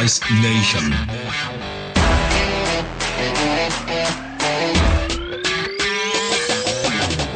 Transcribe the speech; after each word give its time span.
Nation. 0.00 1.69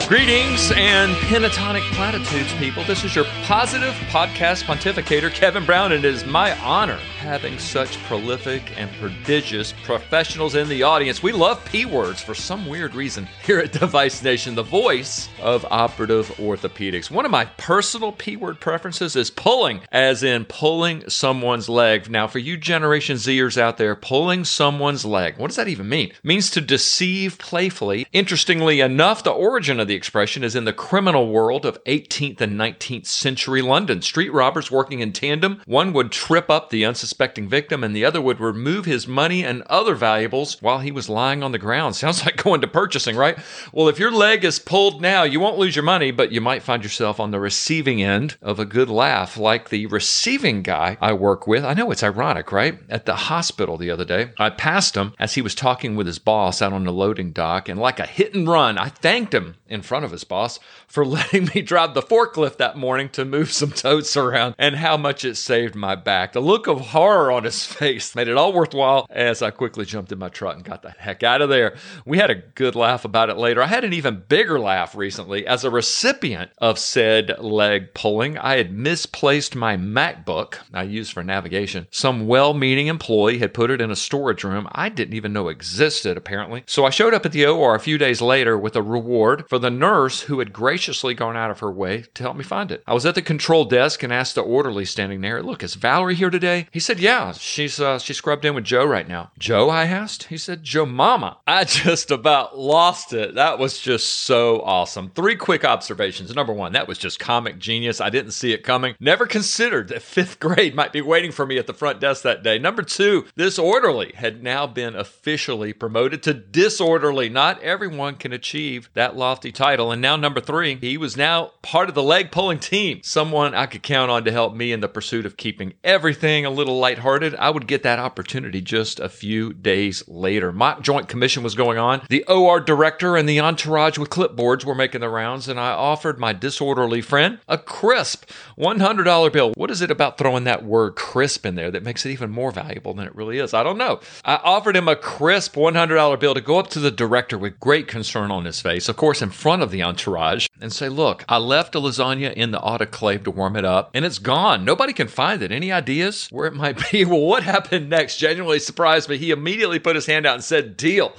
Greetings 0.07 0.71
and 0.77 1.17
pentatonic 1.17 1.81
platitudes, 1.93 2.53
people. 2.57 2.85
This 2.85 3.05
is 3.05 3.17
your 3.17 3.25
positive 3.45 3.95
podcast 4.11 4.65
pontificator, 4.65 5.33
Kevin 5.33 5.65
Brown, 5.65 5.93
and 5.93 6.05
it 6.05 6.15
is 6.15 6.27
my 6.27 6.55
honor 6.61 6.99
having 7.19 7.59
such 7.59 7.97
prolific 8.03 8.79
and 8.79 8.91
prodigious 9.01 9.73
professionals 9.83 10.57
in 10.57 10.69
the 10.69 10.83
audience. 10.83 11.23
We 11.23 11.33
love 11.33 11.65
P 11.65 11.87
words 11.87 12.21
for 12.21 12.35
some 12.35 12.67
weird 12.67 12.95
reason 12.95 13.27
here 13.47 13.61
at 13.61 13.73
Device 13.73 14.23
Nation, 14.23 14.55
the 14.55 14.63
voice 14.63 15.31
of 15.41 15.65
operative 15.71 16.29
orthopedics. 16.37 17.11
One 17.11 17.25
of 17.25 17.31
my 17.31 17.47
personal 17.57 18.13
P 18.13 18.37
word 18.37 18.61
preferences 18.61 19.17
is 19.17 19.31
pulling, 19.31 19.81
as 19.91 20.23
in 20.23 20.45
pulling 20.45 21.09
someone's 21.09 21.71
leg. 21.71 22.11
Now, 22.11 22.27
for 22.27 22.41
you 22.41 22.59
Generation 22.59 23.17
Zers 23.17 23.57
out 23.57 23.79
there, 23.79 23.97
pulling 23.97 24.45
someone's 24.45 25.07
leg, 25.07 25.39
what 25.39 25.47
does 25.47 25.57
that 25.57 25.69
even 25.69 25.89
mean? 25.89 26.11
It 26.11 26.17
means 26.23 26.51
to 26.51 26.61
deceive 26.61 27.39
playfully. 27.39 28.07
Interestingly 28.13 28.81
enough, 28.81 29.25
the 29.25 29.31
origin 29.31 29.81
of 29.81 29.89
the 29.89 29.94
expression 29.95 30.45
is 30.45 30.55
in 30.55 30.65
the 30.65 30.73
criminal 30.73 31.29
world 31.29 31.65
of 31.65 31.83
18th 31.85 32.41
and 32.41 32.59
19th 32.59 33.07
century 33.07 33.63
London. 33.63 34.03
Street 34.03 34.33
robbers 34.33 34.71
working 34.71 35.01
in 35.01 35.13
tandem, 35.13 35.61
one 35.67 35.93
would 35.93 36.13
trip 36.13 36.51
up 36.51 36.71
the 36.71 36.85
unsuspecting 36.85 37.49
victim, 37.49 37.83
and 37.83 37.95
the 37.95 38.05
other 38.05 38.21
would 38.21 38.41
remove 38.41 38.85
his 38.85 39.09
money 39.09 39.45
and 39.45 39.63
other 39.63 39.95
valuables 39.95 40.61
while 40.61 40.81
he 40.81 40.93
was 40.93 41.09
lying 41.09 41.43
on 41.43 41.53
the 41.53 41.59
ground. 41.59 41.97
Sounds 41.97 42.25
like 42.25 42.43
going 42.43 42.61
to 42.61 42.67
purchasing, 42.67 43.17
right? 43.17 43.39
Well, 43.73 43.89
if 43.89 43.99
your 43.99 44.11
leg 44.11 44.45
is 44.45 44.59
pulled 44.59 45.01
now, 45.01 45.23
you 45.23 45.41
won't 45.41 45.59
lose 45.59 45.77
your 45.77 45.85
money, 45.85 46.11
but 46.11 46.33
you 46.33 46.41
might 46.41 46.63
find 46.63 46.83
yourself 46.83 47.21
on 47.21 47.31
the 47.31 47.41
receiving 47.41 48.03
end 48.03 48.37
of 48.43 48.59
a 48.59 48.65
good 48.65 48.89
laugh, 48.89 49.37
like 49.37 49.69
the 49.69 49.87
receiving 49.87 50.63
guy 50.63 50.97
I 51.01 51.13
work 51.13 51.47
with. 51.47 51.65
I 51.65 51.75
know 51.75 51.91
it's 51.91 52.03
ironic, 52.03 52.53
right? 52.53 52.79
At 52.89 53.07
the 53.07 53.15
hospital 53.15 53.77
the 53.77 53.91
other 53.91 54.05
day, 54.05 54.31
I 54.39 54.51
passed 54.51 54.97
him 54.97 55.15
as 55.19 55.35
he 55.35 55.43
was 55.43 55.55
talking 55.55 55.97
with 55.97 56.07
his 56.07 56.19
boss 56.19 56.61
out 56.61 56.73
on 56.73 56.85
the 56.85 56.93
loading 56.93 57.33
dock, 57.33 57.69
and 57.69 57.81
like 57.81 57.99
a 57.99 58.07
hit 58.07 58.35
and 58.35 58.49
run, 58.49 58.79
I 58.79 58.89
thanked 58.89 59.35
him 59.35 59.57
in 59.69 59.83
front 59.83 60.05
of 60.05 60.11
his 60.11 60.25
boss 60.25 60.59
for 60.87 61.05
letting 61.15 61.47
me 61.55 61.63
drive 61.63 61.95
the 61.95 62.03
forklift 62.03 62.57
that 62.59 62.77
morning 62.77 63.09
to 63.11 63.25
move 63.25 63.53
some 63.53 63.71
totes 63.71 64.17
around 64.17 64.55
and 64.59 64.77
how 64.77 64.97
much 64.97 65.25
it 65.25 65.37
saved 65.37 65.75
my 65.75 65.95
back. 65.95 66.33
The 66.33 66.41
look 66.41 66.67
of 66.67 66.81
horror 66.81 67.31
on 67.31 67.45
his 67.45 67.65
face 67.75 68.15
made 68.15 68.29
it 68.29 68.37
all 68.37 68.53
worthwhile 68.53 69.07
as 69.11 69.43
I 69.43 69.51
quickly 69.51 69.85
jumped 69.85 70.13
in 70.13 70.19
my 70.19 70.29
truck 70.29 70.57
and 70.57 70.65
got 70.65 70.83
the 70.83 70.91
heck 70.91 71.23
out 71.23 71.43
of 71.43 71.49
there. 71.49 71.77
We 72.05 72.19
had 72.19 72.31
a 72.31 72.35
good 72.35 72.75
laugh 72.75 73.05
about 73.05 73.31
it 73.31 73.37
later. 73.37 73.63
I 73.63 73.67
had 73.67 73.85
an 73.85 73.93
even 73.93 74.25
bigger 74.29 74.59
laugh 74.59 74.95
recently 74.95 75.47
as 75.47 75.65
a 75.65 75.71
recipient 75.71 76.51
of 76.59 76.79
said 76.79 77.39
leg 77.39 77.95
pulling. 77.95 78.39
I 78.39 78.57
had 78.57 78.73
misplaced 78.73 79.55
my 79.55 79.77
MacBook 79.77 80.59
I 80.73 80.83
use 80.83 81.11
for 81.11 81.23
navigation. 81.23 81.87
Some 81.91 82.27
well 82.27 82.55
meaning 82.55 82.87
employee 82.89 83.39
had 83.39 83.55
put 83.55 83.71
it 83.71 83.81
in 83.81 83.91
a 83.91 83.97
storage 83.97 84.45
room 84.45 84.69
I 84.73 84.89
didn't 84.89 85.15
even 85.15 85.33
know 85.33 85.49
existed, 85.49 86.17
apparently. 86.17 86.63
So 86.67 86.85
I 86.85 86.91
showed 86.91 87.15
up 87.15 87.27
at 87.27 87.33
the 87.33 87.47
OR 87.47 87.75
a 87.75 87.81
few 87.81 87.99
days 87.99 88.21
later 88.21 88.59
with 88.59 88.77
a 88.77 88.83
reward 88.83 89.45
for 89.55 89.61
the 89.61 89.71
nurse 89.71 90.23
who 90.23 90.41
had 90.41 90.53
graciously 90.53 91.15
gone 91.15 91.37
out 91.37 91.49
of 91.49 91.61
her 91.61 91.71
way 91.71 92.03
to 92.13 92.25
help 92.25 92.37
me 92.37 92.43
find 92.43 92.73
it. 92.73 92.83
I 92.89 92.93
was 92.93 93.07
at 93.07 93.15
the 93.15 93.23
control 93.23 93.65
desk 93.65 94.03
and 94.03 94.13
asked 94.13 94.35
the 94.35 94.41
orderly 94.41 94.85
standing 94.85 95.21
there, 95.21 95.45
Look, 95.45 95.63
is 95.63 95.77
Valerie 95.77 96.17
here 96.17 96.29
today? 96.29 96.67
He 96.73 96.81
said, 96.81 96.99
Yeah, 96.99 97.31
she's 97.31 97.79
uh, 97.79 98.01
she's 98.01 98.17
scrubbed 98.17 98.45
in 98.45 98.57
with 98.57 98.65
Joe 98.65 98.85
right 98.85 99.07
now. 99.07 99.31
Joe, 99.39 99.71
I 99.71 99.85
asked. 99.85 100.25
He 100.25 100.39
said, 100.39 100.65
Joe 100.65 100.87
Mama. 100.87 101.39
I 101.47 101.63
just 101.85 102.11
about 102.11 102.59
lost 102.59 103.13
it. 103.13 103.37
That 103.37 103.61
was 103.61 103.79
just 103.79 104.13
so 104.13 104.61
awesome. 104.63 105.11
Three 105.11 105.37
quick 105.37 105.65
observations. 105.65 106.35
Number 106.35 106.53
one, 106.53 106.73
that 106.73 106.89
was 106.89 106.99
just 106.99 107.21
comic 107.21 107.61
genius. 107.61 108.01
I 108.01 108.11
didn't 108.11 108.33
see 108.33 108.53
it 108.53 108.65
coming. 108.65 108.97
Never 108.99 109.25
considered 109.25 109.87
that 109.87 110.03
fifth 110.03 110.41
grade 110.41 110.75
might 110.75 110.93
be 110.93 111.01
waiting 111.01 111.31
for 111.31 111.47
me 111.47 111.59
at 111.59 111.69
the 111.69 111.75
front 111.75 112.01
desk 112.01 112.25
that 112.25 112.43
day. 112.43 112.59
Number 112.59 112.83
two, 112.83 113.27
this 113.37 113.57
orderly 113.57 114.15
had 114.17 114.43
now 114.43 114.67
been 114.67 114.97
officially 114.97 115.73
promoted 115.73 116.25
to 116.25 116.35
disorderly. 116.35 117.29
Not 117.29 117.63
everyone 117.63 118.17
can 118.17 118.33
achieve 118.33 118.91
that 118.95 119.17
lofty 119.45 119.53
title. 119.53 119.93
And 119.93 120.01
now, 120.01 120.17
number 120.17 120.41
three, 120.41 120.77
he 120.77 120.97
was 120.97 121.19
now 121.19 121.53
part 121.61 121.91
of 121.91 121.95
the 121.95 122.03
leg 122.03 122.31
pulling 122.31 122.59
team. 122.59 123.01
Someone 123.03 123.55
I 123.55 123.67
could 123.67 123.83
count 123.83 124.11
on 124.11 124.25
to 124.25 124.33
help 124.33 124.55
me 124.55 124.73
in 124.73 124.81
the 124.81 124.89
pursuit 124.89 125.27
of 125.27 125.37
keeping 125.37 125.75
everything 125.85 126.47
a 126.47 126.51
little 126.51 126.79
lighthearted. 126.79 127.35
I 127.35 127.51
would 127.51 127.67
get 127.67 127.83
that 127.83 127.99
opportunity 127.99 128.63
just 128.63 128.99
a 129.01 129.11
few 129.11 129.53
days 129.53 130.03
later. 130.09 130.51
My 130.51 130.81
joint 130.81 131.09
commission 131.09 131.43
was 131.43 131.55
going 131.55 131.77
on. 131.77 132.07
The 132.09 132.25
OR 132.25 132.59
director 132.59 133.17
and 133.19 133.29
the 133.29 133.39
entourage 133.41 133.99
with 133.99 134.09
clipboards 134.09 134.65
were 134.65 134.75
making 134.75 135.03
the 135.03 135.11
rounds, 135.11 135.47
and 135.47 135.61
I 135.61 135.73
offered 135.73 136.19
my 136.19 136.33
disorderly 136.33 137.03
friend 137.03 137.39
a 137.47 137.59
crisp 137.59 138.31
$100 138.59 139.33
bill. 139.33 139.53
What 139.57 139.71
is 139.71 139.83
it 139.83 139.91
about 139.91 140.17
throwing 140.17 140.45
that 140.45 140.65
word 140.65 140.97
crisp 140.97 141.45
in 141.45 141.55
there 141.55 141.71
that 141.71 141.83
makes 141.83 142.07
it 142.07 142.13
even 142.13 142.31
more 142.31 142.51
valuable 142.51 142.95
than 142.95 143.07
it 143.07 143.15
really 143.15 143.39
is? 143.39 143.53
I 143.53 143.63
don't 143.63 143.79
know. 143.79 144.01
I 144.25 144.37
offered 144.37 144.77
him 144.77 144.89
a 144.89 144.97
crisp 144.97 145.55
$100 145.55 146.19
bill 146.19 146.33
to 146.33 146.41
go 146.41 146.59
up 146.59 146.69
to 146.69 146.81
the 146.81 146.91
director 146.91 147.37
with 147.37 147.61
great 147.61 147.89
concern 147.89 148.31
on 148.31 148.47
his 148.47 148.63
face, 148.63 148.89
of 148.89 148.97
course, 148.97 149.21
in 149.21 149.31
front 149.35 149.63
of 149.63 149.71
the 149.71 149.83
entourage, 149.83 150.47
and 150.61 150.73
say, 150.73 150.89
Look, 150.89 151.25
I 151.29 151.39
left 151.39 151.75
a 151.75 151.81
lasagna 151.81 152.33
in 152.33 152.51
the 152.51 152.61
autoclave 152.61 153.25
to 153.25 153.31
warm 153.31 153.57
it 153.57 153.65
up, 153.65 153.91
and 153.93 154.05
it's 154.05 154.19
gone. 154.19 154.65
Nobody 154.65 154.93
can 154.93 155.09
find 155.09 155.43
it. 155.43 155.53
Any 155.53 155.71
ideas 155.71 156.29
where 156.31 156.47
it 156.47 156.55
might 156.55 156.91
be? 156.91 157.05
Well, 157.15 157.21
what 157.21 157.43
happened 157.43 157.91
next 157.91 158.17
genuinely 158.17 158.59
surprised 158.59 159.09
me. 159.09 159.19
He 159.19 159.31
immediately 159.31 159.79
put 159.79 159.95
his 159.95 160.07
hand 160.07 160.27
out 160.27 160.35
and 160.35 160.45
said, 160.45 160.77
Deal. 160.77 161.13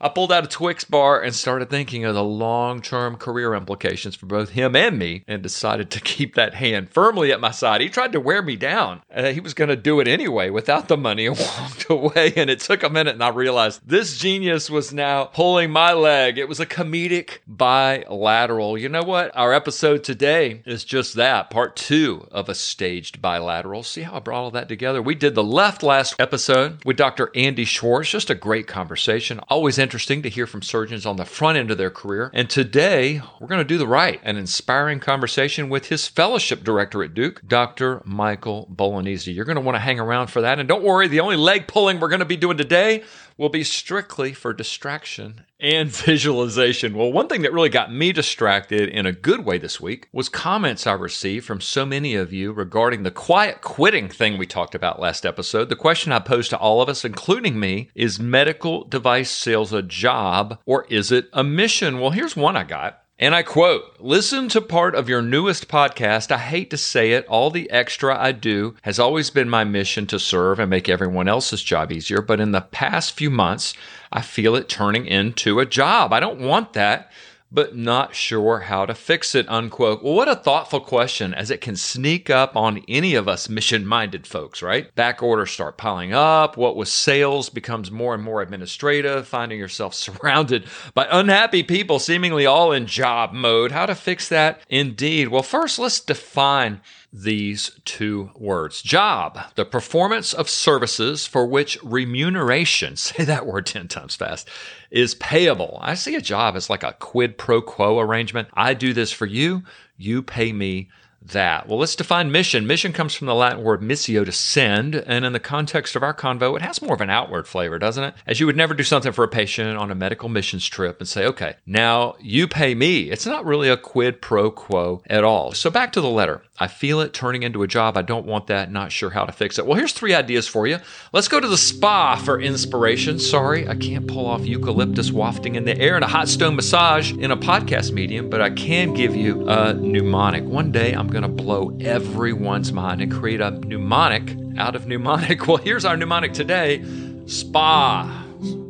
I 0.00 0.08
pulled 0.08 0.30
out 0.30 0.44
a 0.44 0.48
Twix 0.48 0.84
bar 0.84 1.20
and 1.20 1.34
started 1.34 1.70
thinking 1.70 2.04
of 2.04 2.14
the 2.14 2.22
long 2.22 2.80
term 2.80 3.16
career 3.16 3.52
implications 3.54 4.14
for 4.14 4.26
both 4.26 4.50
him 4.50 4.76
and 4.76 4.96
me 4.96 5.24
and 5.26 5.42
decided 5.42 5.90
to 5.90 6.00
keep 6.08 6.36
that 6.36 6.54
hand 6.54 6.90
firmly 6.90 7.32
at 7.32 7.40
my 7.40 7.50
side. 7.50 7.80
He 7.80 7.88
tried 7.88 8.12
to 8.12 8.20
wear 8.20 8.40
me 8.40 8.54
down. 8.54 9.02
Uh, 9.12 9.32
he 9.32 9.40
was 9.40 9.54
going 9.54 9.70
to 9.70 9.76
do 9.76 9.98
it 9.98 10.06
anyway 10.06 10.50
without 10.50 10.86
the 10.86 10.96
money 10.96 11.26
and 11.26 11.36
walked 11.36 11.90
away. 11.90 12.32
And 12.36 12.48
it 12.48 12.60
took 12.60 12.84
a 12.84 12.88
minute 12.88 13.14
and 13.14 13.24
I 13.24 13.30
realized 13.30 13.80
this 13.84 14.18
genius 14.18 14.70
was 14.70 14.92
now 14.92 15.24
pulling 15.24 15.70
my 15.72 15.92
leg. 15.92 16.38
It 16.38 16.48
was 16.48 16.60
a 16.60 16.66
comedic 16.66 17.38
bilateral. 17.48 18.78
You 18.78 18.88
know 18.88 19.02
what? 19.02 19.36
Our 19.36 19.52
episode 19.52 20.04
today 20.04 20.62
is 20.64 20.84
just 20.84 21.14
that 21.14 21.50
part 21.50 21.74
two 21.74 22.28
of 22.30 22.48
a 22.48 22.54
staged 22.54 23.20
bilateral. 23.20 23.82
See 23.82 24.02
how 24.02 24.16
I 24.16 24.20
brought 24.20 24.44
all 24.44 24.50
that 24.52 24.68
together? 24.68 25.02
We 25.02 25.16
did 25.16 25.34
the 25.34 25.42
left 25.42 25.82
last 25.82 26.14
episode 26.20 26.84
with 26.84 26.96
Dr. 26.96 27.32
Andy 27.34 27.64
Schwartz. 27.64 28.10
Just 28.10 28.30
a 28.30 28.36
great 28.36 28.68
conversation. 28.68 29.40
Always 29.48 29.76
interesting 29.76 29.87
to 29.88 30.28
hear 30.28 30.46
from 30.46 30.62
surgeons 30.62 31.06
on 31.06 31.16
the 31.16 31.24
front 31.24 31.58
end 31.58 31.70
of 31.70 31.78
their 31.78 31.90
career. 31.90 32.30
And 32.34 32.48
today, 32.48 33.20
we're 33.40 33.48
going 33.48 33.60
to 33.60 33.64
do 33.64 33.78
the 33.78 33.86
right, 33.86 34.20
an 34.22 34.36
inspiring 34.36 35.00
conversation 35.00 35.68
with 35.68 35.86
his 35.86 36.06
fellowship 36.06 36.62
director 36.62 37.02
at 37.02 37.14
Duke, 37.14 37.40
Dr. 37.46 38.02
Michael 38.04 38.66
Bolognese. 38.70 39.32
You're 39.32 39.44
going 39.44 39.56
to 39.56 39.62
want 39.62 39.76
to 39.76 39.80
hang 39.80 39.98
around 39.98 40.28
for 40.28 40.42
that. 40.42 40.58
And 40.58 40.68
don't 40.68 40.84
worry, 40.84 41.08
the 41.08 41.20
only 41.20 41.36
leg 41.36 41.66
pulling 41.66 42.00
we're 42.00 42.08
going 42.08 42.20
to 42.20 42.26
be 42.26 42.36
doing 42.36 42.56
today 42.56 43.02
will 43.38 43.48
be 43.48 43.64
strictly 43.64 44.34
for 44.34 44.52
distraction 44.52 45.44
and 45.60 45.88
visualization. 45.90 46.94
Well, 46.94 47.12
one 47.12 47.28
thing 47.28 47.42
that 47.42 47.52
really 47.52 47.68
got 47.68 47.92
me 47.92 48.12
distracted 48.12 48.88
in 48.88 49.06
a 49.06 49.12
good 49.12 49.44
way 49.44 49.56
this 49.56 49.80
week 49.80 50.08
was 50.12 50.28
comments 50.28 50.86
I 50.86 50.92
received 50.92 51.46
from 51.46 51.60
so 51.60 51.86
many 51.86 52.14
of 52.14 52.32
you 52.32 52.52
regarding 52.52 53.04
the 53.04 53.10
quiet 53.10 53.62
quitting 53.62 54.08
thing 54.08 54.36
we 54.36 54.46
talked 54.46 54.74
about 54.74 55.00
last 55.00 55.24
episode. 55.24 55.68
The 55.68 55.76
question 55.76 56.12
I 56.12 56.18
posed 56.18 56.50
to 56.50 56.58
all 56.58 56.82
of 56.82 56.88
us, 56.88 57.04
including 57.04 57.58
me, 57.58 57.90
is 57.94 58.20
medical 58.20 58.84
device 58.84 59.30
sales 59.30 59.72
a 59.72 59.82
job 59.82 60.58
or 60.66 60.84
is 60.90 61.12
it 61.12 61.28
a 61.32 61.44
mission? 61.44 62.00
Well, 62.00 62.10
here's 62.10 62.36
one 62.36 62.56
I 62.56 62.64
got. 62.64 63.02
And 63.20 63.34
I 63.34 63.42
quote, 63.42 63.96
listen 63.98 64.48
to 64.50 64.60
part 64.60 64.94
of 64.94 65.08
your 65.08 65.22
newest 65.22 65.66
podcast. 65.66 66.30
I 66.30 66.38
hate 66.38 66.70
to 66.70 66.76
say 66.76 67.12
it, 67.12 67.26
all 67.26 67.50
the 67.50 67.68
extra 67.68 68.16
I 68.16 68.30
do 68.30 68.76
has 68.82 69.00
always 69.00 69.28
been 69.28 69.48
my 69.48 69.64
mission 69.64 70.06
to 70.06 70.20
serve 70.20 70.60
and 70.60 70.70
make 70.70 70.88
everyone 70.88 71.26
else's 71.26 71.60
job 71.60 71.90
easier. 71.90 72.22
But 72.22 72.38
in 72.38 72.52
the 72.52 72.60
past 72.60 73.16
few 73.16 73.28
months, 73.28 73.74
I 74.12 74.22
feel 74.22 74.54
it 74.54 74.68
turning 74.68 75.04
into 75.04 75.58
a 75.58 75.66
job. 75.66 76.12
I 76.12 76.20
don't 76.20 76.38
want 76.38 76.74
that 76.74 77.10
but 77.50 77.76
not 77.76 78.14
sure 78.14 78.60
how 78.60 78.84
to 78.84 78.94
fix 78.94 79.34
it, 79.34 79.48
unquote. 79.48 80.02
Well, 80.02 80.14
what 80.14 80.28
a 80.28 80.36
thoughtful 80.36 80.80
question 80.80 81.32
as 81.32 81.50
it 81.50 81.60
can 81.60 81.76
sneak 81.76 82.28
up 82.28 82.56
on 82.56 82.84
any 82.88 83.14
of 83.14 83.26
us 83.28 83.48
mission 83.48 83.86
minded 83.86 84.26
folks, 84.26 84.62
right? 84.62 84.94
Back 84.94 85.22
orders 85.22 85.50
start 85.50 85.78
piling 85.78 86.12
up. 86.12 86.56
What 86.56 86.76
was 86.76 86.92
sales 86.92 87.48
becomes 87.48 87.90
more 87.90 88.14
and 88.14 88.22
more 88.22 88.42
administrative, 88.42 89.26
finding 89.26 89.58
yourself 89.58 89.94
surrounded 90.08 90.66
by 90.94 91.06
unhappy 91.10 91.62
people, 91.62 91.98
seemingly 91.98 92.44
all 92.46 92.72
in 92.72 92.86
job 92.86 93.32
mode. 93.32 93.72
How 93.72 93.86
to 93.86 93.94
fix 93.94 94.28
that? 94.28 94.60
Indeed. 94.68 95.28
Well, 95.28 95.42
first, 95.42 95.78
let's 95.78 96.00
define 96.00 96.80
these 97.22 97.72
two 97.84 98.30
words 98.36 98.80
job, 98.82 99.38
the 99.56 99.64
performance 99.64 100.32
of 100.32 100.48
services 100.48 101.26
for 101.26 101.46
which 101.46 101.78
remuneration, 101.82 102.96
say 102.96 103.24
that 103.24 103.46
word 103.46 103.66
10 103.66 103.88
times 103.88 104.14
fast, 104.14 104.48
is 104.90 105.14
payable. 105.16 105.78
I 105.80 105.94
see 105.94 106.14
a 106.14 106.20
job 106.20 106.56
as 106.56 106.70
like 106.70 106.82
a 106.82 106.96
quid 106.98 107.36
pro 107.38 107.60
quo 107.60 107.98
arrangement. 107.98 108.48
I 108.54 108.74
do 108.74 108.92
this 108.92 109.12
for 109.12 109.26
you, 109.26 109.62
you 109.96 110.22
pay 110.22 110.52
me 110.52 110.88
that? 111.22 111.68
Well, 111.68 111.78
let's 111.78 111.96
define 111.96 112.30
mission. 112.30 112.66
Mission 112.66 112.92
comes 112.92 113.14
from 113.14 113.26
the 113.26 113.34
Latin 113.34 113.62
word 113.62 113.80
missio 113.80 114.24
to 114.24 114.32
send, 114.32 114.94
and 114.94 115.24
in 115.24 115.32
the 115.32 115.40
context 115.40 115.96
of 115.96 116.02
our 116.02 116.14
convo, 116.14 116.56
it 116.56 116.62
has 116.62 116.80
more 116.80 116.94
of 116.94 117.00
an 117.00 117.10
outward 117.10 117.46
flavor, 117.46 117.78
doesn't 117.78 118.04
it? 118.04 118.14
As 118.26 118.40
you 118.40 118.46
would 118.46 118.56
never 118.56 118.74
do 118.74 118.84
something 118.84 119.12
for 119.12 119.24
a 119.24 119.28
patient 119.28 119.76
on 119.76 119.90
a 119.90 119.94
medical 119.94 120.28
missions 120.28 120.66
trip 120.66 121.00
and 121.00 121.08
say, 121.08 121.26
okay, 121.26 121.56
now 121.66 122.14
you 122.20 122.46
pay 122.48 122.74
me. 122.74 123.10
It's 123.10 123.26
not 123.26 123.44
really 123.44 123.68
a 123.68 123.76
quid 123.76 124.22
pro 124.22 124.50
quo 124.50 125.02
at 125.08 125.24
all. 125.24 125.52
So 125.52 125.70
back 125.70 125.92
to 125.92 126.00
the 126.00 126.08
letter. 126.08 126.42
I 126.60 126.66
feel 126.66 127.00
it 127.00 127.12
turning 127.12 127.44
into 127.44 127.62
a 127.62 127.68
job. 127.68 127.96
I 127.96 128.02
don't 128.02 128.26
want 128.26 128.48
that. 128.48 128.70
Not 128.72 128.90
sure 128.90 129.10
how 129.10 129.24
to 129.24 129.32
fix 129.32 129.58
it. 129.58 129.66
Well, 129.66 129.78
here's 129.78 129.92
three 129.92 130.14
ideas 130.14 130.48
for 130.48 130.66
you. 130.66 130.78
Let's 131.12 131.28
go 131.28 131.38
to 131.38 131.46
the 131.46 131.56
spa 131.56 132.16
for 132.16 132.40
inspiration. 132.40 133.18
Sorry, 133.18 133.68
I 133.68 133.76
can't 133.76 134.06
pull 134.08 134.26
off 134.26 134.44
eucalyptus 134.44 135.12
wafting 135.12 135.54
in 135.54 135.64
the 135.64 135.78
air 135.78 135.94
and 135.94 136.04
a 136.04 136.08
hot 136.08 136.28
stone 136.28 136.56
massage 136.56 137.12
in 137.12 137.30
a 137.30 137.36
podcast 137.36 137.92
medium, 137.92 138.28
but 138.28 138.40
I 138.40 138.50
can 138.50 138.92
give 138.92 139.14
you 139.14 139.48
a 139.48 139.72
mnemonic. 139.72 140.44
One 140.44 140.72
day 140.72 140.92
I'm 140.92 141.08
going 141.08 141.22
to 141.22 141.28
blow 141.28 141.76
everyone's 141.80 142.72
mind 142.72 143.00
and 143.00 143.12
create 143.12 143.40
a 143.40 143.52
mnemonic 143.52 144.36
out 144.58 144.74
of 144.74 144.86
mnemonic. 144.86 145.38
Well, 145.48 145.58
here's 145.58 145.84
our 145.84 145.96
mnemonic 145.96 146.32
today 146.34 146.84
SPA. 147.26 148.24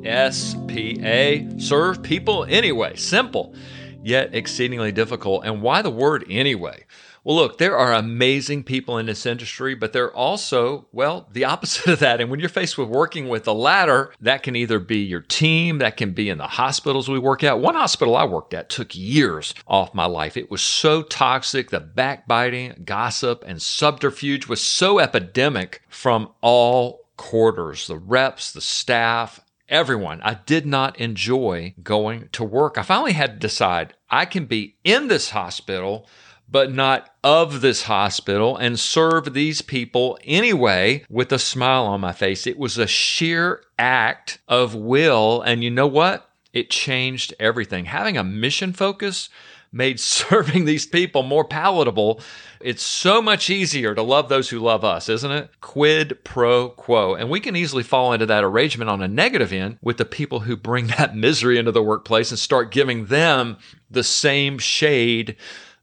S 0.05 0.57
P 0.67 0.99
A. 1.03 1.49
Serve 1.59 2.03
people 2.03 2.45
anyway. 2.49 2.97
Simple, 2.97 3.55
yet 4.03 4.35
exceedingly 4.35 4.93
difficult. 4.93 5.45
And 5.45 5.61
why 5.61 5.83
the 5.83 5.91
word 5.91 6.25
anyway? 6.31 6.85
Well, 7.29 7.37
look, 7.37 7.59
there 7.59 7.77
are 7.77 7.93
amazing 7.93 8.65
people 8.65 8.97
in 8.97 9.05
this 9.05 9.27
industry, 9.27 9.75
but 9.75 9.93
they're 9.93 10.11
also, 10.11 10.87
well, 10.93 11.29
the 11.31 11.45
opposite 11.45 11.87
of 11.93 11.99
that. 11.99 12.23
And 12.23 12.31
when 12.31 12.41
you're 12.41 12.49
faced 12.49 12.79
with 12.79 12.89
working 12.89 13.29
with 13.29 13.45
the 13.45 13.53
latter, 13.53 14.15
that 14.23 14.43
can 14.43 14.57
either 14.57 14.79
be 14.79 15.01
your 15.01 15.21
team, 15.21 15.77
that 15.77 15.99
can 15.99 16.13
be 16.13 16.31
in 16.31 16.39
the 16.39 16.47
hospitals 16.47 17.07
we 17.07 17.19
work 17.19 17.45
at. 17.45 17.61
One 17.61 17.75
hospital 17.75 18.17
I 18.17 18.25
worked 18.25 18.55
at 18.55 18.71
took 18.71 18.97
years 18.97 19.53
off 19.67 19.93
my 19.93 20.07
life. 20.07 20.39
It 20.39 20.51
was 20.51 20.63
so 20.63 21.03
toxic. 21.03 21.69
The 21.69 21.81
backbiting, 21.81 22.85
gossip, 22.87 23.45
and 23.47 23.61
subterfuge 23.61 24.47
was 24.47 24.63
so 24.63 24.99
epidemic 24.99 25.83
from 25.91 26.31
all 26.41 27.11
quarters 27.19 27.89
the 27.89 27.99
reps, 27.99 28.53
the 28.53 28.63
staff, 28.63 29.39
everyone. 29.69 30.23
I 30.23 30.33
did 30.47 30.65
not 30.65 30.99
enjoy 30.99 31.75
going 31.83 32.31
to 32.33 32.43
work. 32.43 32.79
I 32.79 32.83
finally 32.83 33.13
had 33.13 33.33
to 33.33 33.47
decide 33.47 33.93
I 34.09 34.25
can 34.25 34.47
be 34.47 34.77
in 34.83 35.09
this 35.09 35.29
hospital 35.29 36.07
but 36.51 36.73
not 36.73 37.11
of 37.23 37.61
this 37.61 37.83
hospital 37.83 38.57
and 38.57 38.79
serve 38.79 39.35
these 39.35 39.63
people 39.63 40.19
anyway 40.25 41.05
with 41.11 41.33
a 41.33 41.39
smile 41.39 41.85
on 41.85 42.01
my 42.01 42.13
face. 42.13 42.47
It 42.47 42.59
was 42.59 42.79
a 42.79 42.87
sheer 42.87 43.63
act 43.79 44.39
of 44.49 44.75
will. 44.75 45.43
And 45.43 45.63
you 45.63 45.71
know 45.71 45.87
what? 45.87 46.31
It 46.53 46.71
changed 46.71 47.35
everything. 47.39 47.85
Having 47.85 48.17
a 48.17 48.25
mission 48.25 48.73
focus 48.73 49.29
made 49.71 50.01
serving 50.01 50.65
these 50.65 50.87
people 50.87 51.23
more 51.23 51.45
palatable. 51.45 52.21
It's 52.61 52.83
so 52.83 53.23
much 53.23 53.51
easier 53.51 53.95
to 53.95 54.03
love 54.03 54.29
those 54.29 54.49
who 54.49 54.59
love 54.59 54.85
us, 54.85 55.09
isn't 55.09 55.31
it? 55.31 55.51
Quid 55.61 56.25
pro 56.25 56.71
quo. 56.71 57.15
And 57.15 57.31
we 57.31 57.41
can 57.41 57.55
easily 57.57 57.83
fall 57.83 58.13
into 58.13 58.27
that 58.27 58.43
arrangement 58.45 58.91
on 58.91 59.03
a 59.03 59.09
negative 59.09 59.53
end 59.53 59.79
with 59.83 59.99
the 59.99 60.05
people 60.05 60.41
who 60.41 60.57
bring 60.57 60.87
that 60.99 61.15
misery 61.15 61.59
into 61.59 61.73
the 61.73 61.83
workplace 61.83 62.31
and 62.31 62.39
start 62.39 62.73
giving 62.73 63.07
them 63.07 63.59
the 63.91 64.05
same 64.05 64.59
shade 64.59 65.37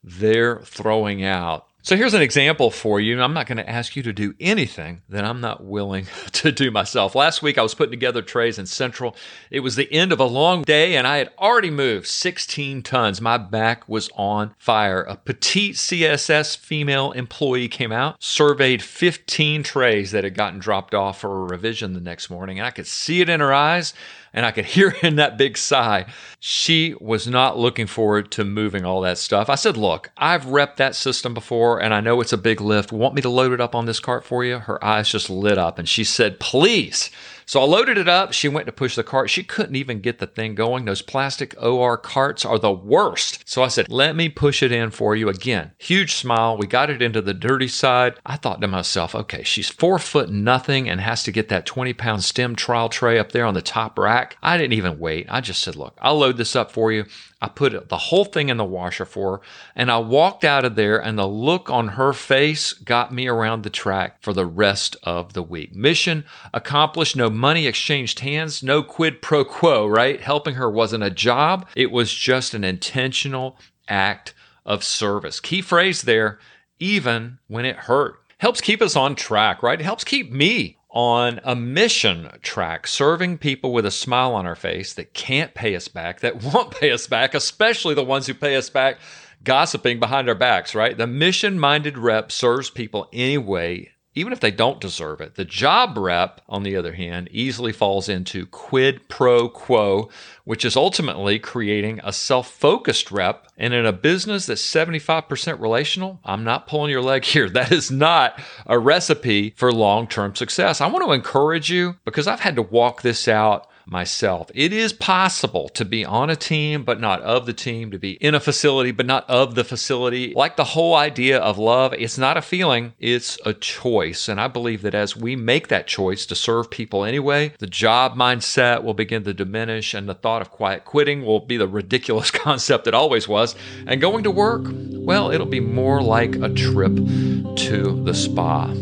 they're 0.06 0.60
throwing 0.60 1.24
out. 1.24 1.68
So 1.82 1.96
here's 1.96 2.16
an 2.16 2.24
example 2.24 2.72
for 2.72 3.00
you. 3.00 3.22
I'm 3.22 3.36
not 3.36 3.46
going 3.46 3.60
to 3.60 3.70
ask 3.70 3.96
you 3.96 4.02
to 4.02 4.12
do 4.12 4.34
anything 4.40 5.04
that 5.10 5.24
I'm 5.24 5.40
not 5.40 5.64
willing 5.64 6.08
to 6.32 6.52
do 6.52 6.72
myself. 6.72 7.14
Last 7.14 7.44
week 7.44 7.60
I 7.60 7.62
was 7.62 7.76
putting 7.76 7.92
together 7.92 8.24
trays 8.24 8.58
in 8.58 8.66
Central. 8.66 9.16
It 9.52 9.60
was 9.60 9.76
the 9.76 9.92
end 9.94 10.12
of 10.12 10.20
a 10.20 10.26
long 10.26 10.64
day 10.64 10.96
and 10.96 11.06
I 11.06 11.18
had 11.18 11.30
already 11.38 11.70
moved 11.70 12.08
16 12.08 12.82
tons. 12.82 13.22
My 13.22 13.38
back 13.38 13.88
was 13.88 14.10
on 14.16 14.56
fire. 14.58 15.04
A 15.04 15.16
petite 15.16 15.76
CSS 15.76 16.58
female 16.58 17.12
employee 17.12 17.68
came 17.68 17.92
out, 17.92 18.16
surveyed 18.20 18.82
15 18.82 19.62
trays 19.62 20.10
that 20.10 20.24
had 20.24 20.34
gotten 20.34 20.58
dropped 20.58 20.96
off 20.96 21.20
for 21.20 21.44
a 21.44 21.46
revision 21.46 21.94
the 21.94 22.02
next 22.02 22.32
morning, 22.32 22.60
I 22.60 22.72
could 22.72 22.88
see 22.88 23.22
it 23.22 23.30
in 23.30 23.42
her 23.42 23.54
eyes 23.54 23.94
and 24.36 24.46
I 24.46 24.52
could 24.52 24.66
hear 24.66 24.90
in 25.02 25.16
that 25.16 25.38
big 25.38 25.58
sigh. 25.58 26.06
She 26.40 26.94
was 27.00 27.26
not 27.26 27.58
looking 27.58 27.88
forward 27.88 28.30
to 28.34 28.44
moving 28.44 28.86
all 28.86 29.02
that 29.02 29.18
stuff. 29.18 29.50
I 29.50 29.56
said, 29.56 29.78
Look, 29.78 30.12
I've 30.18 30.46
repped 30.46 30.76
that 30.76 30.94
system 30.94 31.34
before 31.34 31.82
and 31.82 31.94
I 31.94 32.02
know 32.02 32.22
it's 32.22 32.34
a 32.34 32.38
big 32.38 32.62
lift. 32.62 32.92
Want 32.92 33.16
me 33.16 33.24
to 33.24 33.30
load 33.30 33.54
it 33.54 33.62
up 33.62 33.74
on 33.74 33.86
this 33.88 34.00
cart 34.00 34.24
for 34.24 34.44
you? 34.44 34.60
Her 34.60 34.84
eyes 34.84 35.10
just 35.10 35.30
lit 35.32 35.58
up 35.58 35.80
and 35.80 35.90
she 35.90 36.04
said, 36.04 36.40
Please. 36.40 37.10
So 37.46 37.62
I 37.62 37.66
loaded 37.66 37.98
it 37.98 38.10
up. 38.10 38.34
She 38.34 38.48
went 38.48 38.66
to 38.66 38.72
push 38.72 38.96
the 38.96 39.04
cart. 39.04 39.30
She 39.30 39.44
couldn't 39.44 39.76
even 39.76 40.02
get 40.02 40.20
the 40.20 40.28
thing 40.28 40.56
going. 40.56 40.86
Those 40.86 41.02
plastic 41.02 41.56
OR 41.62 41.98
carts 41.98 42.44
are 42.44 42.58
the 42.58 42.72
worst. 42.72 43.48
So 43.48 43.64
I 43.64 43.68
said, 43.68 43.90
let 43.90 44.16
me 44.16 44.30
push 44.30 44.64
it 44.64 44.72
in 44.72 44.90
for 44.90 45.16
you 45.16 45.30
again. 45.30 45.72
Huge 45.78 46.16
smile. 46.16 46.58
We 46.58 46.68
got 46.68 46.90
it 46.90 47.02
into 47.02 47.22
the 47.22 47.34
dirty 47.34 47.68
side. 47.68 48.16
I 48.26 48.38
thought 48.38 48.62
to 48.62 48.68
myself, 48.68 49.14
okay, 49.14 49.44
she's 49.44 49.70
four 49.70 50.00
foot 50.00 50.30
nothing 50.30 50.90
and 50.90 51.00
has 51.02 51.24
to 51.24 51.32
get 51.32 51.50
that 51.50 51.66
20 51.66 51.94
pound 51.94 52.24
stem 52.24 52.56
trial 52.56 52.90
tray 52.90 53.20
up 53.20 53.32
there 53.32 53.46
on 53.46 53.54
the 53.54 53.62
top 53.62 54.00
rack. 54.00 54.38
I 54.42 54.58
didn't 54.58 54.74
even 54.74 55.00
wait. 55.00 55.28
I 55.30 55.42
just 55.42 55.62
said, 55.62 55.76
look, 55.76 55.98
I'll 56.02 56.18
load 56.18 56.38
this 56.38 56.56
up 56.56 56.72
for 56.72 56.92
you. 56.92 57.06
I 57.42 57.50
put 57.50 57.90
the 57.90 57.98
whole 57.98 58.26
thing 58.26 58.50
in 58.50 58.58
the 58.58 58.66
washer 58.66 59.06
for 59.06 59.38
her, 59.38 59.44
and 59.76 59.92
I 59.92 60.00
walked 60.00 60.44
out 60.44 60.66
of 60.66 60.76
there, 60.76 60.98
and 60.98 61.16
the 61.16 61.28
look 61.28 61.70
on 61.70 61.90
her 61.90 62.12
face 62.12 62.74
got 62.74 63.14
me 63.14 63.28
around 63.28 63.62
the 63.62 63.70
track 63.70 64.22
for 64.24 64.34
the 64.34 64.48
rest 64.48 64.96
of 65.04 65.34
the 65.34 65.44
week. 65.44 65.76
Mission 65.76 66.26
accomplished, 66.54 67.16
no 67.16 67.30
money 67.36 67.68
exchanged 67.68 68.20
hands, 68.20 68.64
no 68.64 68.82
quid 68.82 69.22
pro 69.22 69.46
quo, 69.46 69.86
right? 69.86 70.22
Helping 70.22 70.56
her 70.56 70.70
wasn't 70.70 71.04
a 71.04 71.10
job, 71.10 71.68
it 71.76 71.92
was 71.92 72.14
just 72.14 72.54
an 72.54 72.64
intentional 72.64 73.58
act 73.88 74.34
of 74.66 74.84
service. 74.84 75.40
Key 75.40 75.62
phrase 75.62 76.04
there, 76.04 76.40
even 76.80 77.40
when 77.48 77.66
it 77.66 77.76
hurt. 77.76 78.20
Helps 78.40 78.62
keep 78.62 78.82
us 78.82 78.96
on 78.96 79.16
track, 79.16 79.64
right? 79.64 79.80
It 79.80 79.86
helps 79.86 80.04
keep 80.04 80.32
me 80.32 80.78
on 80.90 81.42
a 81.44 81.56
mission 81.56 82.30
track, 82.42 82.88
serving 82.88 83.38
people 83.38 83.74
with 83.74 83.86
a 83.86 83.92
smile 83.92 84.34
on 84.34 84.46
our 84.48 84.56
face 84.56 84.94
that 84.94 85.14
can't 85.14 85.54
pay 85.54 85.76
us 85.76 85.88
back, 85.88 86.22
that 86.22 86.42
won't 86.42 86.72
pay 86.80 86.92
us 86.92 87.06
back, 87.06 87.34
especially 87.34 87.94
the 87.94 88.04
ones 88.04 88.28
who 88.28 88.34
pay 88.34 88.56
us 88.56 88.70
back 88.70 88.98
gossiping 89.44 90.00
behind 90.00 90.28
our 90.28 90.36
backs, 90.36 90.74
right? 90.74 90.98
The 90.98 91.08
mission 91.08 91.60
minded 91.60 91.98
rep 91.98 92.32
serves 92.32 92.70
people 92.70 93.08
anyway 93.14 93.92
even 94.16 94.32
if 94.32 94.40
they 94.40 94.52
don't 94.52 94.80
deserve 94.80 95.20
it. 95.22 95.36
The 95.36 95.46
job 95.46 95.98
rep, 95.98 96.42
on 96.48 96.64
the 96.64 96.76
other 96.76 96.94
hand, 96.94 97.28
easily 97.32 97.74
falls 97.74 98.08
into 98.08 98.46
quid 98.46 99.08
pro 99.10 99.50
quo, 99.50 100.10
which 100.46 100.64
is 100.64 100.78
ultimately 100.78 101.38
creating 101.38 102.00
a 102.04 102.14
self 102.14 102.50
focused 102.50 103.12
rep. 103.12 103.48
And 103.58 103.74
in 103.74 103.86
a 103.86 103.94
business 103.94 104.46
that's 104.46 104.62
75% 104.62 105.60
relational, 105.60 106.20
I'm 106.24 106.44
not 106.44 106.68
pulling 106.68 106.92
your 106.92 107.02
leg 107.02 107.26
here. 107.26 107.50
That 107.50 107.72
is 107.72 107.92
not 107.92 108.42
a 108.66 108.80
recipe 108.80 109.54
for 109.58 109.72
long 109.72 110.08
term 110.08 110.34
success. 110.34 110.82
I 110.82 110.88
want 110.88 111.06
to 111.06 111.12
encourage 111.12 111.70
you 111.70 111.98
because 112.06 112.28
I've 112.28 112.40
had 112.40 112.56
to 112.56 112.62
walk 112.62 113.02
this 113.02 113.28
out 113.28 113.68
myself. 113.86 114.50
It 114.54 114.74
is 114.74 114.94
possible 114.94 115.70
to 115.70 115.86
be 115.86 116.06
on 116.06 116.30
a 116.30 116.36
team, 116.36 116.84
but 116.84 117.00
not 117.00 117.22
of 117.22 117.46
the 117.46 117.54
team, 117.54 117.92
to 117.92 118.00
be 118.00 118.14
in 118.14 118.36
a 118.36 118.40
facility, 118.40 118.92
but 118.92 119.06
not 119.06 119.30
of 119.30 119.56
the 119.56 119.64
facility. 119.64 120.34
Like 120.36 120.56
the 120.56 120.64
whole 120.64 120.96
idea 120.96 121.40
of 121.40 121.58
love, 121.58 121.94
it's 121.94 122.18
not 122.18 122.38
a 122.38 122.42
feeling, 122.42 122.94
it's 123.00 123.38
a 123.46 123.54
choice. 123.54 124.28
And 124.28 124.40
I 124.40 124.48
believe 124.48 124.82
that 124.82 124.96
as 124.96 125.16
we 125.16 125.36
make 125.36 125.68
that 125.68 125.88
choice 125.88 126.26
to 126.28 126.36
serve 126.36 126.70
people 126.72 127.04
anyway, 127.04 127.54
the 127.60 127.68
job 127.68 128.16
mindset 128.16 128.84
will 128.84 128.94
begin 128.94 129.24
to 129.24 129.34
diminish 129.34 129.94
and 129.94 130.10
the 130.10 130.16
thought 130.16 130.42
of 130.42 130.52
quiet 130.52 130.86
quitting 130.86 131.26
will 131.26 131.40
be 131.40 131.58
the 131.58 131.68
ridiculous 131.68 132.32
concept 132.46 132.88
it 132.88 132.94
always 132.94 133.28
was. 133.28 133.56
And 133.86 134.02
going 134.02 134.24
to 134.24 134.32
work, 134.32 134.64
well, 134.68 135.32
it'll 135.32 135.46
be 135.46 135.60
more 135.60 136.02
like 136.02 136.36
a 136.36 136.50
trip 136.50 136.96
to 136.96 138.04
the 138.04 138.14
spa. 138.14 138.74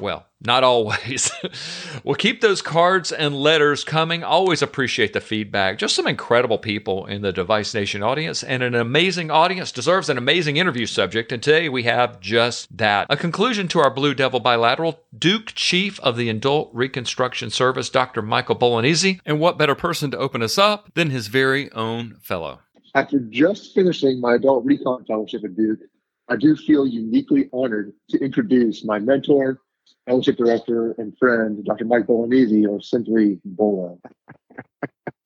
Well, 0.00 0.26
not 0.44 0.64
always. 0.64 1.30
we'll 2.04 2.14
keep 2.14 2.40
those 2.40 2.62
cards 2.62 3.10
and 3.12 3.36
letters 3.36 3.84
coming. 3.84 4.22
Always 4.22 4.62
appreciate 4.62 5.12
the 5.12 5.20
feedback. 5.20 5.78
Just 5.78 5.94
some 5.94 6.06
incredible 6.06 6.58
people 6.58 7.06
in 7.06 7.22
the 7.22 7.32
Device 7.32 7.72
Nation 7.74 8.02
audience, 8.02 8.42
and 8.42 8.62
an 8.62 8.74
amazing 8.74 9.30
audience 9.30 9.72
deserves 9.72 10.08
an 10.08 10.18
amazing 10.18 10.56
interview 10.56 10.86
subject. 10.86 11.32
And 11.32 11.42
today 11.42 11.68
we 11.68 11.84
have 11.84 12.20
just 12.20 12.76
that. 12.76 13.06
A 13.08 13.16
conclusion 13.16 13.68
to 13.68 13.80
our 13.80 13.90
Blue 13.90 14.14
Devil 14.14 14.40
bilateral 14.40 15.00
Duke 15.16 15.52
Chief 15.54 15.98
of 16.00 16.16
the 16.16 16.28
Adult 16.28 16.70
Reconstruction 16.72 17.50
Service, 17.50 17.88
Dr. 17.88 18.22
Michael 18.22 18.54
Bolognese. 18.54 19.20
And 19.24 19.40
what 19.40 19.58
better 19.58 19.74
person 19.74 20.10
to 20.10 20.18
open 20.18 20.42
us 20.42 20.58
up 20.58 20.92
than 20.94 21.10
his 21.10 21.28
very 21.28 21.72
own 21.72 22.18
fellow? 22.20 22.60
After 22.94 23.18
just 23.18 23.74
finishing 23.74 24.20
my 24.20 24.34
adult 24.34 24.64
recon 24.64 25.04
fellowship 25.04 25.44
at 25.44 25.56
Duke, 25.56 25.80
I 26.28 26.36
do 26.36 26.56
feel 26.56 26.86
uniquely 26.86 27.48
honored 27.52 27.92
to 28.10 28.18
introduce 28.18 28.84
my 28.84 28.98
mentor, 28.98 29.60
fellowship 30.06 30.36
director, 30.36 30.92
and 30.98 31.16
friend, 31.18 31.64
Dr. 31.64 31.84
Mike 31.84 32.06
Bolognese, 32.06 32.66
or 32.66 32.80
simply 32.80 33.40
Bolo. 33.44 34.00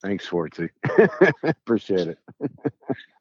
Thanks, 0.03 0.29
Schwartzy. 0.29 0.71
Appreciate 1.43 2.09
it. 2.09 2.19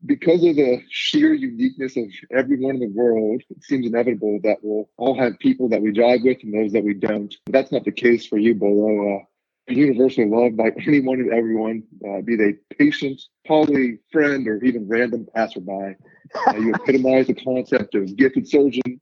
because 0.06 0.44
of 0.44 0.56
the 0.56 0.82
sheer 0.90 1.34
uniqueness 1.34 1.98
of 1.98 2.06
everyone 2.32 2.76
in 2.76 2.82
the 2.82 2.92
world, 2.94 3.42
it 3.50 3.64
seems 3.64 3.88
inevitable 3.88 4.40
that 4.44 4.58
we'll 4.62 4.88
all 4.98 5.18
have 5.18 5.40
people 5.40 5.70
that 5.70 5.82
we 5.82 5.92
jive 5.92 6.24
with 6.24 6.38
and 6.44 6.54
those 6.54 6.74
that 6.74 6.84
we 6.84 6.94
don't. 6.94 7.34
But 7.46 7.54
that's 7.54 7.72
not 7.72 7.84
the 7.84 7.92
case 7.92 8.28
for 8.28 8.38
you, 8.38 8.54
Bolo. 8.54 9.18
Uh, 9.18 9.24
universally 9.68 10.28
loved 10.28 10.56
by 10.56 10.70
anyone 10.88 11.20
and 11.20 11.34
everyone, 11.34 11.84
uh, 12.08 12.22
be 12.22 12.36
they 12.36 12.54
patient, 12.78 13.22
colleague, 13.48 14.00
friend, 14.12 14.48
or 14.48 14.64
even 14.64 14.88
random 14.88 15.28
passerby. 15.36 15.96
Uh, 16.48 16.56
you 16.58 16.74
epitomize 16.74 17.28
the 17.28 17.34
concept 17.34 17.96
of 17.96 18.16
gifted 18.16 18.48
surgeon, 18.48 19.00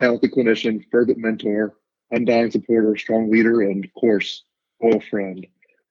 talented 0.00 0.32
clinician, 0.32 0.84
fervent 0.90 1.18
mentor, 1.18 1.74
undying 2.10 2.50
supporter, 2.50 2.96
strong 2.96 3.30
leader, 3.30 3.62
and 3.62 3.84
of 3.84 3.92
course, 3.94 4.44
loyal 4.82 5.00
friend. 5.00 5.46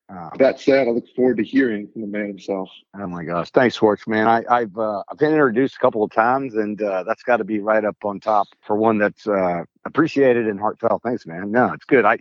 Uh, 0.07 0.29
that 0.37 0.59
said, 0.59 0.87
I 0.87 0.91
look 0.91 1.07
forward 1.15 1.37
to 1.37 1.43
hearing 1.43 1.87
from 1.87 2.01
the 2.01 2.07
man 2.07 2.27
himself. 2.27 2.69
Oh 2.95 3.07
my 3.07 3.23
gosh, 3.23 3.49
thanks, 3.49 3.75
Schwartz, 3.75 4.07
man. 4.07 4.27
I, 4.27 4.59
have 4.59 4.77
uh, 4.77 5.01
I've 5.09 5.17
been 5.17 5.31
introduced 5.31 5.77
a 5.77 5.79
couple 5.79 6.03
of 6.03 6.11
times, 6.11 6.53
and 6.53 6.79
uh, 6.79 7.03
that's 7.03 7.23
got 7.23 7.37
to 7.37 7.43
be 7.43 7.59
right 7.59 7.83
up 7.83 7.97
on 8.05 8.19
top 8.19 8.47
for 8.61 8.75
one 8.75 8.99
that's 8.99 9.25
uh, 9.25 9.63
appreciated 9.83 10.47
and 10.47 10.59
heartfelt. 10.59 11.01
Thanks, 11.01 11.25
man. 11.25 11.49
No, 11.49 11.73
it's 11.73 11.85
good. 11.85 12.05
I 12.05 12.19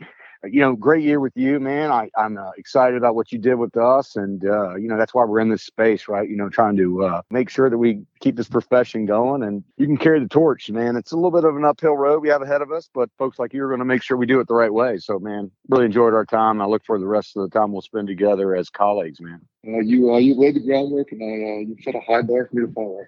you 0.51 0.61
know, 0.61 0.75
great 0.75 1.03
year 1.03 1.21
with 1.21 1.33
you, 1.37 1.61
man. 1.61 1.91
I, 1.91 2.11
I'm 2.17 2.39
uh, 2.39 2.51
excited 2.57 2.97
about 2.97 3.15
what 3.15 3.33
you 3.33 3.39
did 3.39 3.55
with 3.55 3.77
us. 3.77 4.17
And, 4.17 4.45
uh, 4.45 4.77
you 4.77 4.89
know, 4.89 4.97
that's 4.97 5.15
why 5.15 5.25
we're 5.25 5.41
in 5.41 5.49
this 5.49 5.63
space, 5.63 6.09
right? 6.09 6.29
You 6.29 6.37
know, 6.37 6.49
trying 6.49 6.77
to 6.77 7.05
uh, 7.05 7.23
make 7.31 7.51
sure 7.51 7.71
that 7.71 7.79
we 7.79 8.03
keep 8.21 8.37
this 8.37 8.49
profession 8.49 9.07
going 9.07 9.43
and 9.43 9.65
you 9.77 9.87
can 9.87 9.97
carry 9.97 10.21
the 10.21 10.29
torch, 10.29 10.71
man. 10.71 10.97
It's 10.97 11.13
a 11.13 11.17
little 11.17 11.31
bit 11.31 11.45
of 11.45 11.57
an 11.57 11.65
uphill 11.65 11.97
road 11.97 12.21
we 12.21 12.29
have 12.29 12.43
ahead 12.43 12.63
of 12.63 12.73
us, 12.73 12.89
but 12.93 13.11
folks 13.19 13.39
like 13.39 13.53
you 13.53 13.65
are 13.65 13.69
going 13.69 13.81
to 13.81 13.85
make 13.85 14.03
sure 14.03 14.17
we 14.17 14.27
do 14.27 14.41
it 14.41 14.49
the 14.49 14.55
right 14.55 14.73
way. 14.73 14.99
So, 14.99 15.19
man, 15.19 15.51
really 15.69 15.87
enjoyed 15.87 16.15
our 16.15 16.27
time. 16.27 16.61
I 16.61 16.67
look 16.67 16.85
for 16.85 16.99
the 16.99 17.07
rest 17.07 17.37
of 17.37 17.43
the 17.43 17.59
time 17.59 17.73
we'll 17.73 17.83
spend 17.83 18.09
together 18.09 18.55
as 18.55 18.71
colleagues, 18.71 19.21
man. 19.21 19.41
Uh, 19.67 19.81
you, 19.81 20.13
uh, 20.13 20.19
you 20.19 20.35
laid 20.35 20.57
the 20.57 20.61
groundwork 20.61 21.13
and 21.13 21.23
uh, 21.23 21.69
you 21.69 21.77
set 21.83 21.95
a 21.95 22.01
high 22.01 22.23
bar 22.23 22.47
for 22.47 22.57
me 22.57 22.67
to 22.67 22.73
follow. 22.73 23.01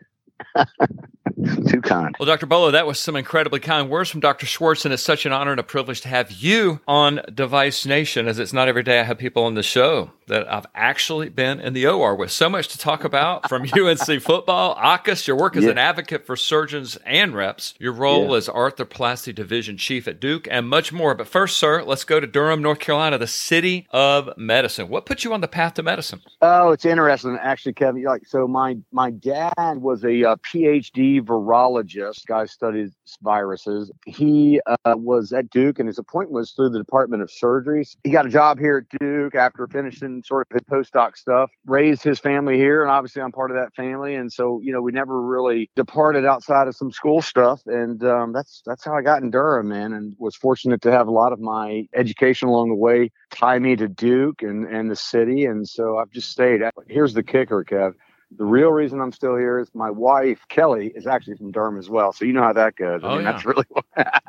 Too 1.69 1.83
kind. 1.83 2.15
Well, 2.19 2.27
Dr. 2.27 2.47
Bolo, 2.47 2.71
that 2.71 2.87
was 2.87 2.99
some 2.99 3.15
incredibly 3.15 3.61
kind 3.61 3.91
words 3.91 4.09
from 4.09 4.21
Dr. 4.21 4.47
Schwartz, 4.47 4.85
and 4.85 4.95
it's 4.95 5.03
such 5.03 5.27
an 5.27 5.33
honor 5.33 5.51
and 5.51 5.61
a 5.61 5.65
privilege 5.65 6.01
to 6.03 6.09
have 6.09 6.31
you 6.31 6.81
on 6.89 7.21
Device 7.33 7.85
Nation, 7.85 8.27
as 8.27 8.39
it's 8.39 8.53
not 8.53 8.69
every 8.69 8.83
day 8.83 9.01
I 9.01 9.03
have 9.03 9.19
people 9.19 9.45
on 9.45 9.55
the 9.55 9.63
show 9.63 10.13
that 10.29 10.51
I've 10.53 10.67
actually 10.75 11.29
been 11.29 11.61
in 11.61 11.73
the 11.73 11.87
OR 11.87 12.15
with. 12.15 12.31
So 12.31 12.49
much 12.49 12.69
to 12.69 12.79
talk 12.79 13.05
about 13.05 13.49
from 13.49 13.63
UNC 13.79 14.23
football, 14.23 14.77
AAHKS, 14.77 15.27
your 15.27 15.37
work 15.37 15.57
as 15.57 15.65
yeah. 15.65 15.71
an 15.71 15.79
advocate 15.79 16.27
for 16.27 16.37
surgeons 16.37 16.97
and 17.05 17.35
reps, 17.35 17.75
your 17.79 17.93
role 17.93 18.31
yeah. 18.31 18.37
as 18.37 18.49
arthroplasty 18.49 19.35
division 19.35 19.77
chief 19.77 20.09
at 20.09 20.21
Duke, 20.21 20.49
and 20.51 20.69
much 20.69 20.93
more. 20.93 21.15
But 21.15 21.29
first, 21.29 21.59
sir, 21.59 21.83
let's 21.83 22.05
go 22.05 22.19
to 22.19 22.27
Durham, 22.27 22.63
North 22.63 22.79
Carolina, 22.79 23.19
the 23.19 23.27
city 23.27 23.87
of 23.91 24.31
medicine. 24.37 24.89
What 24.89 25.07
put 25.07 25.23
you 25.23 25.33
on 25.33 25.41
the 25.41 25.49
path 25.49 25.75
to 25.75 25.83
medicine? 25.83 26.23
Oh, 26.41 26.71
it's 26.71 26.85
interesting, 26.85 27.39
actually, 27.41 27.75
Kevin. 27.75 28.03
Like, 28.03 28.27
so 28.27 28.49
my 28.49 28.77
my 28.91 29.11
dad 29.11 29.53
was 29.77 30.05
a 30.05 30.25
uh, 30.27 30.37
PhD 30.37 31.21
virologist. 31.21 32.27
Guy 32.27 32.47
studied 32.47 32.91
viruses. 33.23 33.91
He 34.07 34.61
uh, 34.67 34.95
was 34.97 35.33
at 35.33 35.51
Duke, 35.51 35.79
and 35.79 35.89
his 35.89 35.99
appointment 35.99 36.33
was 36.33 36.53
through 36.53 36.71
the 36.71 36.79
Department 36.79 37.23
of 37.23 37.31
Surgeries. 37.31 37.97
He 38.05 38.11
got 38.11 38.27
a 38.27 38.29
job 38.29 38.59
here 38.59 38.85
at 38.91 38.99
Duke 38.99 39.35
after 39.35 39.67
finishing 39.67 40.23
sort 40.25 40.47
of 40.51 40.55
his 40.55 40.63
postdoc 40.63 41.17
stuff. 41.17 41.51
Raised 41.67 42.03
his 42.03 42.19
family 42.19 42.57
here, 42.57 42.83
and 42.83 42.91
obviously 42.91 43.23
I'm 43.23 43.33
part 43.33 43.51
of 43.51 43.57
that 43.57 43.75
family. 43.75 44.15
And 44.15 44.33
so, 44.33 44.61
you 44.63 44.73
know, 44.73 44.83
we 44.83 44.93
never 44.93 45.21
really 45.23 45.71
departed 45.77 46.25
outside 46.25 46.69
of 46.69 46.77
some 46.77 46.91
school 46.91 47.23
stuff. 47.23 47.63
And 47.67 48.03
um, 48.05 48.33
that's 48.33 48.63
that's 48.67 48.85
how 48.85 48.95
I 48.95 49.03
got 49.03 49.23
in 49.23 49.31
Durham, 49.31 49.69
man, 49.69 49.93
and 49.93 50.15
was 50.19 50.37
fortunate 50.37 50.83
to 50.83 50.91
have 50.91 51.09
a 51.09 51.13
lot 51.13 51.33
of 51.33 51.41
my 51.41 51.87
education 51.95 52.49
along 52.49 52.69
the 52.71 52.75
way 52.75 53.11
tie 53.31 53.59
me 53.59 53.77
to 53.77 53.89
Duke 53.89 54.43
and 54.43 54.67
and 54.67 54.91
the 54.91 54.97
city. 54.97 55.45
And 55.45 55.69
so 55.69 55.99
I've 55.99 56.11
just 56.11 56.31
stayed. 56.31 56.61
Here's 56.89 57.15
the 57.15 57.23
kicker, 57.23 57.65
Kev 57.65 57.95
the 58.37 58.45
real 58.45 58.71
reason 58.71 59.01
I'm 59.01 59.13
still 59.13 59.37
here 59.37 59.59
is 59.59 59.69
my 59.75 59.91
wife 59.91 60.41
Kelly 60.49 60.93
is 60.95 61.07
actually 61.07 61.37
from 61.37 61.53
Durham 61.53 61.79
as 61.79 61.89
well. 61.89 62.13
So 62.13 62.25
you 62.25 62.33
know 62.33 62.43
how 62.43 62.53
that 62.53 62.77
goes. 62.77 63.03
I 63.05 63.07
oh, 63.07 63.17
mean, 63.17 63.25
yeah. 63.25 63.33
that's 63.33 63.45
really 63.45 63.65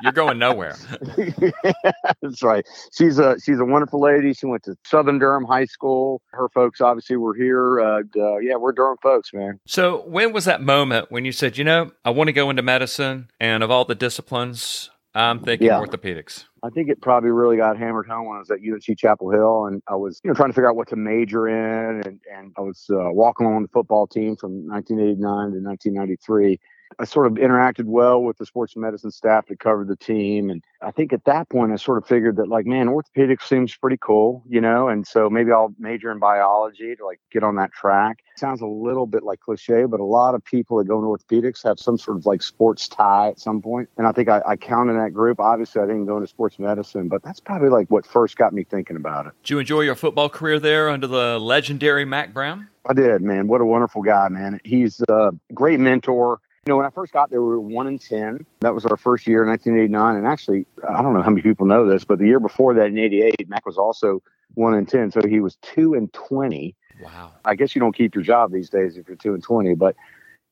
you're 0.02 0.12
going 0.12 0.38
nowhere. 0.38 0.76
that's 2.22 2.42
right. 2.42 2.66
She's 2.96 3.18
a 3.18 3.38
she's 3.40 3.58
a 3.58 3.64
wonderful 3.64 4.00
lady. 4.00 4.32
She 4.34 4.46
went 4.46 4.62
to 4.64 4.76
Southern 4.84 5.18
Durham 5.18 5.44
High 5.44 5.64
School. 5.64 6.22
Her 6.32 6.48
folks 6.48 6.80
obviously 6.80 7.16
were 7.16 7.34
here. 7.34 7.80
Uh, 7.80 8.02
uh, 8.16 8.38
yeah, 8.38 8.56
we're 8.56 8.72
Durham 8.72 8.98
folks, 9.02 9.32
man. 9.32 9.58
So 9.66 10.02
when 10.06 10.32
was 10.32 10.44
that 10.44 10.62
moment 10.62 11.10
when 11.10 11.24
you 11.24 11.32
said, 11.32 11.58
you 11.58 11.64
know, 11.64 11.90
I 12.04 12.10
want 12.10 12.28
to 12.28 12.32
go 12.32 12.50
into 12.50 12.62
medicine, 12.62 13.30
and 13.40 13.62
of 13.62 13.70
all 13.70 13.84
the 13.84 13.94
disciplines, 13.94 14.90
I'm 15.18 15.40
thinking 15.40 15.66
yeah. 15.66 15.80
orthopedics. 15.80 16.44
I 16.62 16.70
think 16.70 16.88
it 16.88 17.00
probably 17.00 17.30
really 17.30 17.56
got 17.56 17.76
hammered 17.76 18.06
home 18.06 18.26
when 18.26 18.36
I 18.36 18.38
was 18.38 18.50
at 18.50 18.58
UNC 18.60 18.96
Chapel 18.98 19.30
Hill, 19.30 19.66
and 19.66 19.82
I 19.88 19.96
was 19.96 20.20
you 20.22 20.28
know 20.28 20.34
trying 20.34 20.50
to 20.50 20.52
figure 20.52 20.68
out 20.68 20.76
what 20.76 20.88
to 20.88 20.96
major 20.96 21.48
in, 21.48 22.02
and 22.06 22.20
and 22.32 22.52
I 22.56 22.60
was 22.60 22.86
uh, 22.90 23.10
walking 23.10 23.46
along 23.46 23.62
the 23.62 23.68
football 23.68 24.06
team 24.06 24.36
from 24.36 24.68
1989 24.68 25.20
to 25.52 25.60
1993, 25.60 26.60
I 26.98 27.04
sort 27.04 27.26
of 27.26 27.34
interacted 27.34 27.84
well 27.84 28.22
with 28.22 28.38
the 28.38 28.46
sports 28.46 28.76
medicine 28.76 29.10
staff 29.10 29.46
that 29.46 29.60
covered 29.60 29.88
the 29.88 29.96
team. 29.96 30.50
And 30.50 30.62
I 30.82 30.90
think 30.90 31.12
at 31.12 31.24
that 31.24 31.48
point, 31.48 31.72
I 31.72 31.76
sort 31.76 31.98
of 31.98 32.06
figured 32.06 32.36
that, 32.36 32.48
like, 32.48 32.66
man, 32.66 32.88
orthopedics 32.88 33.42
seems 33.42 33.76
pretty 33.76 33.98
cool, 34.00 34.42
you 34.48 34.60
know? 34.60 34.88
And 34.88 35.06
so 35.06 35.28
maybe 35.28 35.52
I'll 35.52 35.74
major 35.78 36.10
in 36.10 36.18
biology 36.18 36.96
to 36.96 37.04
like 37.04 37.20
get 37.30 37.42
on 37.42 37.56
that 37.56 37.72
track. 37.72 38.22
sounds 38.36 38.60
a 38.60 38.66
little 38.66 39.06
bit 39.06 39.22
like 39.22 39.40
cliche, 39.40 39.84
but 39.84 40.00
a 40.00 40.04
lot 40.04 40.34
of 40.34 40.44
people 40.44 40.78
that 40.78 40.84
go 40.84 40.98
into 40.98 41.08
orthopedics 41.08 41.62
have 41.64 41.78
some 41.78 41.98
sort 41.98 42.16
of 42.16 42.26
like 42.26 42.42
sports 42.42 42.88
tie 42.88 43.28
at 43.28 43.40
some 43.40 43.60
point. 43.60 43.88
And 43.96 44.06
I 44.06 44.12
think 44.12 44.28
I, 44.28 44.40
I 44.46 44.56
count 44.56 44.90
in 44.90 44.96
that 44.96 45.12
group. 45.12 45.40
Obviously, 45.40 45.82
I 45.82 45.86
didn't 45.86 46.06
go 46.06 46.16
into 46.16 46.28
sports 46.28 46.58
medicine, 46.58 47.08
but 47.08 47.22
that's 47.22 47.40
probably 47.40 47.68
like 47.68 47.90
what 47.90 48.06
first 48.06 48.36
got 48.36 48.52
me 48.52 48.64
thinking 48.64 48.96
about 48.96 49.26
it. 49.26 49.32
Did 49.42 49.50
you 49.50 49.58
enjoy 49.58 49.80
your 49.82 49.94
football 49.94 50.28
career 50.28 50.58
there 50.58 50.88
under 50.88 51.06
the 51.06 51.38
legendary 51.38 52.04
Mack 52.04 52.32
Brown? 52.32 52.68
I 52.88 52.94
did, 52.94 53.20
man. 53.20 53.48
What 53.48 53.60
a 53.60 53.66
wonderful 53.66 54.02
guy, 54.02 54.28
man. 54.28 54.60
He's 54.64 55.00
a 55.08 55.32
great 55.52 55.78
mentor. 55.78 56.40
You 56.68 56.74
know, 56.74 56.76
when 56.76 56.84
I 56.84 56.90
first 56.90 57.14
got 57.14 57.30
there, 57.30 57.40
we 57.40 57.48
were 57.48 57.60
one 57.62 57.86
in 57.86 57.98
10. 57.98 58.44
That 58.60 58.74
was 58.74 58.84
our 58.84 58.98
first 58.98 59.26
year, 59.26 59.46
1989. 59.46 60.16
And 60.16 60.26
actually, 60.26 60.66
I 60.86 61.00
don't 61.00 61.14
know 61.14 61.22
how 61.22 61.30
many 61.30 61.40
people 61.40 61.64
know 61.64 61.88
this, 61.88 62.04
but 62.04 62.18
the 62.18 62.26
year 62.26 62.40
before 62.40 62.74
that, 62.74 62.88
in 62.88 62.98
88, 62.98 63.48
Mack 63.48 63.64
was 63.64 63.78
also 63.78 64.22
one 64.52 64.74
in 64.74 64.84
10. 64.84 65.12
So 65.12 65.22
he 65.26 65.40
was 65.40 65.56
two 65.62 65.94
and 65.94 66.12
20. 66.12 66.76
Wow. 67.00 67.32
I 67.46 67.54
guess 67.54 67.74
you 67.74 67.80
don't 67.80 67.96
keep 67.96 68.14
your 68.14 68.22
job 68.22 68.52
these 68.52 68.68
days 68.68 68.98
if 68.98 69.08
you're 69.08 69.16
two 69.16 69.32
and 69.32 69.42
20, 69.42 69.76
but 69.76 69.96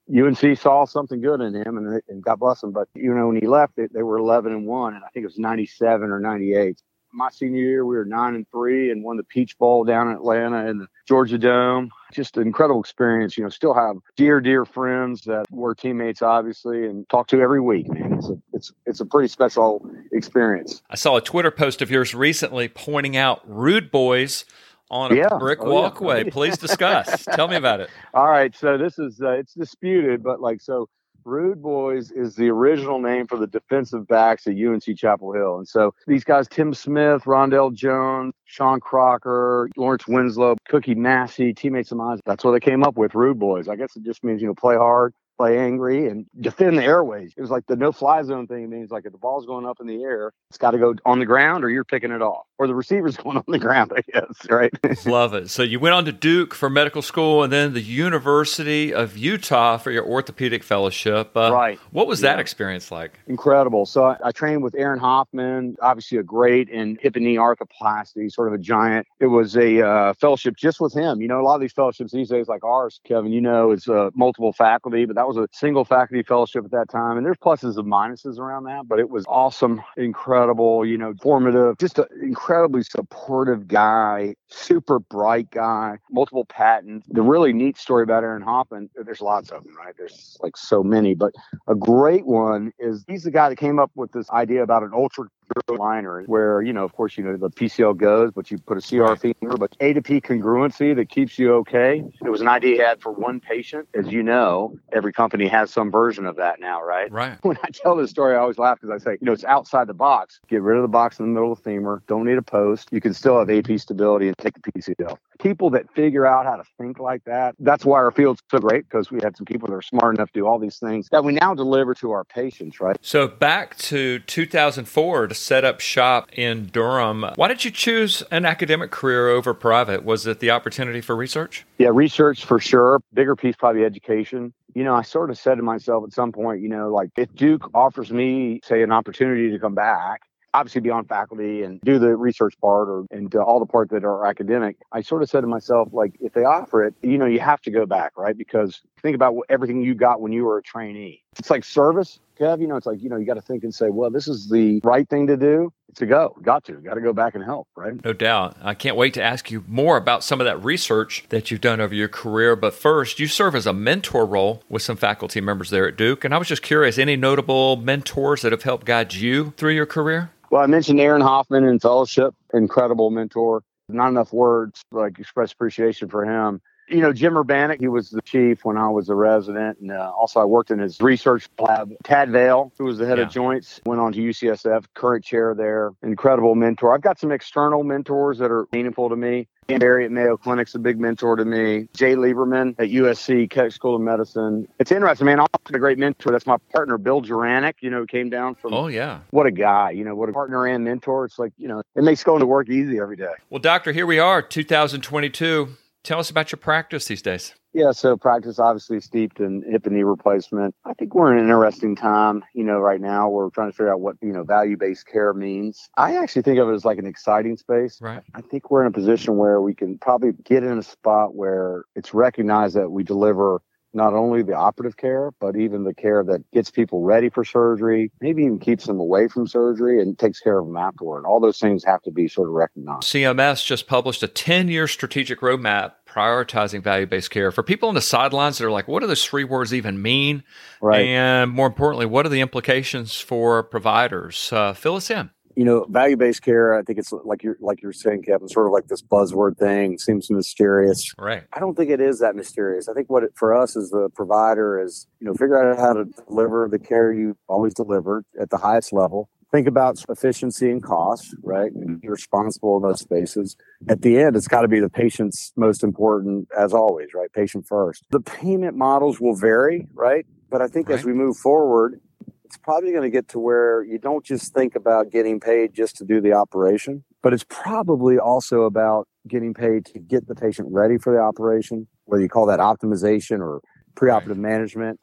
UNC 0.08 0.56
saw 0.56 0.86
something 0.86 1.20
good 1.20 1.42
in 1.42 1.54
him 1.54 1.76
and, 1.76 2.00
and 2.08 2.22
God 2.22 2.36
bless 2.36 2.62
him. 2.62 2.72
But, 2.72 2.88
you 2.94 3.14
know, 3.14 3.26
when 3.26 3.36
he 3.36 3.46
left, 3.46 3.76
they, 3.76 3.86
they 3.92 4.02
were 4.02 4.16
11 4.16 4.52
and 4.52 4.64
1, 4.64 4.94
and 4.94 5.04
I 5.04 5.08
think 5.08 5.24
it 5.24 5.26
was 5.26 5.38
97 5.38 6.10
or 6.10 6.18
98 6.18 6.80
my 7.16 7.30
senior 7.30 7.62
year, 7.62 7.86
we 7.86 7.96
were 7.96 8.04
nine 8.04 8.34
and 8.34 8.46
three 8.50 8.90
and 8.90 9.02
won 9.02 9.16
the 9.16 9.24
Peach 9.24 9.58
Bowl 9.58 9.84
down 9.84 10.08
in 10.08 10.14
Atlanta 10.14 10.66
and 10.66 10.82
the 10.82 10.86
Georgia 11.08 11.38
Dome. 11.38 11.90
Just 12.12 12.36
an 12.36 12.42
incredible 12.42 12.80
experience. 12.80 13.36
You 13.36 13.44
know, 13.44 13.50
still 13.50 13.74
have 13.74 13.96
dear, 14.16 14.40
dear 14.40 14.64
friends 14.64 15.22
that 15.22 15.46
were 15.50 15.74
teammates, 15.74 16.22
obviously, 16.22 16.86
and 16.86 17.08
talk 17.08 17.26
to 17.28 17.40
every 17.40 17.60
week. 17.60 17.88
Man, 17.88 18.12
it's 18.14 18.28
a 18.28 18.38
it's 18.52 18.72
it's 18.84 19.00
a 19.00 19.06
pretty 19.06 19.28
special 19.28 19.88
experience. 20.12 20.82
I 20.90 20.96
saw 20.96 21.16
a 21.16 21.20
Twitter 21.20 21.50
post 21.50 21.82
of 21.82 21.90
yours 21.90 22.14
recently 22.14 22.68
pointing 22.68 23.16
out 23.16 23.40
rude 23.44 23.90
boys 23.90 24.44
on 24.90 25.12
a 25.12 25.16
yeah. 25.16 25.28
brick 25.38 25.58
oh, 25.62 25.72
walkway. 25.72 26.24
Yeah. 26.24 26.30
Please 26.30 26.58
discuss. 26.58 27.24
Tell 27.34 27.48
me 27.48 27.56
about 27.56 27.80
it. 27.80 27.90
All 28.14 28.28
right, 28.28 28.54
so 28.54 28.78
this 28.78 28.98
is 28.98 29.20
uh, 29.20 29.30
it's 29.30 29.54
disputed, 29.54 30.22
but 30.22 30.40
like 30.40 30.60
so 30.60 30.88
Rude 31.26 31.60
Boys 31.60 32.12
is 32.12 32.36
the 32.36 32.48
original 32.48 33.00
name 33.00 33.26
for 33.26 33.36
the 33.36 33.48
defensive 33.48 34.06
backs 34.06 34.46
at 34.46 34.54
UNC 34.54 34.96
Chapel 34.96 35.32
Hill. 35.32 35.58
And 35.58 35.66
so 35.68 35.92
these 36.06 36.22
guys, 36.22 36.46
Tim 36.46 36.72
Smith, 36.72 37.24
Rondell 37.24 37.74
Jones, 37.74 38.32
Sean 38.44 38.78
Crocker, 38.78 39.68
Lawrence 39.76 40.06
Winslow, 40.06 40.56
Cookie 40.68 40.94
Massey, 40.94 41.52
teammates 41.52 41.90
of 41.90 41.98
mine, 41.98 42.20
that's 42.24 42.44
what 42.44 42.52
they 42.52 42.60
came 42.60 42.84
up 42.84 42.96
with, 42.96 43.16
Rude 43.16 43.40
Boys. 43.40 43.68
I 43.68 43.74
guess 43.74 43.96
it 43.96 44.04
just 44.04 44.22
means, 44.22 44.40
you 44.40 44.46
know, 44.46 44.54
play 44.54 44.76
hard, 44.76 45.14
play 45.36 45.58
angry 45.58 46.08
and 46.08 46.26
defend 46.40 46.78
the 46.78 46.84
airways. 46.84 47.32
It 47.36 47.40
was 47.40 47.50
like 47.50 47.66
the 47.66 47.76
no 47.76 47.92
fly 47.92 48.22
zone 48.22 48.46
thing. 48.46 48.64
It 48.64 48.70
means 48.70 48.90
like 48.90 49.04
if 49.06 49.12
the 49.12 49.18
ball's 49.18 49.46
going 49.46 49.66
up 49.66 49.80
in 49.80 49.86
the 49.86 50.02
air, 50.02 50.32
it's 50.48 50.58
got 50.58 50.72
to 50.72 50.78
go 50.78 50.94
on 51.04 51.18
the 51.18 51.26
ground 51.26 51.64
or 51.64 51.70
you're 51.70 51.84
picking 51.84 52.10
it 52.10 52.22
off 52.22 52.46
or 52.58 52.66
the 52.66 52.74
receiver's 52.74 53.16
going 53.26 53.36
on 53.36 53.44
the 53.46 53.58
ground, 53.58 53.92
I 53.94 54.02
guess. 54.12 54.48
Right. 54.48 54.72
Love 55.06 55.34
it. 55.34 55.50
So 55.50 55.62
you 55.62 55.78
went 55.78 55.94
on 55.94 56.04
to 56.06 56.12
Duke 56.12 56.54
for 56.54 56.70
medical 56.70 57.02
school 57.02 57.42
and 57.42 57.52
then 57.52 57.72
the 57.72 57.82
University 57.82 58.92
of 58.92 59.16
Utah 59.16 59.76
for 59.76 59.90
your 59.90 60.04
orthopedic 60.04 60.62
fellowship. 60.62 61.36
Uh, 61.36 61.52
right. 61.52 61.78
What 61.90 62.06
was 62.06 62.22
yeah. 62.22 62.32
that 62.32 62.40
experience 62.40 62.90
like? 62.90 63.18
Incredible. 63.26 63.86
So 63.86 64.04
I, 64.04 64.16
I, 64.24 64.32
trained 64.32 64.62
with 64.62 64.74
Aaron 64.74 64.98
Hofmann, 64.98 65.76
obviously 65.80 66.18
a 66.18 66.22
great 66.22 66.68
in 66.68 66.98
hip 67.00 67.16
and 67.16 67.24
knee 67.24 67.36
arthroplasty, 67.36 68.30
sort 68.30 68.48
of 68.48 68.54
a 68.54 68.58
giant. 68.58 69.06
It 69.20 69.26
was 69.26 69.56
a 69.56 69.86
uh, 69.86 70.14
fellowship 70.14 70.56
just 70.56 70.80
with 70.80 70.94
him. 70.94 71.20
You 71.20 71.28
know, 71.28 71.40
a 71.40 71.42
lot 71.42 71.54
of 71.54 71.60
these 71.60 71.72
fellowships 71.72 72.12
these 72.12 72.28
days, 72.28 72.48
like 72.48 72.64
ours, 72.64 73.00
Kevin, 73.04 73.32
you 73.32 73.40
know, 73.40 73.70
it's 73.70 73.88
uh, 73.88 74.10
multiple 74.14 74.52
faculty, 74.52 75.04
but 75.04 75.16
that 75.16 75.25
that 75.26 75.40
was 75.40 75.44
a 75.44 75.48
single 75.56 75.84
faculty 75.84 76.22
fellowship 76.22 76.64
at 76.64 76.70
that 76.70 76.88
time. 76.88 77.16
And 77.16 77.26
there's 77.26 77.36
pluses 77.38 77.76
and 77.76 77.90
minuses 77.90 78.38
around 78.38 78.64
that, 78.64 78.86
but 78.86 79.00
it 79.00 79.10
was 79.10 79.24
awesome, 79.28 79.82
incredible, 79.96 80.86
you 80.86 80.96
know, 80.96 81.14
formative, 81.20 81.78
just 81.78 81.98
an 81.98 82.06
incredibly 82.22 82.82
supportive 82.82 83.66
guy, 83.66 84.36
super 84.48 85.00
bright 85.00 85.50
guy, 85.50 85.98
multiple 86.10 86.44
patents. 86.44 87.06
The 87.10 87.22
really 87.22 87.52
neat 87.52 87.76
story 87.76 88.04
about 88.04 88.22
Aaron 88.22 88.42
Hofmann, 88.42 88.88
there's 89.04 89.20
lots 89.20 89.50
of 89.50 89.64
them, 89.64 89.76
right? 89.76 89.94
There's 89.96 90.36
like 90.40 90.56
so 90.56 90.82
many, 90.82 91.14
but 91.14 91.32
a 91.66 91.74
great 91.74 92.26
one 92.26 92.72
is 92.78 93.04
he's 93.08 93.24
the 93.24 93.30
guy 93.30 93.48
that 93.48 93.56
came 93.56 93.78
up 93.78 93.90
with 93.96 94.12
this 94.12 94.30
idea 94.30 94.62
about 94.62 94.84
an 94.84 94.90
ultra 94.94 95.26
liner 95.68 96.22
where, 96.26 96.62
you 96.62 96.72
know, 96.72 96.84
of 96.84 96.92
course, 96.92 97.16
you 97.16 97.24
know, 97.24 97.36
the 97.36 97.50
PCL 97.50 97.96
goes, 97.96 98.32
but 98.32 98.50
you 98.50 98.58
put 98.58 98.78
a 98.78 98.80
CR 98.80 99.02
right. 99.02 99.20
femur, 99.20 99.56
but 99.56 99.76
A 99.80 99.92
to 99.92 100.02
P 100.02 100.20
congruency 100.20 100.94
that 100.94 101.08
keeps 101.08 101.38
you 101.38 101.54
okay. 101.54 102.02
It 102.24 102.30
was 102.30 102.40
an 102.40 102.48
idea 102.48 102.76
he 102.76 102.78
had 102.78 103.00
for 103.00 103.12
one 103.12 103.40
patient. 103.40 103.88
As 103.94 104.08
you 104.08 104.22
know, 104.22 104.76
every 104.92 105.12
company 105.12 105.46
has 105.48 105.70
some 105.70 105.90
version 105.90 106.26
of 106.26 106.36
that 106.36 106.60
now, 106.60 106.82
right? 106.82 107.10
Right. 107.10 107.38
When 107.42 107.58
I 107.62 107.68
tell 107.72 107.96
this 107.96 108.10
story, 108.10 108.34
I 108.34 108.38
always 108.38 108.58
laugh 108.58 108.80
because 108.80 109.00
I 109.00 109.04
say, 109.04 109.12
you 109.20 109.26
know, 109.26 109.32
it's 109.32 109.44
outside 109.44 109.86
the 109.86 109.94
box. 109.94 110.40
Get 110.48 110.62
rid 110.62 110.76
of 110.76 110.82
the 110.82 110.88
box 110.88 111.18
in 111.18 111.26
the 111.26 111.32
middle 111.32 111.52
of 111.52 111.58
the 111.58 111.64
femur. 111.64 112.02
Don't 112.06 112.26
need 112.26 112.38
a 112.38 112.42
post. 112.42 112.88
You 112.90 113.00
can 113.00 113.14
still 113.14 113.38
have 113.38 113.50
AP 113.50 113.78
stability 113.78 114.28
and 114.28 114.38
take 114.38 114.54
the 114.54 114.72
PCL. 114.72 115.16
People 115.38 115.70
that 115.70 115.92
figure 115.94 116.26
out 116.26 116.46
how 116.46 116.56
to 116.56 116.64
think 116.78 116.98
like 116.98 117.24
that, 117.24 117.54
that's 117.60 117.84
why 117.84 117.98
our 117.98 118.10
field's 118.10 118.42
so 118.50 118.58
great 118.58 118.88
because 118.88 119.10
we 119.10 119.20
had 119.22 119.36
some 119.36 119.44
people 119.44 119.68
that 119.68 119.74
are 119.74 119.82
smart 119.82 120.16
enough 120.16 120.32
to 120.32 120.40
do 120.40 120.46
all 120.46 120.58
these 120.58 120.78
things 120.78 121.08
that 121.10 121.24
we 121.24 121.32
now 121.32 121.54
deliver 121.54 121.94
to 121.94 122.10
our 122.10 122.24
patients, 122.24 122.80
right? 122.80 122.96
So 123.00 123.28
back 123.28 123.76
to 123.78 124.18
2004 124.20 125.28
to 125.28 125.34
set 125.36 125.64
up 125.64 125.80
shop 125.80 126.28
in 126.32 126.66
Durham. 126.66 127.24
Why 127.36 127.48
did 127.48 127.64
you 127.64 127.70
choose 127.70 128.22
an 128.30 128.44
academic 128.44 128.90
career 128.90 129.28
over 129.28 129.54
private? 129.54 130.04
Was 130.04 130.26
it 130.26 130.40
the 130.40 130.50
opportunity 130.50 131.00
for 131.00 131.14
research? 131.16 131.64
Yeah, 131.78 131.90
research 131.92 132.44
for 132.44 132.58
sure. 132.58 133.00
Bigger 133.12 133.36
piece, 133.36 133.56
probably 133.56 133.84
education. 133.84 134.52
You 134.74 134.84
know, 134.84 134.94
I 134.94 135.02
sort 135.02 135.30
of 135.30 135.38
said 135.38 135.56
to 135.56 135.62
myself 135.62 136.04
at 136.04 136.12
some 136.12 136.32
point, 136.32 136.60
you 136.60 136.68
know, 136.68 136.92
like 136.92 137.10
if 137.16 137.34
Duke 137.34 137.70
offers 137.74 138.10
me, 138.10 138.60
say, 138.64 138.82
an 138.82 138.92
opportunity 138.92 139.50
to 139.50 139.58
come 139.58 139.74
back, 139.74 140.22
obviously 140.56 140.80
be 140.80 140.90
on 140.90 141.04
faculty 141.04 141.62
and 141.62 141.80
do 141.82 141.98
the 141.98 142.16
research 142.16 142.54
part 142.60 142.88
or 142.88 143.04
and 143.10 143.34
uh, 143.34 143.42
all 143.42 143.60
the 143.60 143.66
part 143.66 143.90
that 143.90 144.04
are 144.04 144.26
academic 144.26 144.76
i 144.92 145.00
sort 145.00 145.22
of 145.22 145.28
said 145.28 145.42
to 145.42 145.46
myself 145.46 145.88
like 145.92 146.12
if 146.20 146.32
they 146.32 146.44
offer 146.44 146.84
it 146.84 146.94
you 147.02 147.18
know 147.18 147.26
you 147.26 147.40
have 147.40 147.60
to 147.60 147.70
go 147.70 147.86
back 147.86 148.12
right? 148.16 148.36
Because 148.36 148.82
think 149.02 149.14
about 149.14 149.34
what, 149.34 149.46
everything 149.48 149.82
you 149.82 149.94
got 149.94 150.20
when 150.20 150.32
you 150.32 150.44
were 150.44 150.58
a 150.58 150.62
trainee. 150.62 151.22
It's 151.38 151.50
like 151.50 151.64
service 151.64 152.18
kev 152.38 152.60
you 152.60 152.66
know 152.66 152.76
it's 152.76 152.86
like 152.86 153.02
you 153.02 153.08
know 153.08 153.16
you 153.16 153.24
got 153.24 153.34
to 153.34 153.40
think 153.40 153.64
and 153.64 153.74
say 153.74 153.88
well 153.88 154.10
this 154.10 154.28
is 154.28 154.48
the 154.50 154.80
right 154.84 155.08
thing 155.08 155.26
to 155.26 155.36
do 155.36 155.72
a 156.00 156.06
go 156.06 156.36
got 156.42 156.64
to 156.64 156.74
got 156.74 156.94
to 156.94 157.00
go 157.00 157.12
back 157.12 157.34
and 157.34 157.44
help 157.44 157.66
right 157.76 158.04
no 158.04 158.12
doubt 158.12 158.56
i 158.62 158.74
can't 158.74 158.96
wait 158.96 159.14
to 159.14 159.22
ask 159.22 159.50
you 159.50 159.64
more 159.66 159.96
about 159.96 160.22
some 160.22 160.40
of 160.40 160.44
that 160.44 160.62
research 160.62 161.24
that 161.30 161.50
you've 161.50 161.60
done 161.60 161.80
over 161.80 161.94
your 161.94 162.08
career 162.08 162.54
but 162.54 162.74
first 162.74 163.18
you 163.18 163.26
serve 163.26 163.54
as 163.54 163.66
a 163.66 163.72
mentor 163.72 164.26
role 164.26 164.62
with 164.68 164.82
some 164.82 164.96
faculty 164.96 165.40
members 165.40 165.70
there 165.70 165.88
at 165.88 165.96
duke 165.96 166.24
and 166.24 166.34
i 166.34 166.38
was 166.38 166.48
just 166.48 166.62
curious 166.62 166.98
any 166.98 167.16
notable 167.16 167.76
mentors 167.76 168.42
that 168.42 168.52
have 168.52 168.62
helped 168.62 168.86
guide 168.86 169.14
you 169.14 169.52
through 169.56 169.72
your 169.72 169.86
career 169.86 170.30
well, 170.50 170.62
I 170.62 170.66
mentioned 170.66 171.00
Aaron 171.00 171.22
Hofmann 171.22 171.64
in 171.64 171.80
fellowship, 171.80 172.34
incredible 172.54 173.10
mentor. 173.10 173.62
Not 173.88 174.08
enough 174.08 174.32
words 174.32 174.82
like 174.90 175.18
express 175.18 175.52
appreciation 175.52 176.08
for 176.08 176.24
him. 176.24 176.60
You 176.88 177.00
know, 177.00 177.12
Jim 177.12 177.34
Urbaniak, 177.34 177.80
he 177.80 177.88
was 177.88 178.10
the 178.10 178.22
chief 178.22 178.64
when 178.64 178.76
I 178.76 178.88
was 178.88 179.08
a 179.08 179.14
resident. 179.14 179.78
And 179.80 179.90
uh, 179.90 180.12
also, 180.16 180.40
I 180.40 180.44
worked 180.44 180.70
in 180.70 180.78
his 180.78 181.00
research 181.00 181.48
lab. 181.58 181.92
Tad 182.04 182.30
Vail, 182.30 182.72
who 182.78 182.84
was 182.84 182.98
the 182.98 183.06
head 183.06 183.18
yeah. 183.18 183.24
of 183.24 183.30
joints, 183.30 183.80
went 183.84 184.00
on 184.00 184.12
to 184.12 184.20
UCSF, 184.20 184.84
current 184.94 185.24
chair 185.24 185.54
there. 185.54 185.92
Incredible 186.02 186.54
mentor. 186.54 186.94
I've 186.94 187.00
got 187.00 187.18
some 187.18 187.32
external 187.32 187.82
mentors 187.82 188.38
that 188.38 188.50
are 188.50 188.66
meaningful 188.72 189.08
to 189.08 189.16
me. 189.16 189.48
Dan 189.66 189.80
Berry 189.80 190.04
at 190.04 190.12
Mayo 190.12 190.36
Clinic's 190.36 190.76
a 190.76 190.78
big 190.78 191.00
mentor 191.00 191.34
to 191.34 191.44
me. 191.44 191.88
Jay 191.92 192.14
Lieberman 192.14 192.76
at 192.78 192.88
USC 192.88 193.50
Keck 193.50 193.72
School 193.72 193.96
of 193.96 194.00
Medicine. 194.00 194.68
It's 194.78 194.92
interesting, 194.92 195.26
man. 195.26 195.40
I 195.40 195.42
also 195.42 195.74
a 195.74 195.78
great 195.80 195.98
mentor. 195.98 196.30
That's 196.30 196.46
my 196.46 196.58
partner, 196.72 196.98
Bill 196.98 197.20
Jiranek, 197.20 197.74
you 197.80 197.90
know, 197.90 198.06
came 198.06 198.30
down 198.30 198.54
from. 198.54 198.72
Oh, 198.72 198.86
yeah. 198.86 199.20
What 199.30 199.46
a 199.46 199.50
guy, 199.50 199.90
you 199.90 200.04
know, 200.04 200.14
what 200.14 200.28
a 200.28 200.32
partner 200.32 200.66
and 200.66 200.84
mentor. 200.84 201.24
It's 201.24 201.38
like, 201.38 201.52
you 201.58 201.66
know, 201.66 201.82
it 201.96 202.04
makes 202.04 202.22
going 202.22 202.40
to 202.40 202.46
work 202.46 202.68
easy 202.68 203.00
every 203.00 203.16
day. 203.16 203.32
Well, 203.50 203.58
doctor, 203.58 203.90
here 203.90 204.06
we 204.06 204.20
are, 204.20 204.40
2022 204.40 205.76
Tell 206.06 206.20
us 206.20 206.30
about 206.30 206.52
your 206.52 206.58
practice 206.58 207.06
these 207.06 207.20
days. 207.20 207.52
Yeah, 207.72 207.90
so 207.90 208.16
practice 208.16 208.60
obviously 208.60 209.00
steeped 209.00 209.40
in 209.40 209.64
hip 209.68 209.86
and 209.86 209.96
knee 209.96 210.04
replacement. 210.04 210.72
I 210.84 210.94
think 210.94 211.16
we're 211.16 211.32
in 211.32 211.38
an 211.38 211.46
interesting 211.46 211.96
time, 211.96 212.44
you 212.54 212.62
know, 212.62 212.78
right 212.78 213.00
now. 213.00 213.28
We're 213.28 213.50
trying 213.50 213.72
to 213.72 213.76
figure 213.76 213.92
out 213.92 214.00
what, 214.00 214.14
you 214.22 214.32
know, 214.32 214.44
value 214.44 214.76
based 214.76 215.08
care 215.08 215.34
means. 215.34 215.88
I 215.96 216.14
actually 216.14 216.42
think 216.42 216.60
of 216.60 216.68
it 216.68 216.74
as 216.74 216.84
like 216.84 216.98
an 216.98 217.06
exciting 217.06 217.56
space. 217.56 217.98
Right. 218.00 218.22
I 218.36 218.40
think 218.40 218.70
we're 218.70 218.82
in 218.82 218.86
a 218.86 218.92
position 218.92 219.36
where 219.36 219.60
we 219.60 219.74
can 219.74 219.98
probably 219.98 220.30
get 220.44 220.62
in 220.62 220.78
a 220.78 220.82
spot 220.84 221.34
where 221.34 221.82
it's 221.96 222.14
recognized 222.14 222.76
that 222.76 222.92
we 222.92 223.02
deliver 223.02 223.60
not 223.96 224.12
only 224.12 224.42
the 224.42 224.54
operative 224.54 224.96
care, 224.96 225.30
but 225.40 225.56
even 225.56 225.84
the 225.84 225.94
care 225.94 226.22
that 226.22 226.48
gets 226.52 226.70
people 226.70 227.02
ready 227.02 227.30
for 227.30 227.44
surgery, 227.44 228.12
maybe 228.20 228.42
even 228.42 228.58
keeps 228.58 228.84
them 228.84 229.00
away 229.00 229.26
from 229.26 229.46
surgery 229.46 230.00
and 230.00 230.18
takes 230.18 230.38
care 230.38 230.58
of 230.58 230.66
them 230.66 230.76
afterward. 230.76 231.24
All 231.24 231.40
those 231.40 231.58
things 231.58 231.82
have 231.84 232.02
to 232.02 232.10
be 232.10 232.28
sort 232.28 232.48
of 232.48 232.54
recognized. 232.54 233.04
CMS 233.04 233.64
just 233.64 233.86
published 233.86 234.22
a 234.22 234.28
10 234.28 234.68
year 234.68 234.86
strategic 234.86 235.40
roadmap 235.40 235.92
prioritizing 236.06 236.82
value 236.82 237.06
based 237.06 237.30
care. 237.30 237.50
For 237.50 237.62
people 237.62 237.88
on 237.88 237.94
the 237.94 238.00
sidelines 238.00 238.58
that 238.58 238.66
are 238.66 238.70
like, 238.70 238.86
what 238.86 239.00
do 239.00 239.06
those 239.06 239.24
three 239.24 239.44
words 239.44 239.74
even 239.74 240.00
mean? 240.00 240.44
Right. 240.80 241.06
And 241.06 241.50
more 241.50 241.66
importantly, 241.66 242.06
what 242.06 242.26
are 242.26 242.30
the 242.30 242.40
implications 242.40 243.18
for 243.18 243.62
providers? 243.62 244.52
Uh, 244.52 244.74
fill 244.74 244.96
us 244.96 245.10
in 245.10 245.30
you 245.56 245.64
know, 245.64 245.86
value 245.88 246.16
based 246.16 246.42
care. 246.42 246.78
I 246.78 246.82
think 246.82 246.98
it's 246.98 247.12
like 247.24 247.42
you're 247.42 247.56
like 247.60 247.82
you're 247.82 247.92
saying, 247.92 248.22
Kevin, 248.22 248.46
sort 248.48 248.66
of 248.66 248.72
like 248.72 248.88
this 248.88 249.02
buzzword 249.02 249.56
thing. 249.56 249.98
Seems 249.98 250.30
mysterious. 250.30 251.12
Right. 251.18 251.44
I 251.52 251.58
don't 251.58 251.74
think 251.74 251.90
it 251.90 252.00
is 252.00 252.20
that 252.20 252.36
mysterious. 252.36 252.88
I 252.88 252.92
think 252.92 253.08
what 253.08 253.24
it, 253.24 253.32
for 253.34 253.56
us 253.56 253.74
as 253.74 253.88
the 253.88 254.10
provider 254.14 254.80
is, 254.80 255.06
you 255.18 255.26
know, 255.26 255.32
figure 255.32 255.58
out 255.58 255.78
how 255.78 255.94
to 255.94 256.04
deliver 256.28 256.68
the 256.70 256.78
care 256.78 257.12
you 257.12 257.36
always 257.48 257.72
deliver 257.72 258.22
at 258.38 258.50
the 258.50 258.58
highest 258.58 258.92
level. 258.92 259.30
Think 259.50 259.66
about 259.66 260.04
efficiency 260.10 260.70
and 260.70 260.82
cost, 260.82 261.34
right? 261.42 261.72
And 261.72 262.00
be 262.00 262.08
responsible 262.08 262.76
in 262.76 262.82
those 262.82 263.00
spaces. 263.00 263.56
At 263.88 264.02
the 264.02 264.18
end, 264.18 264.36
it's 264.36 264.48
got 264.48 264.62
to 264.62 264.68
be 264.68 264.80
the 264.80 264.90
patient's 264.90 265.52
most 265.56 265.82
important, 265.82 266.48
as 266.58 266.74
always, 266.74 267.14
right? 267.14 267.32
Patient 267.32 267.64
first. 267.66 268.04
The 268.10 268.20
payment 268.20 268.76
models 268.76 269.20
will 269.20 269.36
vary, 269.36 269.86
right? 269.94 270.26
But 270.50 270.60
I 270.60 270.66
think 270.66 270.88
right. 270.88 270.98
as 270.98 271.04
we 271.04 271.12
move 271.12 271.36
forward, 271.36 272.00
it's 272.46 272.56
probably 272.56 272.92
going 272.92 273.02
to 273.02 273.10
get 273.10 273.26
to 273.28 273.40
where 273.40 273.82
you 273.82 273.98
don't 273.98 274.24
just 274.24 274.54
think 274.54 274.76
about 274.76 275.10
getting 275.10 275.40
paid 275.40 275.74
just 275.74 275.96
to 275.96 276.04
do 276.04 276.20
the 276.20 276.32
operation, 276.32 277.04
but 277.20 277.32
it's 277.32 277.44
probably 277.48 278.18
also 278.18 278.62
about 278.62 279.08
getting 279.26 279.52
paid 279.52 279.84
to 279.86 279.98
get 279.98 280.28
the 280.28 280.34
patient 280.34 280.68
ready 280.70 280.96
for 280.96 281.12
the 281.12 281.18
operation, 281.18 281.88
whether 282.04 282.22
you 282.22 282.28
call 282.28 282.46
that 282.46 282.60
optimization 282.60 283.40
or 283.40 283.60
preoperative 283.96 284.28
right. 284.28 284.36
management, 284.36 285.00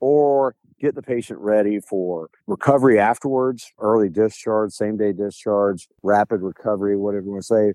or 0.00 0.54
get 0.82 0.94
the 0.94 1.00
patient 1.00 1.38
ready 1.38 1.80
for 1.80 2.28
recovery 2.46 2.98
afterwards, 2.98 3.72
early 3.78 4.10
discharge, 4.10 4.72
same 4.72 4.98
day 4.98 5.12
discharge, 5.12 5.88
rapid 6.02 6.42
recovery, 6.42 6.94
whatever 6.98 7.24
you 7.24 7.30
want 7.30 7.42
to 7.42 7.46
say, 7.46 7.72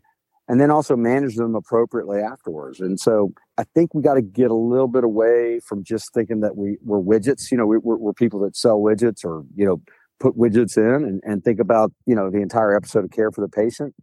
and 0.48 0.62
then 0.62 0.72
also 0.72 0.96
manage 0.96 1.36
them 1.36 1.56
appropriately 1.56 2.20
afterwards. 2.20 2.80
And 2.80 3.00
so 3.00 3.34
I 3.58 3.64
think 3.76 3.94
we 3.94 4.02
got 4.02 4.14
to 4.14 4.22
get 4.22 4.50
a 4.50 4.56
little 4.56 4.88
bit 4.88 5.04
away 5.04 5.60
from 5.60 5.84
just 5.84 6.14
thinking 6.14 6.40
that 6.42 6.56
we, 6.56 6.78
we're 6.84 7.02
widgets. 7.02 7.52
You 7.52 7.58
know, 7.58 7.66
we, 7.66 7.78
we're, 7.78 7.98
we're 7.98 8.14
people 8.14 8.40
that 8.42 8.56
sell 8.56 8.80
widgets 8.80 9.26
or, 9.26 9.44
you 9.56 9.66
know, 9.66 9.82
put 10.20 10.38
widgets 10.38 10.78
in 10.78 11.04
and, 11.04 11.22
and 11.24 11.44
think 11.44 11.60
about, 11.60 11.92
you 12.06 12.16
know, 12.16 12.30
the 12.30 12.42
entire 12.42 12.76
episode 12.76 13.04
of 13.04 13.12
care 13.12 13.32
for 13.32 13.42
the 13.42 13.50
patient. 13.50 13.94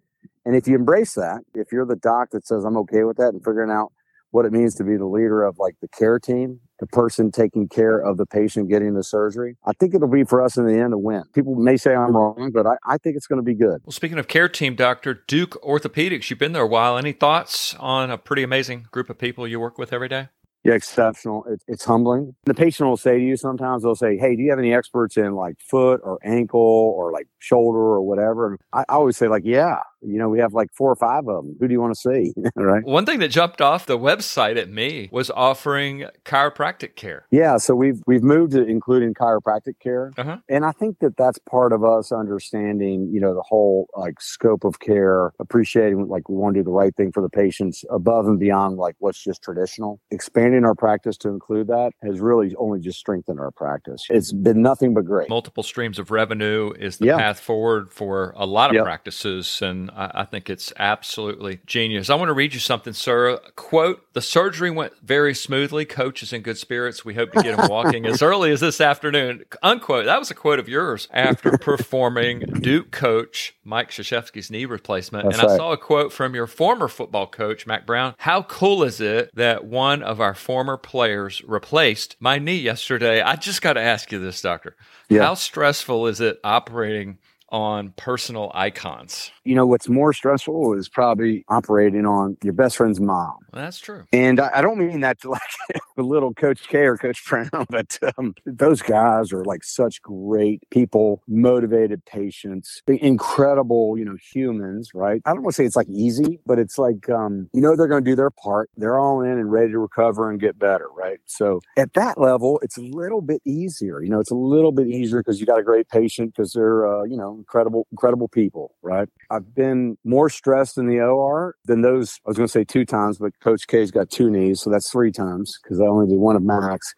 And 0.44 0.54
if 0.54 0.68
you 0.68 0.74
embrace 0.74 1.14
that, 1.14 1.40
if 1.54 1.72
you're 1.72 1.86
the 1.86 1.96
doc 1.96 2.30
that 2.32 2.46
says, 2.46 2.64
I'm 2.64 2.76
okay 2.78 3.04
with 3.04 3.16
that 3.16 3.28
and 3.28 3.42
figuring 3.42 3.70
out 3.70 3.92
what 4.34 4.44
it 4.44 4.52
means 4.52 4.74
to 4.74 4.84
be 4.84 4.96
the 4.96 5.06
leader 5.06 5.44
of 5.44 5.58
like 5.58 5.76
the 5.80 5.88
care 5.88 6.18
team 6.18 6.60
the 6.80 6.86
person 6.86 7.30
taking 7.30 7.68
care 7.68 7.98
of 7.98 8.16
the 8.16 8.26
patient 8.26 8.68
getting 8.68 8.94
the 8.94 9.02
surgery. 9.02 9.56
I 9.64 9.72
think 9.72 9.94
it'll 9.94 10.08
be 10.08 10.24
for 10.24 10.42
us 10.42 10.56
in 10.56 10.66
the 10.66 10.74
end 10.74 10.92
a 10.92 10.98
win. 10.98 11.24
People 11.32 11.54
may 11.54 11.76
say 11.76 11.94
I'm 11.94 12.16
wrong, 12.16 12.50
but 12.52 12.66
I, 12.66 12.76
I 12.86 12.98
think 12.98 13.16
it's 13.16 13.26
going 13.26 13.38
to 13.38 13.44
be 13.44 13.54
good. 13.54 13.80
Well, 13.84 13.92
speaking 13.92 14.18
of 14.18 14.28
care 14.28 14.48
team, 14.48 14.74
Dr. 14.74 15.22
Duke 15.26 15.60
Orthopedics, 15.62 16.30
you've 16.30 16.38
been 16.38 16.52
there 16.52 16.62
a 16.62 16.66
while. 16.66 16.98
Any 16.98 17.12
thoughts 17.12 17.74
on 17.74 18.10
a 18.10 18.18
pretty 18.18 18.42
amazing 18.42 18.88
group 18.90 19.08
of 19.08 19.18
people 19.18 19.46
you 19.46 19.60
work 19.60 19.78
with 19.78 19.92
every 19.92 20.08
day? 20.08 20.28
Yeah, 20.64 20.72
exceptional. 20.72 21.44
It, 21.44 21.62
it's 21.68 21.84
humbling. 21.84 22.34
The 22.44 22.54
patient 22.54 22.88
will 22.88 22.96
say 22.96 23.18
to 23.18 23.24
you 23.24 23.36
sometimes, 23.36 23.82
they'll 23.82 23.94
say, 23.94 24.16
Hey, 24.16 24.34
do 24.34 24.42
you 24.42 24.48
have 24.48 24.58
any 24.58 24.72
experts 24.72 25.18
in 25.18 25.34
like 25.34 25.60
foot 25.60 26.00
or 26.02 26.18
ankle 26.24 26.58
or 26.60 27.12
like 27.12 27.28
shoulder 27.38 27.78
or 27.78 28.00
whatever? 28.00 28.52
And 28.52 28.58
I, 28.72 28.80
I 28.88 28.94
always 28.94 29.18
say, 29.18 29.28
like, 29.28 29.42
yeah, 29.44 29.80
you 30.06 30.18
know, 30.18 30.28
we 30.28 30.38
have 30.38 30.54
like 30.54 30.68
four 30.72 30.90
or 30.90 30.96
five 30.96 31.26
of 31.28 31.44
them. 31.44 31.56
Who 31.60 31.68
do 31.68 31.72
you 31.72 31.80
want 31.80 31.94
to 31.94 32.00
see? 32.00 32.32
right. 32.56 32.84
One 32.84 33.06
thing 33.06 33.18
that 33.20 33.28
jumped 33.28 33.60
off 33.60 33.86
the 33.86 33.98
website 33.98 34.56
at 34.56 34.70
me 34.70 35.08
was 35.12 35.30
offering 35.30 36.06
chiropractic 36.24 36.96
care. 36.96 37.26
Yeah. 37.30 37.56
So 37.56 37.74
we've, 37.74 38.02
we've 38.06 38.22
moved 38.22 38.52
to 38.52 38.64
including 38.64 39.14
chiropractic 39.14 39.78
care. 39.80 40.12
Uh-huh. 40.16 40.38
And 40.48 40.64
I 40.64 40.72
think 40.72 40.98
that 41.00 41.16
that's 41.16 41.38
part 41.38 41.72
of 41.72 41.84
us 41.84 42.12
understanding, 42.12 43.10
you 43.12 43.20
know, 43.20 43.34
the 43.34 43.42
whole 43.42 43.88
like 43.96 44.20
scope 44.20 44.64
of 44.64 44.80
care, 44.80 45.32
appreciating 45.40 46.08
like 46.08 46.28
we 46.28 46.36
want 46.36 46.54
to 46.54 46.60
do 46.60 46.64
the 46.64 46.70
right 46.70 46.94
thing 46.96 47.12
for 47.12 47.22
the 47.22 47.28
patients 47.28 47.84
above 47.90 48.26
and 48.26 48.38
beyond 48.38 48.76
like 48.76 48.96
what's 48.98 49.22
just 49.22 49.42
traditional. 49.42 50.00
Expanding 50.10 50.64
our 50.64 50.74
practice 50.74 51.16
to 51.18 51.28
include 51.28 51.68
that 51.68 51.92
has 52.02 52.20
really 52.20 52.54
only 52.58 52.80
just 52.80 52.98
strengthened 52.98 53.40
our 53.40 53.50
practice. 53.50 54.04
It's 54.10 54.32
been 54.32 54.62
nothing 54.62 54.94
but 54.94 55.04
great. 55.04 55.28
Multiple 55.28 55.62
streams 55.62 55.98
of 55.98 56.10
revenue 56.10 56.72
is 56.78 56.98
the 56.98 57.06
yeah. 57.06 57.16
path 57.16 57.40
forward 57.40 57.92
for 57.92 58.34
a 58.36 58.46
lot 58.46 58.70
of 58.70 58.74
yep. 58.74 58.84
practices. 58.84 59.62
And 59.62 59.90
I, 59.94 60.22
I, 60.22 60.24
think 60.24 60.50
it's 60.50 60.72
absolutely 60.78 61.60
genius. 61.66 62.10
I 62.10 62.14
want 62.14 62.28
to 62.28 62.34
read 62.34 62.54
you 62.54 62.60
something, 62.60 62.92
sir. 62.92 63.38
Quote 63.56 64.12
The 64.12 64.20
surgery 64.20 64.70
went 64.70 64.92
very 65.02 65.34
smoothly. 65.34 65.84
Coach 65.84 66.22
is 66.22 66.32
in 66.32 66.42
good 66.42 66.58
spirits. 66.58 67.04
We 67.04 67.14
hope 67.14 67.32
to 67.32 67.42
get 67.42 67.58
him 67.58 67.66
walking 67.70 68.06
as 68.06 68.22
early 68.22 68.50
as 68.50 68.60
this 68.60 68.80
afternoon. 68.80 69.44
Unquote. 69.62 70.06
That 70.06 70.18
was 70.18 70.30
a 70.30 70.34
quote 70.34 70.58
of 70.58 70.68
yours 70.68 71.08
after 71.12 71.56
performing 71.58 72.40
Duke 72.40 72.90
coach 72.90 73.54
Mike 73.64 73.90
Krzyzewski's 73.90 74.50
knee 74.50 74.64
replacement. 74.64 75.24
That's 75.24 75.38
and 75.38 75.48
right. 75.48 75.54
I 75.54 75.56
saw 75.56 75.72
a 75.72 75.76
quote 75.76 76.12
from 76.12 76.34
your 76.34 76.46
former 76.46 76.88
football 76.88 77.26
coach, 77.26 77.66
Mack 77.66 77.86
Brown. 77.86 78.14
How 78.18 78.42
cool 78.42 78.82
is 78.82 79.00
it 79.00 79.34
that 79.34 79.64
one 79.64 80.02
of 80.02 80.20
our 80.20 80.34
former 80.34 80.76
players 80.76 81.42
replaced 81.44 82.16
my 82.20 82.38
knee 82.38 82.58
yesterday? 82.58 83.20
I 83.20 83.36
just 83.36 83.62
got 83.62 83.74
to 83.74 83.80
ask 83.80 84.12
you 84.12 84.18
this, 84.18 84.40
doctor. 84.40 84.76
Yeah. 85.08 85.22
How 85.22 85.34
stressful 85.34 86.06
is 86.06 86.20
it 86.20 86.38
operating? 86.42 87.18
On 87.54 87.92
personal 87.96 88.50
icons? 88.52 89.30
You 89.44 89.54
know, 89.54 89.64
what's 89.64 89.88
more 89.88 90.12
stressful 90.12 90.74
is 90.74 90.88
probably 90.88 91.44
operating 91.48 92.04
on 92.04 92.36
your 92.42 92.52
best 92.52 92.76
friend's 92.76 93.00
mom. 93.00 93.36
That's 93.52 93.78
true. 93.78 94.04
And 94.12 94.40
I, 94.40 94.50
I 94.54 94.60
don't 94.60 94.76
mean 94.76 95.00
that 95.00 95.20
to 95.20 95.30
like 95.30 95.40
the 95.96 96.02
little 96.02 96.34
Coach 96.34 96.66
K 96.66 96.80
or 96.80 96.96
Coach 96.96 97.24
Brown, 97.24 97.48
but 97.70 97.96
um, 98.18 98.34
those 98.44 98.82
guys 98.82 99.32
are 99.32 99.44
like 99.44 99.62
such 99.62 100.02
great 100.02 100.68
people, 100.70 101.22
motivated 101.28 102.04
patients, 102.06 102.82
incredible, 102.88 103.96
you 103.96 104.04
know, 104.04 104.16
humans, 104.32 104.90
right? 104.92 105.22
I 105.24 105.32
don't 105.32 105.44
want 105.44 105.54
to 105.54 105.62
say 105.62 105.64
it's 105.64 105.76
like 105.76 105.88
easy, 105.88 106.40
but 106.44 106.58
it's 106.58 106.76
like, 106.76 107.08
um, 107.08 107.48
you 107.52 107.60
know, 107.60 107.76
they're 107.76 107.86
going 107.86 108.02
to 108.02 108.10
do 108.10 108.16
their 108.16 108.30
part. 108.30 108.68
They're 108.76 108.98
all 108.98 109.20
in 109.20 109.30
and 109.30 109.52
ready 109.52 109.70
to 109.70 109.78
recover 109.78 110.28
and 110.28 110.40
get 110.40 110.58
better, 110.58 110.88
right? 110.92 111.18
So 111.26 111.60
at 111.76 111.92
that 111.92 112.20
level, 112.20 112.58
it's 112.64 112.76
a 112.76 112.82
little 112.82 113.20
bit 113.20 113.42
easier. 113.44 114.02
You 114.02 114.10
know, 114.10 114.18
it's 114.18 114.32
a 114.32 114.36
little 114.36 114.72
bit 114.72 114.88
easier 114.88 115.20
because 115.20 115.38
you 115.38 115.46
got 115.46 115.60
a 115.60 115.62
great 115.62 115.88
patient 115.88 116.34
because 116.34 116.52
they're, 116.52 116.86
uh, 116.86 117.04
you 117.04 117.16
know, 117.16 117.43
incredible, 117.44 117.86
incredible 117.92 118.28
people, 118.28 118.74
right? 118.82 119.08
I've 119.30 119.54
been 119.54 119.96
more 120.04 120.30
stressed 120.30 120.78
in 120.78 120.86
the 120.86 121.00
OR 121.00 121.54
than 121.66 121.82
those. 121.82 122.18
I 122.26 122.30
was 122.30 122.36
going 122.36 122.46
to 122.46 122.52
say 122.52 122.64
two 122.64 122.84
times, 122.84 123.18
but 123.18 123.32
Coach 123.40 123.66
K's 123.66 123.90
got 123.90 124.10
two 124.10 124.30
knees, 124.30 124.62
so 124.62 124.70
that's 124.70 124.90
three 124.90 125.12
times 125.12 125.58
because 125.62 125.80
I 125.80 125.84
only 125.84 126.06
did 126.06 126.18
one 126.18 126.36
of 126.36 126.42
Mack's. 126.42 126.94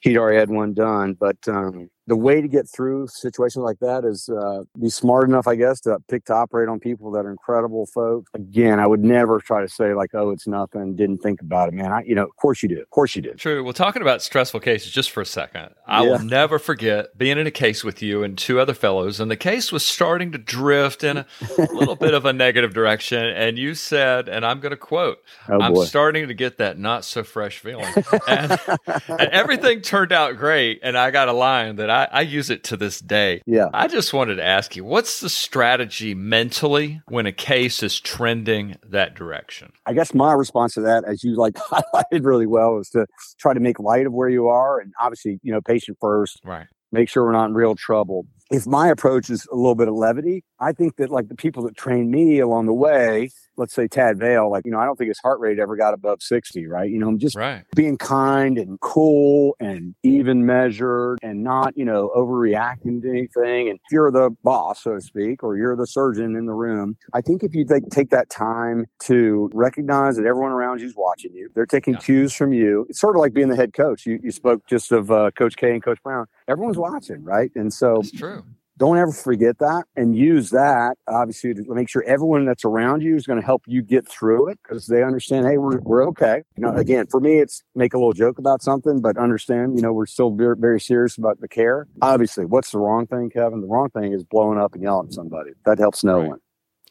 He'd 0.00 0.18
already 0.18 0.38
had 0.38 0.50
one 0.50 0.74
done, 0.74 1.14
but 1.14 1.36
um, 1.48 1.88
the 2.06 2.16
way 2.16 2.40
to 2.40 2.46
get 2.46 2.68
through 2.68 3.08
situations 3.08 3.62
like 3.64 3.80
that 3.80 4.04
is 4.04 4.28
uh, 4.28 4.62
be 4.80 4.88
smart 4.88 5.28
enough, 5.28 5.48
I 5.48 5.56
guess, 5.56 5.80
to 5.80 5.98
pick 6.08 6.24
to 6.26 6.34
operate 6.34 6.68
on 6.68 6.78
people 6.78 7.10
that 7.12 7.26
are 7.26 7.30
incredible 7.30 7.86
folks. 7.86 8.30
Again, 8.34 8.78
I 8.78 8.86
would 8.86 9.02
never 9.02 9.40
try 9.40 9.60
to 9.60 9.68
say 9.68 9.94
like, 9.94 10.14
"Oh, 10.14 10.30
it's 10.30 10.46
nothing." 10.46 10.94
Didn't 10.94 11.18
think 11.18 11.40
about 11.40 11.68
it, 11.68 11.74
man. 11.74 11.92
I, 11.92 12.02
you 12.04 12.14
know, 12.14 12.24
of 12.24 12.36
course 12.36 12.62
you 12.62 12.68
did. 12.68 12.78
Of 12.78 12.90
course 12.90 13.16
you 13.16 13.22
did. 13.22 13.38
True. 13.38 13.64
Well, 13.64 13.72
talking 13.72 14.02
about 14.02 14.22
stressful 14.22 14.60
cases, 14.60 14.92
just 14.92 15.10
for 15.10 15.20
a 15.20 15.26
second, 15.26 15.70
I 15.86 16.04
yeah. 16.04 16.10
will 16.10 16.18
never 16.20 16.58
forget 16.60 17.18
being 17.18 17.38
in 17.38 17.46
a 17.46 17.50
case 17.50 17.82
with 17.82 18.02
you 18.02 18.22
and 18.22 18.38
two 18.38 18.60
other 18.60 18.74
fellows, 18.74 19.18
and 19.18 19.28
the 19.28 19.36
case 19.36 19.72
was 19.72 19.84
starting 19.84 20.30
to 20.32 20.38
drift 20.38 21.02
in 21.02 21.18
a 21.18 21.24
little 21.72 21.96
bit 21.96 22.14
of 22.14 22.24
a 22.24 22.32
negative 22.32 22.72
direction, 22.72 23.24
and 23.24 23.58
you 23.58 23.74
said, 23.74 24.28
and 24.28 24.46
I'm 24.46 24.60
going 24.60 24.70
to 24.70 24.76
quote, 24.76 25.18
oh, 25.48 25.60
"I'm 25.60 25.74
boy. 25.74 25.84
starting 25.84 26.28
to 26.28 26.34
get 26.34 26.58
that 26.58 26.78
not 26.78 27.04
so 27.04 27.24
fresh 27.24 27.58
feeling," 27.58 27.92
and, 28.28 28.60
and 29.08 29.28
everything 29.32 29.80
turned 29.80 30.12
out 30.12 30.36
great, 30.36 30.78
and 30.84 30.96
I 30.96 31.10
got 31.10 31.28
a 31.28 31.32
line 31.32 31.76
that 31.76 31.90
I 31.90 31.95
I, 31.96 32.08
I 32.12 32.20
use 32.20 32.50
it 32.50 32.62
to 32.64 32.76
this 32.76 33.00
day. 33.00 33.40
Yeah. 33.46 33.68
I 33.72 33.88
just 33.88 34.12
wanted 34.12 34.34
to 34.36 34.44
ask 34.44 34.76
you, 34.76 34.84
what's 34.84 35.20
the 35.20 35.30
strategy 35.30 36.14
mentally 36.14 37.00
when 37.08 37.24
a 37.24 37.32
case 37.32 37.82
is 37.82 37.98
trending 37.98 38.76
that 38.86 39.14
direction? 39.14 39.72
I 39.86 39.94
guess 39.94 40.12
my 40.12 40.34
response 40.34 40.74
to 40.74 40.82
that, 40.82 41.04
as 41.04 41.24
you 41.24 41.36
like 41.36 41.54
highlighted 41.54 42.24
really 42.24 42.46
well, 42.46 42.78
is 42.78 42.90
to 42.90 43.06
try 43.38 43.54
to 43.54 43.60
make 43.60 43.80
light 43.80 44.06
of 44.06 44.12
where 44.12 44.28
you 44.28 44.48
are 44.48 44.78
and 44.78 44.92
obviously, 45.00 45.40
you 45.42 45.52
know, 45.52 45.62
patient 45.62 45.96
first. 45.98 46.38
Right. 46.44 46.66
Make 46.92 47.08
sure 47.08 47.24
we're 47.24 47.32
not 47.32 47.46
in 47.46 47.54
real 47.54 47.74
trouble 47.74 48.26
if 48.50 48.66
my 48.66 48.88
approach 48.88 49.28
is 49.28 49.46
a 49.50 49.56
little 49.56 49.74
bit 49.74 49.88
of 49.88 49.94
levity, 49.94 50.44
I 50.60 50.72
think 50.72 50.96
that 50.96 51.10
like 51.10 51.28
the 51.28 51.34
people 51.34 51.64
that 51.64 51.76
trained 51.76 52.10
me 52.10 52.38
along 52.38 52.66
the 52.66 52.74
way, 52.74 53.30
let's 53.56 53.74
say 53.74 53.88
Tad 53.88 54.18
Vail, 54.18 54.50
like, 54.50 54.64
you 54.64 54.70
know, 54.70 54.78
I 54.78 54.84
don't 54.84 54.96
think 54.96 55.08
his 55.08 55.18
heart 55.18 55.40
rate 55.40 55.58
ever 55.58 55.76
got 55.76 55.94
above 55.94 56.22
60, 56.22 56.66
right? 56.66 56.88
You 56.88 56.98
know, 56.98 57.08
I'm 57.08 57.18
just 57.18 57.36
right. 57.36 57.64
being 57.74 57.98
kind 57.98 58.58
and 58.58 58.78
cool 58.80 59.56
and 59.60 59.94
even 60.02 60.46
measured 60.46 61.18
and 61.22 61.42
not, 61.42 61.76
you 61.76 61.84
know, 61.84 62.10
overreacting 62.16 63.02
to 63.02 63.10
anything. 63.10 63.68
And 63.68 63.78
if 63.78 63.92
you're 63.92 64.10
the 64.10 64.30
boss, 64.44 64.82
so 64.82 64.94
to 64.94 65.00
speak, 65.00 65.42
or 65.42 65.56
you're 65.56 65.76
the 65.76 65.86
surgeon 65.86 66.36
in 66.36 66.46
the 66.46 66.54
room, 66.54 66.96
I 67.14 67.20
think 67.20 67.42
if 67.42 67.54
you 67.54 67.64
take, 67.64 67.88
take 67.90 68.10
that 68.10 68.30
time 68.30 68.86
to 69.04 69.50
recognize 69.54 70.16
that 70.16 70.26
everyone 70.26 70.52
around 70.52 70.80
you 70.80 70.86
is 70.86 70.94
watching 70.96 71.34
you, 71.34 71.50
they're 71.54 71.66
taking 71.66 71.94
yeah. 71.94 72.00
cues 72.00 72.32
from 72.32 72.52
you. 72.52 72.86
It's 72.88 73.00
sort 73.00 73.16
of 73.16 73.20
like 73.20 73.32
being 73.32 73.48
the 73.48 73.56
head 73.56 73.72
coach. 73.72 74.06
You, 74.06 74.20
you 74.22 74.30
spoke 74.30 74.66
just 74.66 74.92
of 74.92 75.10
uh, 75.10 75.30
Coach 75.32 75.56
K 75.56 75.72
and 75.72 75.82
Coach 75.82 76.02
Brown. 76.02 76.26
Everyone's 76.48 76.78
watching, 76.78 77.24
right? 77.24 77.50
And 77.56 77.72
so 77.72 77.96
That's 77.96 78.12
true 78.12 78.36
don't 78.78 78.98
ever 78.98 79.12
forget 79.12 79.58
that 79.58 79.84
and 79.96 80.16
use 80.16 80.50
that 80.50 80.96
obviously 81.08 81.54
to 81.54 81.62
make 81.68 81.88
sure 81.88 82.02
everyone 82.04 82.44
that's 82.44 82.64
around 82.64 83.02
you 83.02 83.16
is 83.16 83.26
going 83.26 83.40
to 83.40 83.44
help 83.44 83.62
you 83.66 83.82
get 83.82 84.08
through 84.08 84.48
it 84.48 84.58
because 84.62 84.86
they 84.86 85.02
understand 85.02 85.46
hey 85.46 85.58
we're, 85.58 85.78
we're 85.80 86.06
okay 86.06 86.42
you 86.56 86.62
know 86.62 86.74
again 86.74 87.06
for 87.06 87.20
me 87.20 87.38
it's 87.38 87.62
make 87.74 87.94
a 87.94 87.98
little 87.98 88.12
joke 88.12 88.38
about 88.38 88.62
something 88.62 89.00
but 89.00 89.16
understand 89.16 89.76
you 89.76 89.82
know 89.82 89.92
we're 89.92 90.06
still 90.06 90.30
very, 90.30 90.56
very 90.56 90.80
serious 90.80 91.16
about 91.16 91.40
the 91.40 91.48
care 91.48 91.86
obviously 92.02 92.44
what's 92.44 92.70
the 92.70 92.78
wrong 92.78 93.06
thing 93.06 93.30
kevin 93.30 93.60
the 93.60 93.66
wrong 93.66 93.88
thing 93.90 94.12
is 94.12 94.24
blowing 94.24 94.58
up 94.58 94.74
and 94.74 94.82
yelling 94.82 95.06
at 95.06 95.14
somebody 95.14 95.50
that 95.64 95.78
helps 95.78 96.04
no 96.04 96.18
right. 96.18 96.28
one 96.28 96.38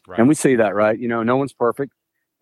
right. 0.06 0.18
and 0.18 0.28
we 0.28 0.34
see 0.34 0.56
that 0.56 0.74
right 0.74 0.98
you 0.98 1.08
know 1.08 1.22
no 1.22 1.36
one's 1.36 1.52
perfect 1.52 1.92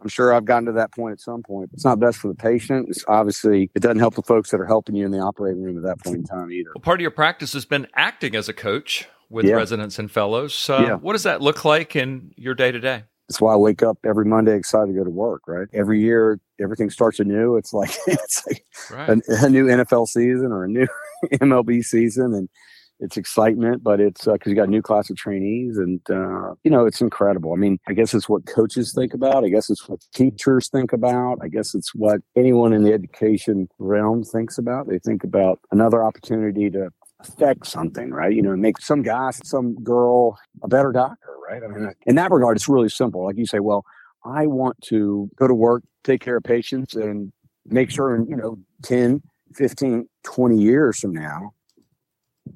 I'm 0.03 0.09
sure 0.09 0.35
I've 0.35 0.45
gotten 0.45 0.67
to 0.67 0.73
that 0.73 0.93
point 0.93 1.13
at 1.13 1.21
some 1.21 1.43
point. 1.43 1.71
It's 1.73 1.85
not 1.85 1.99
best 1.99 2.19
for 2.19 2.29
the 2.29 2.35
patient. 2.35 2.89
It's 2.91 3.05
obviously 3.09 3.71
it 3.75 3.81
doesn't 3.81 4.01
help 4.01 4.17
the 4.17 4.23
folks 4.23 4.51
that 4.51 4.61
are 4.61 4.67
helping 4.67 4.97
you 4.97 5.07
in 5.07 5.13
the 5.13 5.21
operating 5.21 5.63
room 5.63 5.79
at 5.79 5.85
that 5.85 6.05
point 6.05 6.17
in 6.17 6.25
time 6.25 6.51
either. 6.51 6.73
Well, 6.75 6.83
part 6.83 7.01
of 7.01 7.03
your 7.03 7.11
practice 7.11 7.55
has 7.55 7.65
been 7.65 7.87
acting 7.95 8.35
as 8.35 8.47
a 8.47 8.53
coach 8.53 9.09
with 9.31 9.47
yeah. 9.47 9.55
residents 9.55 9.99
and 9.99 10.11
fellows. 10.11 10.55
So, 10.55 10.79
yeah. 10.81 10.95
what 10.95 11.13
does 11.13 11.25
that 11.25 11.41
look 11.41 11.65
like 11.65 11.97
in 11.97 12.33
your 12.37 12.55
day 12.55 12.73
to 12.73 12.81
day? 12.81 13.05
That's 13.29 13.41
why 13.41 13.55
I 13.55 13.57
wake 13.57 13.83
up 13.83 13.99
every 14.05 14.27
Monday 14.27 14.55
excited 14.55 14.93
to 14.93 14.99
go 14.99 15.05
to 15.05 15.11
work. 15.11 15.43
Right, 15.47 15.67
every 15.73 16.01
year 16.01 16.39
everything 16.61 16.91
starts 16.91 17.21
anew. 17.21 17.57
It's 17.57 17.73
like 17.73 17.91
it's 18.07 18.47
like 18.47 18.65
right. 18.91 19.09
a, 19.09 19.47
a, 19.47 19.49
new 19.49 19.67
NFL 19.67 20.09
season 20.09 20.53
or 20.53 20.65
a 20.65 20.69
new 20.69 20.87
MLB 21.33 21.85
season, 21.85 22.35
and 22.35 22.49
it's 23.01 23.17
excitement, 23.17 23.83
but 23.83 24.01
it's 24.01 24.25
because 24.25 24.47
uh, 24.47 24.51
you 24.51 24.55
got 24.55 24.69
a 24.69 24.71
new 24.71 24.83
class 24.83 25.11
of 25.11 25.17
trainees, 25.17 25.79
and 25.79 26.01
uh, 26.11 26.55
you 26.65 26.71
know 26.71 26.87
it's 26.87 27.01
incredible. 27.01 27.53
I 27.53 27.57
mean, 27.57 27.79
I 27.89 27.93
guess 27.93 28.15
it's 28.15 28.29
what 28.29 28.47
coaches 28.47 28.93
think 28.95 29.15
about. 29.15 29.45
I 29.45 29.49
guess 29.49 29.71
it's 29.71 29.89
what 29.89 30.01
teachers 30.15 30.69
think 30.69 30.93
about. 30.93 31.39
I 31.43 31.49
guess 31.49 31.75
it's 31.75 31.95
what 31.95 32.21
anyone 32.37 32.73
in 32.73 32.83
the 32.83 32.93
education 32.93 33.69
realm 33.79 34.23
thinks 34.23 34.59
about. 34.59 34.89
They 34.89 34.99
think 34.99 35.25
about 35.25 35.61
another 35.73 36.05
opportunity 36.05 36.71
to 36.71 36.91
affect 37.25 37.67
something, 37.67 38.11
right? 38.11 38.33
You 38.33 38.43
know, 38.43 38.57
make 38.57 38.81
some 38.81 39.03
guy, 39.03 39.31
some 39.31 39.75
girl 39.83 40.39
a 40.63 40.69
better 40.69 40.93
doctor, 40.93 41.31
right? 41.49 41.63
I 41.63 41.67
mean, 41.69 41.91
in 42.07 42.15
that 42.17 42.31
regard, 42.31 42.57
it's 42.57 42.69
really 42.69 42.89
simple. 42.89 43.25
Like 43.25 43.37
you 43.37 43.47
say, 43.47 43.61
well, 43.61 43.85
I 44.25 44.47
want 44.47 44.81
to 44.85 45.31
go 45.37 45.47
to 45.47 45.55
work, 45.55 45.83
take 46.03 46.21
care 46.21 46.37
of 46.37 46.45
patients, 46.45 46.95
and 46.95 47.33
make 47.67 47.91
sure, 47.91 48.15
in, 48.15 48.27
you 48.27 48.37
know, 48.37 48.59
10, 48.83 49.23
15, 49.55 50.09
20 50.25 50.59
years 50.59 50.99
from 50.99 51.13
now, 51.13 51.53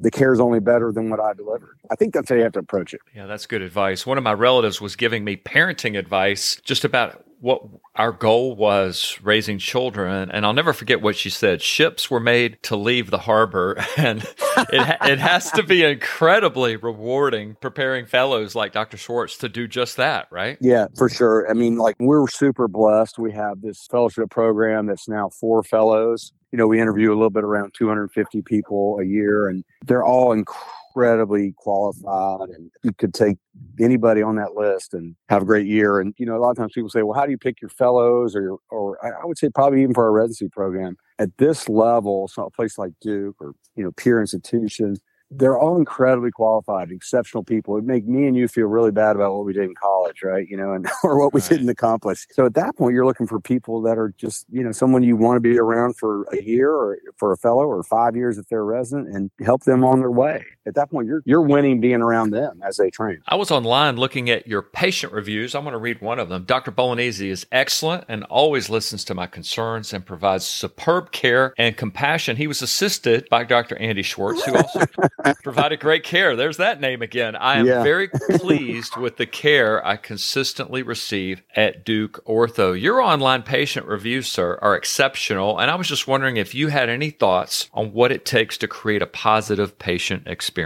the 0.00 0.10
care 0.10 0.32
is 0.32 0.40
only 0.40 0.60
better 0.60 0.92
than 0.92 1.10
what 1.10 1.20
I 1.20 1.32
delivered. 1.32 1.78
I 1.90 1.94
think 1.94 2.12
that's 2.12 2.28
how 2.28 2.34
you 2.36 2.42
have 2.42 2.52
to 2.52 2.58
approach 2.58 2.92
it. 2.92 3.00
Yeah, 3.14 3.26
that's 3.26 3.46
good 3.46 3.62
advice. 3.62 4.06
One 4.06 4.18
of 4.18 4.24
my 4.24 4.34
relatives 4.34 4.80
was 4.80 4.96
giving 4.96 5.24
me 5.24 5.36
parenting 5.36 5.98
advice 5.98 6.60
just 6.62 6.84
about 6.84 7.24
what 7.40 7.62
our 7.94 8.12
goal 8.12 8.56
was 8.56 9.18
raising 9.22 9.58
children 9.58 10.30
and 10.30 10.44
i'll 10.44 10.52
never 10.52 10.72
forget 10.72 11.00
what 11.00 11.16
she 11.16 11.30
said. 11.30 11.62
Ships 11.62 12.10
were 12.10 12.20
made 12.20 12.62
to 12.64 12.76
leave 12.76 13.10
the 13.10 13.18
harbor 13.18 13.76
and 13.96 14.22
it, 14.56 14.96
it 15.02 15.18
has 15.18 15.50
to 15.52 15.62
be 15.62 15.84
incredibly 15.84 16.76
rewarding 16.76 17.56
preparing 17.60 18.06
fellows 18.06 18.54
like 18.54 18.72
dr 18.72 18.96
schwartz 18.96 19.36
to 19.38 19.48
do 19.48 19.68
just 19.68 19.96
that 19.96 20.26
right? 20.30 20.58
Yeah 20.60 20.86
for 20.96 21.08
sure. 21.08 21.48
I 21.50 21.54
mean 21.54 21.76
like 21.76 21.96
we're 21.98 22.28
super 22.28 22.68
blessed. 22.68 23.18
We 23.18 23.32
have 23.32 23.60
this 23.60 23.86
fellowship 23.90 24.30
program 24.30 24.86
that's 24.86 25.08
now 25.08 25.28
four 25.28 25.62
fellows. 25.62 26.32
You 26.52 26.58
know 26.58 26.66
we 26.66 26.80
interview 26.80 27.10
a 27.10 27.16
little 27.16 27.30
bit 27.30 27.44
around 27.44 27.74
250 27.76 28.42
people 28.42 28.98
a 29.00 29.04
year 29.04 29.48
and 29.48 29.64
they're 29.84 30.04
all 30.04 30.32
incredible 30.32 30.77
incredibly 30.88 31.54
qualified 31.56 32.48
and 32.50 32.70
you 32.82 32.92
could 32.92 33.14
take 33.14 33.38
anybody 33.80 34.22
on 34.22 34.36
that 34.36 34.54
list 34.54 34.94
and 34.94 35.14
have 35.28 35.42
a 35.42 35.44
great 35.44 35.66
year. 35.66 36.00
And, 36.00 36.14
you 36.18 36.26
know, 36.26 36.36
a 36.36 36.40
lot 36.40 36.50
of 36.50 36.56
times 36.56 36.72
people 36.74 36.90
say, 36.90 37.02
well, 37.02 37.18
how 37.18 37.24
do 37.24 37.30
you 37.30 37.38
pick 37.38 37.60
your 37.60 37.68
fellows 37.70 38.34
or, 38.34 38.42
your, 38.42 38.58
or 38.70 39.04
I 39.04 39.24
would 39.24 39.38
say 39.38 39.48
probably 39.48 39.82
even 39.82 39.94
for 39.94 40.04
our 40.04 40.12
residency 40.12 40.48
program 40.48 40.96
at 41.18 41.36
this 41.38 41.68
level, 41.68 42.28
so 42.28 42.44
a 42.44 42.50
place 42.50 42.78
like 42.78 42.92
Duke 43.00 43.36
or, 43.40 43.54
you 43.74 43.84
know, 43.84 43.92
peer 43.92 44.20
institutions, 44.20 45.00
they're 45.30 45.58
all 45.58 45.76
incredibly 45.76 46.30
qualified, 46.30 46.90
exceptional 46.90 47.44
people. 47.44 47.76
It 47.76 47.84
make 47.84 48.06
me 48.06 48.26
and 48.26 48.36
you 48.36 48.48
feel 48.48 48.66
really 48.66 48.90
bad 48.90 49.14
about 49.14 49.34
what 49.34 49.44
we 49.44 49.52
did 49.52 49.64
in 49.64 49.74
college, 49.74 50.22
right? 50.22 50.46
You 50.48 50.56
know, 50.56 50.72
and 50.72 50.88
or 51.04 51.18
what 51.18 51.34
we 51.34 51.40
right. 51.40 51.50
didn't 51.50 51.68
accomplish. 51.68 52.26
So 52.30 52.46
at 52.46 52.54
that 52.54 52.76
point, 52.76 52.94
you're 52.94 53.06
looking 53.06 53.26
for 53.26 53.40
people 53.40 53.82
that 53.82 53.98
are 53.98 54.14
just, 54.16 54.46
you 54.50 54.62
know, 54.62 54.72
someone 54.72 55.02
you 55.02 55.16
want 55.16 55.36
to 55.36 55.40
be 55.40 55.58
around 55.58 55.96
for 55.96 56.24
a 56.32 56.42
year 56.42 56.70
or 56.70 56.98
for 57.16 57.32
a 57.32 57.36
fellow 57.36 57.64
or 57.64 57.82
five 57.82 58.16
years 58.16 58.38
if 58.38 58.46
they're 58.48 58.60
a 58.60 58.64
resident 58.64 59.14
and 59.14 59.30
help 59.44 59.64
them 59.64 59.84
on 59.84 60.00
their 60.00 60.10
way. 60.10 60.44
At 60.68 60.74
that 60.74 60.90
point, 60.90 61.08
you're 61.08 61.22
you're 61.24 61.40
winning 61.40 61.80
being 61.80 62.02
around 62.02 62.30
them 62.30 62.60
as 62.62 62.76
they 62.76 62.90
train. 62.90 63.22
I 63.26 63.36
was 63.36 63.50
online 63.50 63.96
looking 63.96 64.28
at 64.28 64.46
your 64.46 64.60
patient 64.60 65.14
reviews. 65.14 65.54
I'm 65.54 65.62
going 65.62 65.72
to 65.72 65.78
read 65.78 66.02
one 66.02 66.18
of 66.18 66.28
them. 66.28 66.44
Dr. 66.44 66.70
Bolognese 66.70 67.30
is 67.30 67.46
excellent 67.50 68.04
and 68.06 68.22
always 68.24 68.68
listens 68.68 69.02
to 69.04 69.14
my 69.14 69.26
concerns 69.26 69.94
and 69.94 70.04
provides 70.04 70.44
superb 70.44 71.10
care 71.10 71.54
and 71.56 71.74
compassion. 71.74 72.36
He 72.36 72.46
was 72.46 72.60
assisted 72.60 73.26
by 73.30 73.44
Dr. 73.44 73.78
Andy 73.78 74.02
Schwartz, 74.02 74.44
who 74.44 74.56
also 74.56 74.84
provided 75.42 75.80
great 75.80 76.04
care. 76.04 76.36
There's 76.36 76.58
that 76.58 76.82
name 76.82 77.00
again. 77.00 77.34
I 77.34 77.56
am 77.56 77.66
yeah. 77.66 77.82
very 77.82 78.08
pleased 78.08 78.98
with 78.98 79.16
the 79.16 79.26
care 79.26 79.84
I 79.86 79.96
consistently 79.96 80.82
receive 80.82 81.40
at 81.56 81.82
Duke 81.82 82.22
Ortho. 82.26 82.78
Your 82.78 83.00
online 83.00 83.42
patient 83.42 83.86
reviews, 83.86 84.28
sir, 84.28 84.58
are 84.60 84.76
exceptional. 84.76 85.58
And 85.58 85.70
I 85.70 85.76
was 85.76 85.88
just 85.88 86.06
wondering 86.06 86.36
if 86.36 86.54
you 86.54 86.68
had 86.68 86.90
any 86.90 87.08
thoughts 87.08 87.70
on 87.72 87.94
what 87.94 88.12
it 88.12 88.26
takes 88.26 88.58
to 88.58 88.68
create 88.68 89.00
a 89.00 89.06
positive 89.06 89.78
patient 89.78 90.24
experience 90.26 90.57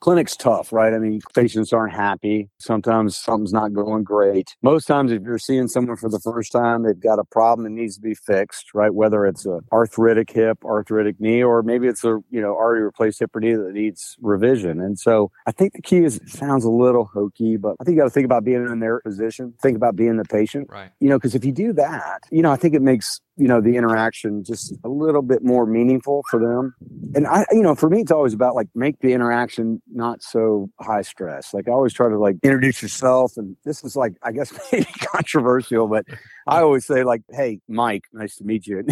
clinic's 0.00 0.36
tough, 0.36 0.72
right? 0.72 0.92
I 0.92 0.98
mean, 0.98 1.20
patients 1.34 1.72
aren't 1.72 1.92
happy. 1.92 2.48
Sometimes 2.58 3.16
something's 3.16 3.52
not 3.52 3.72
going 3.72 4.02
great. 4.02 4.56
Most 4.62 4.86
times, 4.86 5.12
if 5.12 5.22
you're 5.22 5.38
seeing 5.38 5.68
someone 5.68 5.96
for 5.96 6.08
the 6.08 6.20
first 6.20 6.52
time, 6.52 6.82
they've 6.82 6.98
got 6.98 7.18
a 7.18 7.24
problem 7.24 7.64
that 7.64 7.70
needs 7.70 7.96
to 7.96 8.00
be 8.00 8.14
fixed, 8.14 8.74
right? 8.74 8.92
Whether 8.92 9.26
it's 9.26 9.46
an 9.46 9.60
arthritic 9.72 10.30
hip, 10.30 10.64
arthritic 10.64 11.20
knee, 11.20 11.42
or 11.42 11.62
maybe 11.62 11.86
it's 11.86 12.04
a 12.04 12.20
you 12.30 12.40
know 12.40 12.54
already 12.54 12.82
replaced 12.82 13.20
hip 13.20 13.34
or 13.34 13.40
knee 13.40 13.54
that 13.54 13.72
needs 13.72 14.16
revision. 14.20 14.80
And 14.80 14.98
so 14.98 15.30
I 15.46 15.52
think 15.52 15.74
the 15.74 15.82
key 15.82 16.04
is 16.04 16.16
it 16.16 16.28
sounds 16.28 16.64
a 16.64 16.70
little 16.70 17.04
hokey, 17.04 17.56
but 17.56 17.76
I 17.80 17.84
think 17.84 17.96
you 17.96 18.00
got 18.00 18.08
to 18.08 18.10
think 18.10 18.24
about 18.24 18.44
being 18.44 18.66
in 18.66 18.80
their 18.80 19.00
position, 19.00 19.54
think 19.62 19.76
about 19.76 19.96
being 19.96 20.16
the 20.16 20.24
patient. 20.24 20.68
Right. 20.70 20.90
You 21.00 21.08
know, 21.08 21.18
because 21.18 21.34
if 21.34 21.44
you 21.44 21.52
do 21.52 21.72
that, 21.74 22.24
you 22.30 22.42
know, 22.42 22.50
I 22.50 22.56
think 22.56 22.74
it 22.74 22.82
makes 22.82 23.20
you 23.40 23.48
know 23.48 23.60
the 23.60 23.76
interaction 23.76 24.44
just 24.44 24.74
a 24.84 24.88
little 24.88 25.22
bit 25.22 25.42
more 25.42 25.64
meaningful 25.66 26.22
for 26.30 26.38
them. 26.38 26.74
And 27.14 27.26
i 27.26 27.44
you 27.52 27.62
know 27.62 27.74
for 27.74 27.88
me 27.88 28.00
it's 28.02 28.12
always 28.12 28.34
about 28.34 28.54
like 28.54 28.68
make 28.74 28.98
the 29.00 29.12
interaction 29.12 29.80
not 29.92 30.22
so 30.22 30.68
high 30.80 31.02
stress. 31.02 31.54
Like 31.54 31.66
i 31.68 31.72
always 31.72 31.92
try 31.92 32.08
to 32.08 32.18
like 32.18 32.36
introduce 32.42 32.82
yourself 32.82 33.32
and 33.36 33.56
this 33.64 33.82
is 33.82 33.96
like 33.96 34.12
i 34.22 34.30
guess 34.30 34.52
maybe 34.72 34.86
controversial 35.00 35.88
but 35.88 36.04
i 36.46 36.60
always 36.60 36.84
say 36.86 37.02
like 37.02 37.22
hey 37.30 37.58
mike 37.68 38.04
nice 38.12 38.36
to 38.36 38.44
meet 38.44 38.66
you. 38.66 38.84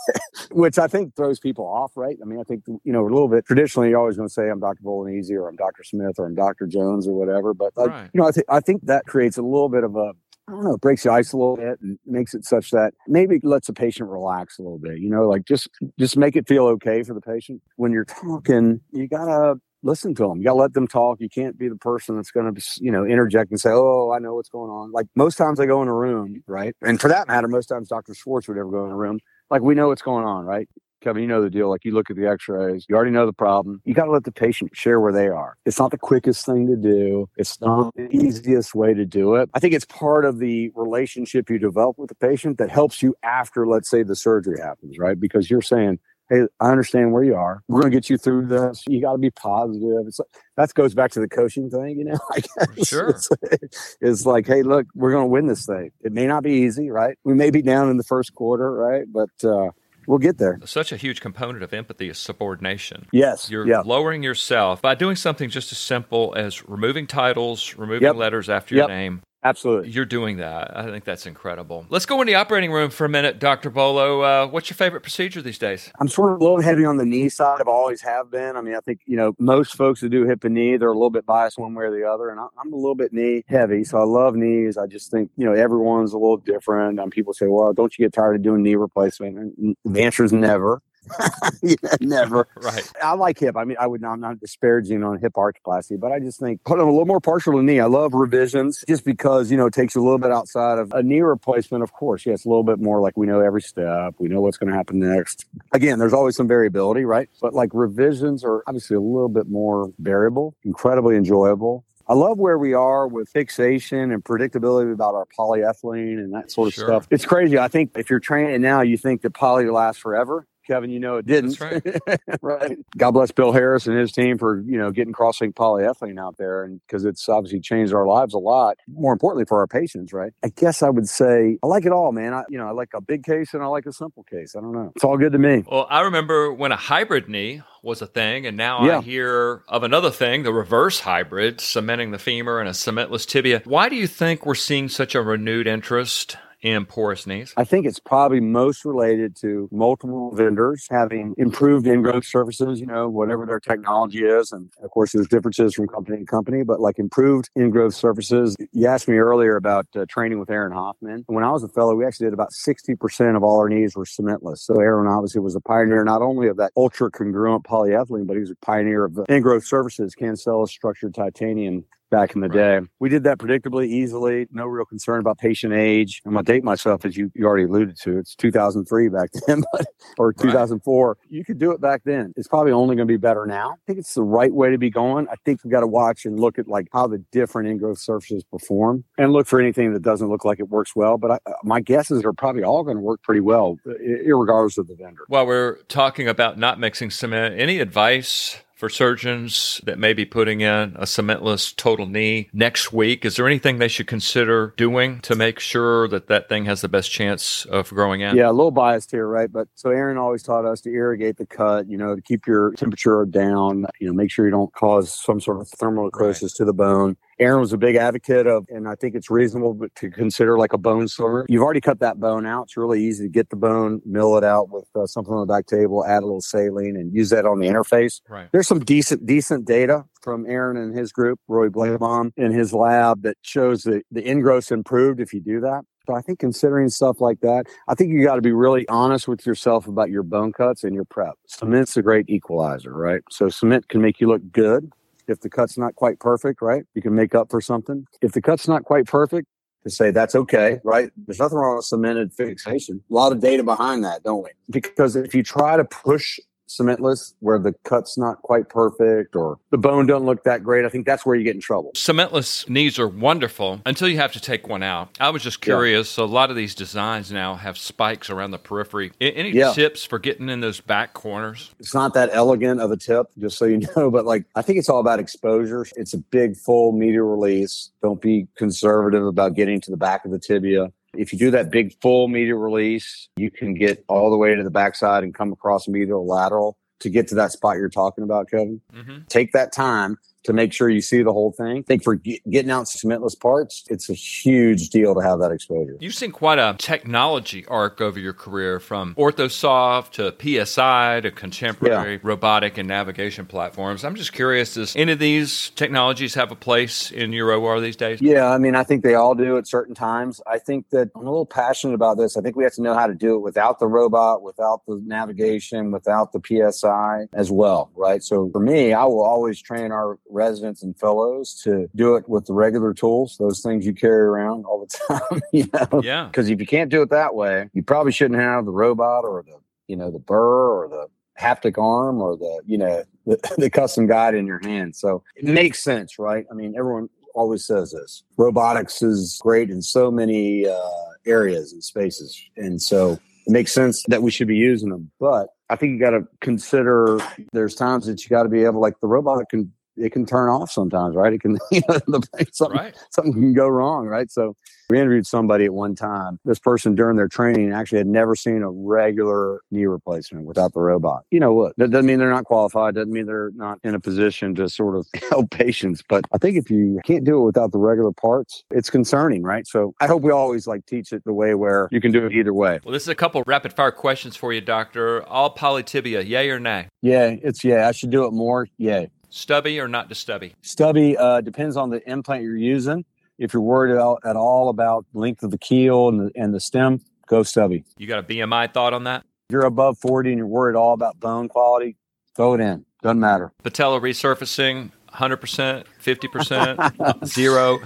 Which 0.52 0.78
i 0.78 0.86
think 0.86 1.14
throws 1.16 1.38
people 1.40 1.66
off 1.66 1.92
right? 1.96 2.16
I 2.22 2.24
mean 2.24 2.38
i 2.40 2.44
think 2.44 2.62
you 2.68 2.92
know 2.92 3.02
a 3.02 3.10
little 3.10 3.28
bit 3.28 3.44
traditionally 3.46 3.88
you're 3.90 3.98
always 3.98 4.16
going 4.16 4.28
to 4.28 4.32
say 4.32 4.48
i'm 4.48 4.60
dr 4.60 4.78
bolognese 4.82 5.34
or 5.34 5.48
i'm 5.48 5.56
dr 5.56 5.82
smith 5.84 6.14
or 6.18 6.26
i'm 6.26 6.34
dr 6.34 6.66
jones 6.68 7.06
or 7.08 7.12
whatever 7.14 7.52
but 7.54 7.72
like, 7.76 7.88
Right. 7.90 8.10
you 8.12 8.20
know 8.20 8.28
i 8.28 8.30
think 8.32 8.46
i 8.48 8.60
think 8.60 8.86
that 8.86 9.04
creates 9.06 9.36
a 9.36 9.42
little 9.42 9.68
bit 9.68 9.84
of 9.84 9.96
a 9.96 10.12
I 10.48 10.50
don't 10.52 10.64
know, 10.64 10.74
it 10.74 10.80
breaks 10.80 11.02
the 11.02 11.12
ice 11.12 11.32
a 11.34 11.36
little 11.36 11.56
bit 11.56 11.78
and 11.82 11.98
makes 12.06 12.34
it 12.34 12.44
such 12.44 12.70
that 12.70 12.94
maybe 13.06 13.36
it 13.36 13.44
lets 13.44 13.66
the 13.66 13.74
patient 13.74 14.08
relax 14.08 14.58
a 14.58 14.62
little 14.62 14.78
bit. 14.78 14.98
You 14.98 15.10
know, 15.10 15.28
like 15.28 15.44
just 15.44 15.68
just 15.98 16.16
make 16.16 16.36
it 16.36 16.48
feel 16.48 16.66
okay 16.68 17.02
for 17.02 17.12
the 17.12 17.20
patient. 17.20 17.60
When 17.76 17.92
you're 17.92 18.06
talking, 18.06 18.80
you 18.90 19.08
gotta 19.08 19.56
listen 19.82 20.14
to 20.14 20.22
them. 20.28 20.38
You 20.38 20.44
gotta 20.44 20.58
let 20.58 20.72
them 20.72 20.88
talk. 20.88 21.20
You 21.20 21.28
can't 21.28 21.58
be 21.58 21.68
the 21.68 21.76
person 21.76 22.16
that's 22.16 22.30
gonna, 22.30 22.52
you 22.80 22.90
know, 22.90 23.04
interject 23.04 23.50
and 23.50 23.60
say, 23.60 23.70
"Oh, 23.72 24.10
I 24.14 24.20
know 24.20 24.34
what's 24.34 24.48
going 24.48 24.70
on." 24.70 24.90
Like 24.90 25.06
most 25.14 25.36
times, 25.36 25.60
I 25.60 25.66
go 25.66 25.82
in 25.82 25.88
a 25.88 25.94
room, 25.94 26.42
right? 26.46 26.74
And 26.82 26.98
for 26.98 27.08
that 27.08 27.28
matter, 27.28 27.46
most 27.48 27.66
times 27.66 27.88
Dr. 27.88 28.14
Schwartz 28.14 28.48
would 28.48 28.56
ever 28.56 28.70
go 28.70 28.86
in 28.86 28.90
a 28.92 28.96
room. 28.96 29.18
Like 29.50 29.60
we 29.62 29.74
know 29.74 29.88
what's 29.88 30.02
going 30.02 30.24
on, 30.24 30.46
right? 30.46 30.68
Kevin, 31.00 31.22
you 31.22 31.28
know 31.28 31.42
the 31.42 31.50
deal. 31.50 31.68
Like 31.68 31.84
you 31.84 31.92
look 31.92 32.10
at 32.10 32.16
the 32.16 32.26
x-rays, 32.26 32.86
you 32.88 32.96
already 32.96 33.10
know 33.10 33.26
the 33.26 33.32
problem. 33.32 33.80
You 33.84 33.94
got 33.94 34.06
to 34.06 34.10
let 34.10 34.24
the 34.24 34.32
patient 34.32 34.74
share 34.74 35.00
where 35.00 35.12
they 35.12 35.28
are. 35.28 35.56
It's 35.64 35.78
not 35.78 35.90
the 35.90 35.98
quickest 35.98 36.44
thing 36.44 36.66
to 36.66 36.76
do. 36.76 37.28
It's 37.36 37.60
not 37.60 37.94
the 37.94 38.08
easiest 38.10 38.74
way 38.74 38.94
to 38.94 39.04
do 39.04 39.34
it. 39.36 39.50
I 39.54 39.60
think 39.60 39.74
it's 39.74 39.84
part 39.86 40.24
of 40.24 40.38
the 40.38 40.70
relationship 40.74 41.50
you 41.50 41.58
develop 41.58 41.98
with 41.98 42.08
the 42.08 42.14
patient 42.16 42.58
that 42.58 42.70
helps 42.70 43.02
you 43.02 43.14
after, 43.22 43.66
let's 43.66 43.88
say, 43.88 44.02
the 44.02 44.16
surgery 44.16 44.58
happens, 44.60 44.98
right? 44.98 45.18
Because 45.18 45.50
you're 45.50 45.62
saying, 45.62 45.98
Hey, 46.30 46.42
I 46.60 46.70
understand 46.70 47.12
where 47.12 47.24
you 47.24 47.34
are. 47.36 47.62
We're 47.68 47.80
going 47.80 47.90
to 47.90 47.96
get 47.96 48.10
you 48.10 48.18
through 48.18 48.48
this. 48.48 48.84
You 48.86 49.00
got 49.00 49.12
to 49.12 49.18
be 49.18 49.30
positive. 49.30 50.06
It's 50.06 50.18
like, 50.18 50.28
that 50.56 50.74
goes 50.74 50.92
back 50.92 51.10
to 51.12 51.20
the 51.20 51.28
coaching 51.28 51.70
thing, 51.70 51.98
you 51.98 52.04
know. 52.04 52.18
I 52.30 52.40
guess. 52.40 52.86
Sure. 52.86 53.08
It's, 53.08 53.96
it's 54.02 54.26
like, 54.26 54.46
hey, 54.46 54.62
look, 54.62 54.86
we're 54.94 55.10
going 55.10 55.24
to 55.24 55.28
win 55.28 55.46
this 55.46 55.64
thing. 55.64 55.90
It 56.02 56.12
may 56.12 56.26
not 56.26 56.42
be 56.42 56.52
easy, 56.52 56.90
right? 56.90 57.16
We 57.24 57.32
may 57.32 57.50
be 57.50 57.62
down 57.62 57.88
in 57.88 57.96
the 57.96 58.04
first 58.04 58.34
quarter, 58.34 58.70
right? 58.70 59.06
But 59.10 59.30
uh, 59.42 59.70
we'll 60.08 60.18
get 60.18 60.38
there. 60.38 60.58
Such 60.64 60.90
a 60.90 60.96
huge 60.96 61.20
component 61.20 61.62
of 61.62 61.72
empathy 61.72 62.08
is 62.08 62.18
subordination. 62.18 63.06
Yes. 63.12 63.50
You're 63.50 63.66
yeah. 63.68 63.82
lowering 63.84 64.22
yourself 64.22 64.82
by 64.82 64.94
doing 64.94 65.14
something 65.16 65.50
just 65.50 65.70
as 65.70 65.78
simple 65.78 66.34
as 66.36 66.68
removing 66.68 67.06
titles, 67.06 67.74
removing 67.76 68.02
Yep. 68.02 68.16
letters 68.16 68.48
after 68.48 68.74
Yep. 68.74 68.88
your 68.88 68.96
name. 68.96 69.22
Absolutely. 69.44 69.90
You're 69.90 70.04
doing 70.04 70.38
that. 70.38 70.76
I 70.76 70.84
think 70.86 71.04
that's 71.04 71.24
incredible. 71.24 71.86
Let's 71.90 72.06
go 72.06 72.20
in 72.20 72.26
the 72.26 72.34
operating 72.34 72.72
room 72.72 72.90
for 72.90 73.04
a 73.04 73.08
minute, 73.08 73.38
Dr. 73.38 73.70
Bolo. 73.70 74.20
Uh, 74.22 74.46
what's 74.48 74.68
your 74.68 74.74
favorite 74.76 75.02
procedure 75.02 75.40
these 75.40 75.58
days? 75.58 75.92
I'm 76.00 76.08
sort 76.08 76.32
of 76.32 76.40
a 76.40 76.42
little 76.42 76.60
heavy 76.60 76.84
on 76.84 76.96
the 76.96 77.04
knee 77.04 77.28
side. 77.28 77.58
I've 77.60 77.68
always 77.68 78.00
have 78.02 78.32
been. 78.32 78.56
I 78.56 78.60
mean, 78.62 78.74
I 78.74 78.80
think 78.80 79.00
you 79.06 79.16
know 79.16 79.34
most 79.38 79.76
folks 79.76 80.00
that 80.00 80.08
do 80.08 80.26
hip 80.26 80.42
and 80.42 80.54
knee, 80.54 80.76
they're 80.76 80.88
a 80.88 80.92
little 80.94 81.10
bit 81.10 81.24
biased 81.24 81.56
one 81.56 81.74
way 81.74 81.84
or 81.84 81.90
the 81.92 82.02
other, 82.04 82.30
and 82.30 82.40
I- 82.40 82.48
I'm 82.60 82.72
a 82.72 82.76
little 82.76 82.96
bit 82.96 83.12
knee 83.12 83.44
heavy, 83.48 83.84
so 83.84 83.98
I 83.98 84.04
love 84.04 84.34
knees. 84.34 84.76
I 84.76 84.86
just 84.88 85.10
think 85.12 85.30
you 85.36 85.44
know 85.44 85.52
everyone's 85.52 86.12
a 86.12 86.18
little 86.18 86.38
different. 86.38 86.98
Um, 86.98 87.08
people 87.10 87.32
say, 87.32 87.46
"Well, 87.46 87.72
don't 87.72 87.96
you 87.96 88.04
get 88.06 88.12
tired 88.12 88.34
of 88.34 88.42
doing 88.42 88.64
knee 88.64 88.74
replacement?" 88.74 89.38
And 89.38 89.76
the 89.84 90.02
answer 90.02 90.24
is 90.24 90.32
never. 90.32 90.82
Yeah, 91.62 91.74
never. 92.00 92.46
Right. 92.62 92.88
I 93.02 93.14
like 93.14 93.38
hip. 93.40 93.56
I 93.56 93.64
mean, 93.64 93.76
I 93.80 93.86
would. 93.88 94.04
I'm 94.04 94.20
not 94.20 94.38
disparaging 94.38 95.02
on 95.02 95.18
hip 95.18 95.32
arthroplasty, 95.34 95.98
but 95.98 96.12
I 96.12 96.20
just 96.20 96.38
think 96.38 96.62
put 96.64 96.78
them 96.78 96.86
a 96.86 96.90
little 96.90 97.04
more 97.06 97.20
partial 97.20 97.54
to 97.54 97.62
knee. 97.62 97.80
I 97.80 97.86
love 97.86 98.14
revisions 98.14 98.84
just 98.88 99.04
because 99.04 99.50
you 99.50 99.56
know 99.56 99.66
it 99.66 99.74
takes 99.74 99.94
you 99.96 100.02
a 100.02 100.04
little 100.04 100.18
bit 100.18 100.30
outside 100.30 100.78
of 100.78 100.92
a 100.92 101.02
knee 101.02 101.20
replacement. 101.20 101.82
Of 101.82 101.92
course, 101.92 102.24
yeah, 102.26 102.34
it's 102.34 102.44
a 102.44 102.48
little 102.48 102.62
bit 102.62 102.78
more 102.78 103.00
like 103.00 103.16
we 103.16 103.26
know 103.26 103.40
every 103.40 103.62
step. 103.62 104.14
We 104.18 104.28
know 104.28 104.40
what's 104.40 104.56
going 104.56 104.70
to 104.70 104.76
happen 104.76 105.00
next. 105.00 105.46
Again, 105.72 105.98
there's 105.98 106.12
always 106.12 106.36
some 106.36 106.46
variability, 106.46 107.04
right? 107.04 107.28
But 107.40 107.54
like 107.54 107.70
revisions 107.74 108.44
are 108.44 108.62
obviously 108.68 108.96
a 108.96 109.00
little 109.00 109.28
bit 109.28 109.48
more 109.48 109.92
variable, 109.98 110.54
incredibly 110.64 111.16
enjoyable. 111.16 111.84
I 112.10 112.14
love 112.14 112.38
where 112.38 112.56
we 112.56 112.72
are 112.72 113.06
with 113.06 113.28
fixation 113.28 114.12
and 114.12 114.24
predictability 114.24 114.92
about 114.94 115.14
our 115.14 115.26
polyethylene 115.38 116.14
and 116.18 116.32
that 116.32 116.50
sort 116.50 116.68
of 116.68 116.74
Sure. 116.74 116.86
stuff. 116.86 117.06
It's 117.10 117.26
crazy. 117.26 117.58
I 117.58 117.68
think 117.68 117.90
if 117.98 118.08
you're 118.08 118.20
training 118.20 118.62
now, 118.62 118.80
you 118.80 118.96
think 118.96 119.20
that 119.22 119.34
poly 119.34 119.68
lasts 119.68 120.00
forever. 120.00 120.46
Kevin, 120.68 120.90
you 120.90 121.00
know 121.00 121.16
it 121.16 121.26
didn't. 121.26 121.58
That's 121.58 122.18
right. 122.42 122.76
God 122.96 123.12
bless 123.12 123.32
Bill 123.32 123.52
Harris 123.52 123.86
and 123.86 123.98
his 123.98 124.12
team 124.12 124.36
for 124.36 124.60
you 124.60 124.76
know 124.76 124.90
getting 124.90 125.14
cross-linked 125.14 125.56
polyethylene 125.56 126.20
out 126.20 126.36
there, 126.36 126.62
and 126.62 126.80
because 126.86 127.06
it's 127.06 127.26
obviously 127.28 127.60
changed 127.60 127.94
our 127.94 128.06
lives 128.06 128.34
a 128.34 128.38
lot. 128.38 128.76
More 128.86 129.12
importantly, 129.14 129.46
for 129.46 129.58
our 129.58 129.66
patients, 129.66 130.12
right? 130.12 130.32
I 130.44 130.50
guess 130.50 130.82
I 130.82 130.90
would 130.90 131.08
say 131.08 131.58
I 131.64 131.66
like 131.66 131.86
it 131.86 131.92
all, 131.92 132.12
man. 132.12 132.34
I 132.34 132.44
you 132.50 132.58
know 132.58 132.68
I 132.68 132.72
like 132.72 132.90
a 132.94 133.00
big 133.00 133.24
case 133.24 133.54
and 133.54 133.62
I 133.62 133.66
like 133.66 133.86
a 133.86 133.92
simple 133.92 134.24
case. 134.24 134.54
I 134.54 134.60
don't 134.60 134.72
know. 134.72 134.92
It's 134.94 135.04
all 135.04 135.16
good 135.16 135.32
to 135.32 135.38
me. 135.38 135.64
Well, 135.66 135.86
I 135.88 136.02
remember 136.02 136.52
when 136.52 136.70
a 136.70 136.76
hybrid 136.76 137.28
knee 137.28 137.62
was 137.82 138.02
a 138.02 138.06
thing, 138.06 138.46
and 138.46 138.56
now 138.56 138.80
I 138.80 139.00
hear 139.00 139.62
of 139.68 139.82
another 139.84 140.10
thing, 140.10 140.42
the 140.42 140.52
reverse 140.52 141.00
hybrid, 141.00 141.62
cementing 141.62 142.10
the 142.10 142.18
femur 142.18 142.60
and 142.60 142.68
a 142.68 142.72
cementless 142.72 143.26
tibia. 143.26 143.62
Why 143.64 143.88
do 143.88 143.96
you 143.96 144.06
think 144.06 144.44
we're 144.44 144.54
seeing 144.54 144.90
such 144.90 145.14
a 145.14 145.22
renewed 145.22 145.66
interest 145.66 146.36
in 146.60 146.84
porous 146.86 147.26
knees? 147.26 147.54
I 147.56 147.64
think 147.64 147.86
it's 147.86 148.00
probably 148.00 148.40
most 148.40 148.84
related 148.84 149.36
to 149.40 149.68
multiple 149.70 150.34
vendors 150.34 150.86
having 150.90 151.34
improved 151.38 151.86
ingrowth 151.86 152.24
surfaces, 152.24 152.80
you 152.80 152.86
know, 152.86 153.08
whatever 153.08 153.46
their 153.46 153.60
technology 153.60 154.24
is. 154.24 154.52
And 154.52 154.70
of 154.82 154.90
course, 154.90 155.12
there's 155.12 155.28
differences 155.28 155.74
from 155.74 155.88
company 155.88 156.18
to 156.18 156.24
company, 156.24 156.62
but 156.64 156.80
like 156.80 156.98
improved 156.98 157.50
ingrowth 157.56 157.94
surfaces. 157.94 158.56
You 158.72 158.86
asked 158.86 159.08
me 159.08 159.16
earlier 159.16 159.56
about 159.56 159.86
uh, 159.94 160.04
training 160.08 160.38
with 160.38 160.50
Aaron 160.50 160.72
Hofmann. 160.72 161.24
When 161.26 161.44
I 161.44 161.52
was 161.52 161.62
a 161.62 161.68
fellow, 161.68 161.94
we 161.94 162.04
actually 162.04 162.26
did 162.26 162.34
about 162.34 162.50
60% 162.52 163.36
of 163.36 163.42
all 163.42 163.60
our 163.60 163.68
knees 163.68 163.94
were 163.96 164.04
cementless. 164.04 164.58
So 164.58 164.80
Aaron 164.80 165.06
obviously 165.06 165.40
was 165.40 165.54
a 165.54 165.60
pioneer 165.60 166.04
not 166.04 166.22
only 166.22 166.48
of 166.48 166.56
that 166.56 166.72
ultra 166.76 167.10
congruent 167.10 167.64
polyethylene, 167.64 168.26
but 168.26 168.34
he 168.34 168.40
was 168.40 168.50
a 168.50 168.56
pioneer 168.56 169.04
of 169.04 169.14
the 169.14 169.24
ingrowth 169.24 169.64
surfaces, 169.64 170.14
cancellous 170.14 170.70
structured 170.70 171.14
titanium 171.14 171.84
back 172.10 172.34
in 172.34 172.40
the 172.40 172.48
day. 172.48 172.80
We 173.00 173.08
did 173.08 173.24
that 173.24 173.38
predictably, 173.38 173.86
easily, 173.86 174.46
no 174.50 174.66
real 174.66 174.84
concern 174.84 175.20
about 175.20 175.38
patient 175.38 175.72
age. 175.74 176.22
I'm 176.24 176.32
gonna 176.32 176.42
date 176.44 176.64
myself 176.64 177.04
as 177.04 177.16
you, 177.16 177.30
you 177.34 177.44
already 177.46 177.64
alluded 177.64 177.96
to. 178.02 178.18
It's 178.18 178.34
2003 178.36 179.08
back 179.08 179.30
then, 179.46 179.62
but 179.72 179.86
or 180.18 180.32
2004. 180.32 181.16
You 181.28 181.44
could 181.44 181.58
do 181.58 181.72
it 181.72 181.80
back 181.80 182.02
then. 182.04 182.32
It's 182.36 182.48
probably 182.48 182.72
only 182.72 182.96
gonna 182.96 183.06
be 183.06 183.16
better 183.16 183.46
now. 183.46 183.70
I 183.72 183.76
think 183.86 183.98
it's 183.98 184.14
the 184.14 184.22
right 184.22 184.52
way 184.52 184.70
to 184.70 184.78
be 184.78 184.90
going. 184.90 185.28
I 185.28 185.34
think 185.44 185.62
we've 185.64 185.70
got 185.70 185.80
to 185.80 185.86
watch 185.86 186.24
and 186.24 186.38
look 186.40 186.58
at 186.58 186.68
like 186.68 186.88
how 186.92 187.06
the 187.06 187.18
different 187.32 187.68
ingrowth 187.68 187.98
surfaces 187.98 188.44
perform 188.44 189.04
and 189.18 189.32
look 189.32 189.46
for 189.46 189.60
anything 189.60 189.92
that 189.92 190.02
doesn't 190.02 190.28
look 190.28 190.44
like 190.44 190.60
it 190.60 190.68
works 190.68 190.96
well. 190.96 191.18
But 191.18 191.30
I, 191.32 191.38
uh, 191.46 191.52
my 191.64 191.80
guess 191.80 192.10
is 192.10 192.22
they're 192.22 192.32
probably 192.32 192.62
all 192.62 192.84
going 192.84 192.96
to 192.96 193.02
work 193.02 193.22
pretty 193.22 193.40
well, 193.40 193.76
uh, 193.86 193.92
i- 193.92 194.26
irregardless 194.28 194.78
of 194.78 194.88
the 194.88 194.94
vendor. 194.94 195.22
While 195.28 195.46
we're 195.46 195.76
talking 195.88 196.28
about 196.28 196.58
not 196.58 196.78
mixing 196.80 197.10
cement, 197.10 197.58
any 197.58 197.80
advice 197.80 198.58
for 198.78 198.88
surgeons 198.88 199.80
that 199.84 199.98
may 199.98 200.12
be 200.12 200.24
putting 200.24 200.60
in 200.60 200.94
a 200.94 201.02
cementless 201.02 201.74
total 201.74 202.06
knee 202.06 202.48
next 202.52 202.92
week? 202.92 203.24
Is 203.24 203.34
there 203.34 203.46
anything 203.46 203.78
they 203.78 203.88
should 203.88 204.06
consider 204.06 204.72
doing 204.76 205.18
to 205.22 205.34
make 205.34 205.58
sure 205.58 206.06
that 206.08 206.28
that 206.28 206.48
thing 206.48 206.64
has 206.66 206.80
the 206.80 206.88
best 206.88 207.10
chance 207.10 207.64
of 207.66 207.90
growing 207.90 208.20
in? 208.20 208.36
Yeah, 208.36 208.48
a 208.48 208.52
little 208.52 208.70
biased 208.70 209.10
here, 209.10 209.26
right? 209.26 209.50
But 209.50 209.66
so 209.74 209.90
Aaron 209.90 210.16
always 210.16 210.44
taught 210.44 210.64
us 210.64 210.80
to 210.82 210.90
irrigate 210.90 211.38
the 211.38 211.46
cut, 211.46 211.88
you 211.88 211.98
know, 211.98 212.14
to 212.14 212.22
keep 212.22 212.46
your 212.46 212.70
temperature 212.74 213.26
down, 213.26 213.84
you 214.00 214.06
know, 214.06 214.12
make 214.12 214.30
sure 214.30 214.44
you 214.44 214.52
don't 214.52 214.72
cause 214.72 215.12
some 215.12 215.40
sort 215.40 215.60
of 215.60 215.68
thermal 215.68 216.04
necrosis 216.04 216.52
to 216.54 216.64
the 216.64 216.72
bone. 216.72 217.16
Aaron 217.38 217.60
was 217.60 217.72
a 217.72 217.78
big 217.78 217.96
advocate 217.96 218.46
of, 218.46 218.66
and 218.68 218.88
I 218.88 218.94
think 218.94 219.14
it's 219.14 219.30
reasonable 219.30 219.78
to 219.94 220.10
consider 220.10 220.58
like 220.58 220.72
a 220.72 220.78
bone 220.78 221.08
sliver. 221.08 221.46
You've 221.48 221.62
already 221.62 221.80
cut 221.80 222.00
that 222.00 222.18
bone 222.18 222.46
out. 222.46 222.64
It's 222.64 222.76
really 222.76 223.02
easy 223.02 223.24
to 223.24 223.30
get 223.30 223.50
the 223.50 223.56
bone, 223.56 224.00
mill 224.04 224.36
it 224.36 224.44
out 224.44 224.70
with 224.70 224.88
uh, 224.94 225.06
something 225.06 225.32
on 225.32 225.46
the 225.46 225.52
back 225.52 225.66
table, 225.66 226.04
add 226.04 226.22
a 226.22 226.26
little 226.26 226.40
saline, 226.40 226.96
and 226.96 227.12
use 227.14 227.30
that 227.30 227.46
on 227.46 227.60
the 227.60 227.66
interface. 227.66 228.20
Right. 228.28 228.48
There's 228.52 228.68
some 228.68 228.80
decent 228.80 229.26
decent 229.26 229.66
data 229.66 230.04
from 230.22 230.46
Aaron 230.46 230.76
and 230.76 230.96
his 230.96 231.12
group, 231.12 231.38
Roy 231.48 231.68
Bloebaum, 231.68 232.32
in 232.36 232.52
his 232.52 232.72
lab 232.72 233.22
that 233.22 233.36
shows 233.42 233.82
that 233.82 234.02
the 234.10 234.22
ingrowth's 234.22 234.70
improved 234.70 235.20
if 235.20 235.32
you 235.32 235.40
do 235.40 235.60
that. 235.60 235.82
So 236.08 236.14
I 236.14 236.22
think 236.22 236.38
considering 236.38 236.88
stuff 236.88 237.20
like 237.20 237.40
that, 237.40 237.66
I 237.86 237.94
think 237.94 238.10
you 238.12 238.22
got 238.24 238.36
to 238.36 238.40
be 238.40 238.50
really 238.50 238.88
honest 238.88 239.28
with 239.28 239.44
yourself 239.44 239.86
about 239.86 240.08
your 240.08 240.22
bone 240.22 240.54
cuts 240.54 240.82
and 240.82 240.94
your 240.94 241.04
prep. 241.04 241.34
Cement's 241.46 241.98
a 241.98 242.02
great 242.02 242.30
equalizer, 242.30 242.94
right? 242.94 243.20
So 243.30 243.50
cement 243.50 243.88
can 243.88 244.00
make 244.00 244.18
you 244.18 244.26
look 244.26 244.40
good. 244.50 244.90
If 245.28 245.40
the 245.40 245.50
cut's 245.50 245.76
not 245.76 245.94
quite 245.94 246.18
perfect, 246.18 246.62
right? 246.62 246.84
You 246.94 247.02
can 247.02 247.14
make 247.14 247.34
up 247.34 247.50
for 247.50 247.60
something. 247.60 248.06
If 248.22 248.32
the 248.32 248.42
cut's 248.42 248.66
not 248.66 248.84
quite 248.84 249.06
perfect, 249.06 249.46
to 249.84 249.90
say 249.90 250.10
that's 250.10 250.34
okay, 250.34 250.80
right? 250.84 251.10
There's 251.26 251.38
nothing 251.38 251.58
wrong 251.58 251.76
with 251.76 251.84
cemented 251.84 252.32
fixation. 252.32 253.02
A 253.10 253.14
lot 253.14 253.32
of 253.32 253.40
data 253.40 253.62
behind 253.62 254.04
that, 254.04 254.22
don't 254.22 254.42
we? 254.42 254.50
Because 254.70 255.16
if 255.16 255.34
you 255.34 255.42
try 255.42 255.76
to 255.76 255.84
push 255.84 256.38
cementless 256.68 257.34
where 257.40 257.58
the 257.58 257.72
cut's 257.84 258.16
not 258.16 258.42
quite 258.42 258.68
perfect 258.68 259.34
or 259.34 259.58
the 259.70 259.78
bone 259.78 260.06
doesn't 260.06 260.26
look 260.26 260.44
that 260.44 260.62
great, 260.62 260.84
I 260.84 260.88
think 260.88 261.06
that's 261.06 261.24
where 261.26 261.34
you 261.34 261.44
get 261.44 261.54
in 261.54 261.60
trouble. 261.60 261.92
Cementless 261.94 262.68
knees 262.68 262.98
are 262.98 263.08
wonderful 263.08 263.80
until 263.86 264.08
you 264.08 264.18
have 264.18 264.32
to 264.32 264.40
take 264.40 264.68
one 264.68 264.82
out. 264.82 265.16
I 265.20 265.30
was 265.30 265.42
just 265.42 265.60
curious. 265.60 266.18
Yeah. 266.18 266.24
A 266.24 266.26
lot 266.26 266.50
of 266.50 266.56
these 266.56 266.74
designs 266.74 267.32
now 267.32 267.54
have 267.54 267.78
spikes 267.78 268.30
around 268.30 268.50
the 268.50 268.58
periphery. 268.58 269.12
Any 269.20 269.50
yeah. 269.50 269.72
tips 269.72 270.04
for 270.04 270.18
getting 270.18 270.48
in 270.48 270.60
those 270.60 270.80
back 270.80 271.14
corners? 271.14 271.74
It's 271.78 271.94
not 271.94 272.14
that 272.14 272.30
elegant 272.32 272.80
of 272.80 272.90
a 272.90 272.96
tip, 272.96 273.26
just 273.38 273.58
so 273.58 273.64
you 273.64 273.80
know, 273.96 274.10
but 274.10 274.24
like 274.24 274.44
I 274.54 274.62
think 274.62 274.78
it's 274.78 274.88
all 274.88 275.00
about 275.00 275.18
exposure. 275.18 275.86
It's 275.96 276.14
a 276.14 276.18
big 276.18 276.56
full 276.56 276.92
medial 276.92 277.26
release. 277.26 277.90
Don't 278.02 278.20
be 278.20 278.46
conservative 278.56 279.26
about 279.26 279.54
getting 279.54 279.80
to 279.82 279.90
the 279.90 279.96
back 279.96 280.24
of 280.24 280.30
the 280.30 280.38
tibia. 280.38 280.92
If 281.14 281.32
you 281.32 281.38
do 281.38 281.50
that 281.52 281.70
big 281.70 281.94
full 282.00 282.28
medial 282.28 282.58
release, 282.58 283.28
you 283.36 283.50
can 283.50 283.74
get 283.74 284.04
all 284.08 284.30
the 284.30 284.36
way 284.36 284.54
to 284.54 284.62
the 284.62 284.70
backside 284.70 285.24
and 285.24 285.34
come 285.34 285.52
across 285.52 285.88
medial 285.88 286.26
lateral 286.26 286.76
to 287.00 287.08
get 287.08 287.28
to 287.28 287.34
that 287.36 287.52
spot 287.52 287.76
you're 287.76 287.88
talking 287.88 288.24
about, 288.24 288.50
Kevin. 288.50 288.80
Mm-hmm. 288.92 289.18
Take 289.28 289.52
that 289.52 289.72
time 289.72 290.18
to 290.48 290.54
make 290.54 290.72
sure 290.72 290.88
you 290.88 291.02
see 291.02 291.22
the 291.22 291.32
whole 291.32 291.52
thing. 291.52 291.78
I 291.78 291.82
think 291.82 292.02
for 292.02 292.14
getting 292.14 292.70
out 292.70 292.86
cementless 292.86 293.38
parts, 293.38 293.84
it's 293.90 294.08
a 294.08 294.14
huge 294.14 294.88
deal 294.88 295.14
to 295.14 295.20
have 295.20 295.40
that 295.40 295.52
exposure. 295.52 295.98
You've 296.00 296.14
seen 296.14 296.32
quite 296.32 296.58
a 296.58 296.74
technology 296.78 297.66
arc 297.66 298.00
over 298.00 298.18
your 298.18 298.32
career 298.32 298.80
from 298.80 299.14
Orthosoft 299.16 300.12
to 300.12 300.64
PSI 300.64 301.20
to 301.20 301.30
contemporary 301.30 302.14
yeah. 302.14 302.20
robotic 302.22 302.78
and 302.78 302.88
navigation 302.88 303.44
platforms. 303.44 304.04
I'm 304.04 304.14
just 304.14 304.32
curious, 304.32 304.72
does 304.72 304.96
any 304.96 305.12
of 305.12 305.18
these 305.18 305.68
technologies 305.76 306.32
have 306.32 306.50
a 306.50 306.56
place 306.56 307.10
in 307.10 307.34
your 307.34 307.52
OR 307.52 307.78
these 307.80 307.96
days? 307.96 308.22
Yeah, 308.22 308.50
I 308.50 308.56
mean, 308.56 308.74
I 308.74 308.84
think 308.84 309.04
they 309.04 309.16
all 309.16 309.34
do 309.34 309.58
at 309.58 309.68
certain 309.68 309.94
times. 309.94 310.40
I 310.46 310.58
think 310.58 310.88
that 310.90 311.10
I'm 311.14 311.26
a 311.26 311.30
little 311.30 311.44
passionate 311.44 311.92
about 311.92 312.16
this. 312.16 312.38
I 312.38 312.40
think 312.40 312.56
we 312.56 312.64
have 312.64 312.72
to 312.74 312.82
know 312.82 312.94
how 312.94 313.06
to 313.06 313.14
do 313.14 313.34
it 313.34 313.40
without 313.40 313.80
the 313.80 313.86
robot, 313.86 314.42
without 314.42 314.80
the 314.86 314.98
navigation, 315.04 315.90
without 315.90 316.32
the 316.32 316.40
PSI 316.42 317.26
as 317.34 317.50
well, 317.50 317.90
right? 317.94 318.22
So 318.22 318.48
for 318.50 318.60
me, 318.60 318.94
I 318.94 319.04
will 319.04 319.22
always 319.22 319.60
train 319.60 319.92
our 319.92 320.18
residents 320.38 320.82
and 320.82 320.98
fellows 320.98 321.60
to 321.64 321.90
do 321.96 322.14
it 322.14 322.28
with 322.28 322.46
the 322.46 322.54
regular 322.54 322.94
tools, 322.94 323.36
those 323.38 323.60
things 323.60 323.84
you 323.84 323.92
carry 323.92 324.22
around 324.22 324.64
all 324.64 324.86
the 324.86 324.98
time. 325.08 325.40
you 325.52 325.68
know? 325.72 326.00
Yeah. 326.02 326.26
Because 326.26 326.48
if 326.48 326.60
you 326.60 326.66
can't 326.66 326.90
do 326.90 327.02
it 327.02 327.10
that 327.10 327.34
way, 327.34 327.68
you 327.74 327.82
probably 327.82 328.12
shouldn't 328.12 328.40
have 328.40 328.64
the 328.64 328.70
robot 328.70 329.24
or 329.24 329.42
the, 329.42 329.58
you 329.88 329.96
know, 329.96 330.10
the 330.10 330.20
burr 330.20 330.84
or 330.84 330.88
the 330.88 331.06
haptic 331.38 331.76
arm 331.76 332.22
or 332.22 332.36
the, 332.36 332.60
you 332.66 332.78
know, 332.78 333.04
the, 333.26 333.38
the 333.58 333.70
custom 333.70 334.06
guide 334.06 334.34
in 334.34 334.46
your 334.46 334.60
hand. 334.62 334.94
So 334.94 335.24
it 335.36 335.44
makes 335.44 335.82
sense, 335.82 336.18
right? 336.18 336.46
I 336.50 336.54
mean, 336.54 336.74
everyone 336.78 337.08
always 337.34 337.66
says 337.66 337.92
this. 337.92 338.22
Robotics 338.36 339.02
is 339.02 339.38
great 339.42 339.70
in 339.70 339.82
so 339.82 340.10
many 340.10 340.66
uh, 340.66 340.78
areas 341.26 341.72
and 341.72 341.82
spaces. 341.82 342.40
And 342.56 342.80
so 342.80 343.12
it 343.12 343.52
makes 343.52 343.72
sense 343.72 344.02
that 344.08 344.22
we 344.22 344.30
should 344.30 344.48
be 344.48 344.56
using 344.56 344.90
them. 344.90 345.10
But 345.18 345.48
I 345.70 345.76
think 345.76 345.92
you 345.92 346.00
got 346.00 346.10
to 346.10 346.26
consider 346.40 347.18
there's 347.52 347.74
times 347.74 348.06
that 348.06 348.24
you 348.24 348.30
got 348.30 348.44
to 348.44 348.48
be 348.48 348.64
able, 348.64 348.80
like 348.80 349.00
the 349.00 349.06
robot 349.06 349.48
can 349.50 349.72
it 349.98 350.12
can 350.12 350.26
turn 350.26 350.48
off 350.48 350.70
sometimes, 350.70 351.16
right? 351.16 351.32
It 351.32 351.40
can, 351.40 351.58
you 351.70 351.82
know, 351.88 351.98
the, 352.06 352.46
something, 352.52 352.78
right. 352.78 352.96
something 353.10 353.32
can 353.32 353.54
go 353.54 353.68
wrong, 353.68 354.06
right? 354.06 354.30
So 354.30 354.54
we 354.90 354.98
interviewed 354.98 355.26
somebody 355.26 355.66
at 355.66 355.74
one 355.74 355.94
time. 355.94 356.38
This 356.46 356.58
person 356.58 356.94
during 356.94 357.16
their 357.16 357.28
training 357.28 357.72
actually 357.72 357.98
had 357.98 358.06
never 358.06 358.34
seen 358.34 358.62
a 358.62 358.70
regular 358.70 359.60
knee 359.70 359.84
replacement 359.84 360.46
without 360.46 360.72
the 360.72 360.80
robot. 360.80 361.24
You 361.30 361.40
know 361.40 361.52
what? 361.52 361.74
That 361.76 361.90
doesn't 361.90 362.06
mean 362.06 362.18
they're 362.18 362.30
not 362.30 362.44
qualified. 362.44 362.94
Doesn't 362.94 363.12
mean 363.12 363.26
they're 363.26 363.50
not 363.54 363.78
in 363.84 363.94
a 363.94 364.00
position 364.00 364.54
to 364.54 364.68
sort 364.68 364.96
of 364.96 365.06
help 365.30 365.50
patients. 365.50 366.02
But 366.08 366.24
I 366.32 366.38
think 366.38 366.56
if 366.56 366.70
you 366.70 367.00
can't 367.04 367.24
do 367.24 367.40
it 367.42 367.44
without 367.44 367.72
the 367.72 367.78
regular 367.78 368.12
parts, 368.12 368.64
it's 368.70 368.88
concerning, 368.88 369.42
right? 369.42 369.66
So 369.66 369.94
I 370.00 370.06
hope 370.06 370.22
we 370.22 370.32
always 370.32 370.66
like 370.66 370.86
teach 370.86 371.12
it 371.12 371.22
the 371.24 371.34
way 371.34 371.54
where 371.54 371.88
you 371.90 372.00
can 372.00 372.12
do 372.12 372.24
it 372.24 372.32
either 372.32 372.54
way. 372.54 372.80
Well, 372.82 372.92
this 372.92 373.02
is 373.02 373.08
a 373.08 373.14
couple 373.14 373.42
rapid 373.46 373.74
fire 373.74 373.90
questions 373.90 374.36
for 374.36 374.54
you, 374.54 374.62
doctor. 374.62 375.22
All 375.28 375.50
poly 375.50 375.82
tibia, 375.82 376.22
yay 376.22 376.48
or 376.48 376.58
nay? 376.58 376.88
Yeah, 377.02 377.34
it's 377.42 377.62
yeah. 377.62 377.88
I 377.88 377.92
should 377.92 378.10
do 378.10 378.24
it 378.24 378.32
more. 378.32 378.68
Yay. 378.78 379.10
Stubby 379.30 379.78
or 379.78 379.88
not 379.88 380.08
to 380.08 380.14
stubby? 380.14 380.54
Stubby 380.62 381.16
uh, 381.16 381.40
depends 381.40 381.76
on 381.76 381.90
the 381.90 382.06
implant 382.08 382.42
you're 382.42 382.56
using. 382.56 383.04
If 383.38 383.52
you're 383.52 383.62
worried 383.62 383.92
at 383.92 384.36
all 384.36 384.68
about 384.68 385.06
length 385.12 385.42
of 385.42 385.50
the 385.50 385.58
keel 385.58 386.08
and 386.08 386.20
the, 386.20 386.32
and 386.34 386.52
the 386.52 386.60
stem, 386.60 387.00
go 387.26 387.42
stubby. 387.42 387.84
You 387.96 388.06
got 388.06 388.18
a 388.18 388.22
BMI 388.22 388.72
thought 388.72 388.92
on 388.92 389.04
that? 389.04 389.24
If 389.48 389.52
you're 389.52 389.64
above 389.64 389.98
40 389.98 390.30
and 390.30 390.38
you're 390.38 390.46
worried 390.46 390.76
all 390.76 390.92
about 390.92 391.20
bone 391.20 391.48
quality, 391.48 391.96
throw 392.34 392.54
it 392.54 392.60
in. 392.60 392.84
Doesn't 393.00 393.20
matter. 393.20 393.52
Patella 393.62 394.00
resurfacing, 394.00 394.90
100%, 395.14 395.84
50%, 396.02 397.26
zero? 397.26 397.78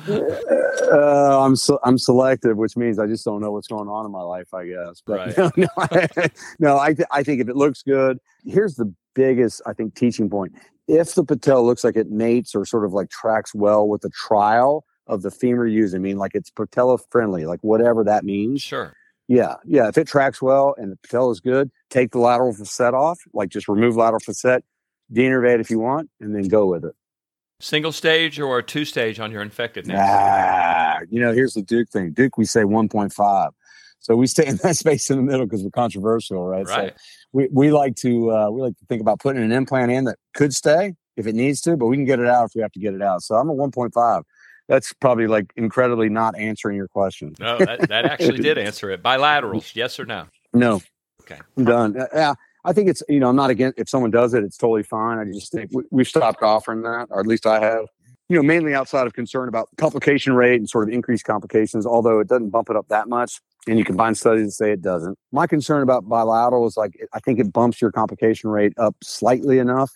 Uh, 0.91 1.45
I'm 1.45 1.55
so, 1.55 1.79
I'm 1.85 1.99
selective, 1.99 2.57
which 2.57 2.77
means 2.77 2.99
I 2.99 3.07
just 3.07 3.25
don't 3.25 3.43
know 3.43 3.53
what's 3.53 3.69
going 3.69 3.89
on 3.89 4.07
in 4.07 4.13
my 4.13 4.23
life, 4.23 4.55
I 4.55 4.67
guess. 4.67 5.03
But 5.05 5.37
right. 5.37 5.39
no, 5.39 5.51
no, 5.57 5.69
I, 5.77 6.09
no 6.59 6.79
I, 6.79 6.95
th- 6.95 7.09
I 7.11 7.23
think 7.23 7.43
if 7.43 7.49
it 7.49 7.57
looks 7.57 7.83
good, 7.83 8.19
here's 8.47 8.77
the 8.77 8.93
biggest, 9.15 9.61
I 9.67 9.75
think, 9.75 9.95
teaching 9.95 10.31
point 10.31 10.55
if 10.89 11.15
the 11.15 11.25
patella 11.25 11.61
looks 11.61 11.85
like 11.85 11.97
it 11.97 12.11
mates 12.11 12.55
or 12.55 12.65
sort 12.65 12.85
of 12.85 12.93
like 12.93 13.11
tracks 13.11 13.55
well 13.55 13.89
with 13.89 14.03
the 14.03 14.11
trial 14.11 14.85
of 15.07 15.23
the 15.23 15.31
femur 15.31 15.67
used, 15.67 15.95
I 15.95 15.99
mean, 15.99 16.19
like 16.19 16.33
it's 16.35 16.51
patella 16.51 16.99
friendly, 17.11 17.47
like 17.47 17.61
whatever 17.63 18.05
that 18.05 18.25
means. 18.25 18.63
Sure. 18.63 18.95
Yeah. 19.29 19.55
Yeah. 19.65 19.89
If 19.89 19.97
it 19.99 20.07
tracks 20.07 20.43
well 20.43 20.75
and 20.77 20.93
the 20.93 20.97
patella 20.97 21.31
is 21.31 21.41
good, 21.41 21.71
take 21.91 22.11
the 22.11 22.19
lateral 22.19 22.53
facet 22.53 22.95
off, 22.95 23.21
like 23.33 23.49
just 23.49 23.69
remove 23.69 23.97
lateral 23.97 24.21
facet, 24.21 24.65
deinnervate 25.13 25.61
if 25.61 25.71
you 25.71 25.79
want, 25.79 26.11
and 26.21 26.35
then 26.35 26.49
go 26.49 26.67
with 26.67 26.85
it. 26.85 26.95
Single 27.61 27.93
stage 27.93 28.41
or 28.41 28.61
two 28.61 28.85
stage 28.85 29.21
on 29.21 29.31
your 29.31 29.41
infected 29.41 29.87
neck? 29.87 29.97
Ah, 30.01 30.99
you 31.09 31.21
know, 31.21 31.33
here's 31.33 31.55
the 31.55 31.63
Duke 31.63 31.89
thing. 31.91 32.11
Duke, 32.11 32.37
we 32.37 32.45
say 32.45 32.63
1.5. 32.63 33.51
So 34.01 34.17
we 34.17 34.27
stay 34.27 34.47
in 34.47 34.57
that 34.65 34.77
space 34.77 35.09
in 35.11 35.17
the 35.17 35.23
middle 35.23 35.47
because 35.47 35.63
we're 35.63 35.71
controversial, 35.71 36.45
right? 36.45 36.67
Right. 36.67 36.93
So 36.97 37.03
we, 37.33 37.49
we 37.51 37.73
like 37.73 37.97
to 37.97 38.31
uh, 38.31 38.51
we 38.51 38.61
like 38.63 38.77
to 38.79 38.85
think 38.87 39.01
about 39.01 39.21
putting 39.21 39.43
an 39.43 39.53
implant 39.53 39.91
in 39.91 40.05
that 40.05 40.19
could 40.35 40.55
stay 40.55 40.95
if 41.17 41.27
it 41.27 41.35
needs 41.35 41.61
to, 41.63 41.77
but 41.77 41.87
we 41.87 41.97
can 41.97 42.05
get 42.05 42.21
it 42.21 42.27
out 42.27 42.47
if 42.47 42.55
we 42.55 42.63
have 42.63 42.73
to 42.73 42.81
get 42.81 42.95
it 42.95 43.03
out. 43.03 43.23
So 43.23 43.35
I'm 43.35 43.49
a 43.49 43.55
1.5. 43.55 44.23
That's 44.69 44.93
probably 44.95 45.27
like 45.27 45.53
incredibly 45.57 46.09
not 46.09 46.39
answering 46.39 46.77
your 46.77 46.89
question. 46.89 47.35
No, 47.39 47.59
that, 47.59 47.89
that 47.89 48.05
actually 48.07 48.39
did 48.39 48.59
answer 48.59 48.91
it. 48.91 49.03
Bilaterals, 49.03 49.75
yes 49.75 49.99
or 49.99 50.07
no? 50.07 50.27
No. 50.55 50.81
Okay. 51.23 51.39
I'm 51.57 51.65
done. 51.65 52.01
Uh, 52.01 52.07
yeah. 52.15 52.35
I 52.65 52.73
think 52.73 52.89
it's, 52.89 53.03
you 53.09 53.19
know, 53.19 53.29
I'm 53.29 53.37
not 53.37 53.51
against 53.51 53.79
if 53.79 53.89
someone 53.89 54.11
does 54.11 54.35
it, 54.35 54.45
it's 54.45 54.57
totally 54.57 54.85
fine. 54.85 55.19
I 55.19 55.25
just 55.25 55.51
think 55.53 55.71
we, 55.73 55.83
we've 55.91 56.09
stopped 56.09 56.43
offering 56.43 56.83
that, 56.83 57.09
or 57.11 57.21
at 57.21 57.27
least 57.27 57.47
I 57.47 57.61
have 57.61 57.87
you 58.33 58.39
know, 58.39 58.43
mainly 58.43 58.75
outside 58.75 59.07
of 59.07 59.13
concern 59.13 59.47
about 59.47 59.69
complication 59.77 60.33
rate 60.33 60.59
and 60.59 60.67
sort 60.67 60.89
of 60.89 60.95
increased 60.95 61.27
complications, 61.27 61.85
although 61.85 62.19
it 62.19 62.29
doesn't 62.29 62.49
bump 62.49 62.71
it 62.71 62.77
up 62.77 62.89
that 62.89 63.07
much. 63.07 63.43
And 63.69 63.79
you 63.79 63.85
can 63.85 63.95
find 63.95 64.17
studies 64.17 64.47
that 64.47 64.53
say 64.53 64.73
it 64.73 64.81
doesn't. 64.81 65.19
My 65.33 65.47
concern 65.47 65.83
about 65.83 66.09
bilateral 66.09 66.67
is 66.67 66.75
like, 66.75 66.99
I 67.13 67.21
think 67.21 67.39
it 67.39 67.53
bumps 67.53 67.83
your 67.83 67.93
complication 67.93 68.49
rate 68.49 68.73
up 68.79 68.97
slightly 69.03 69.59
enough 69.59 69.93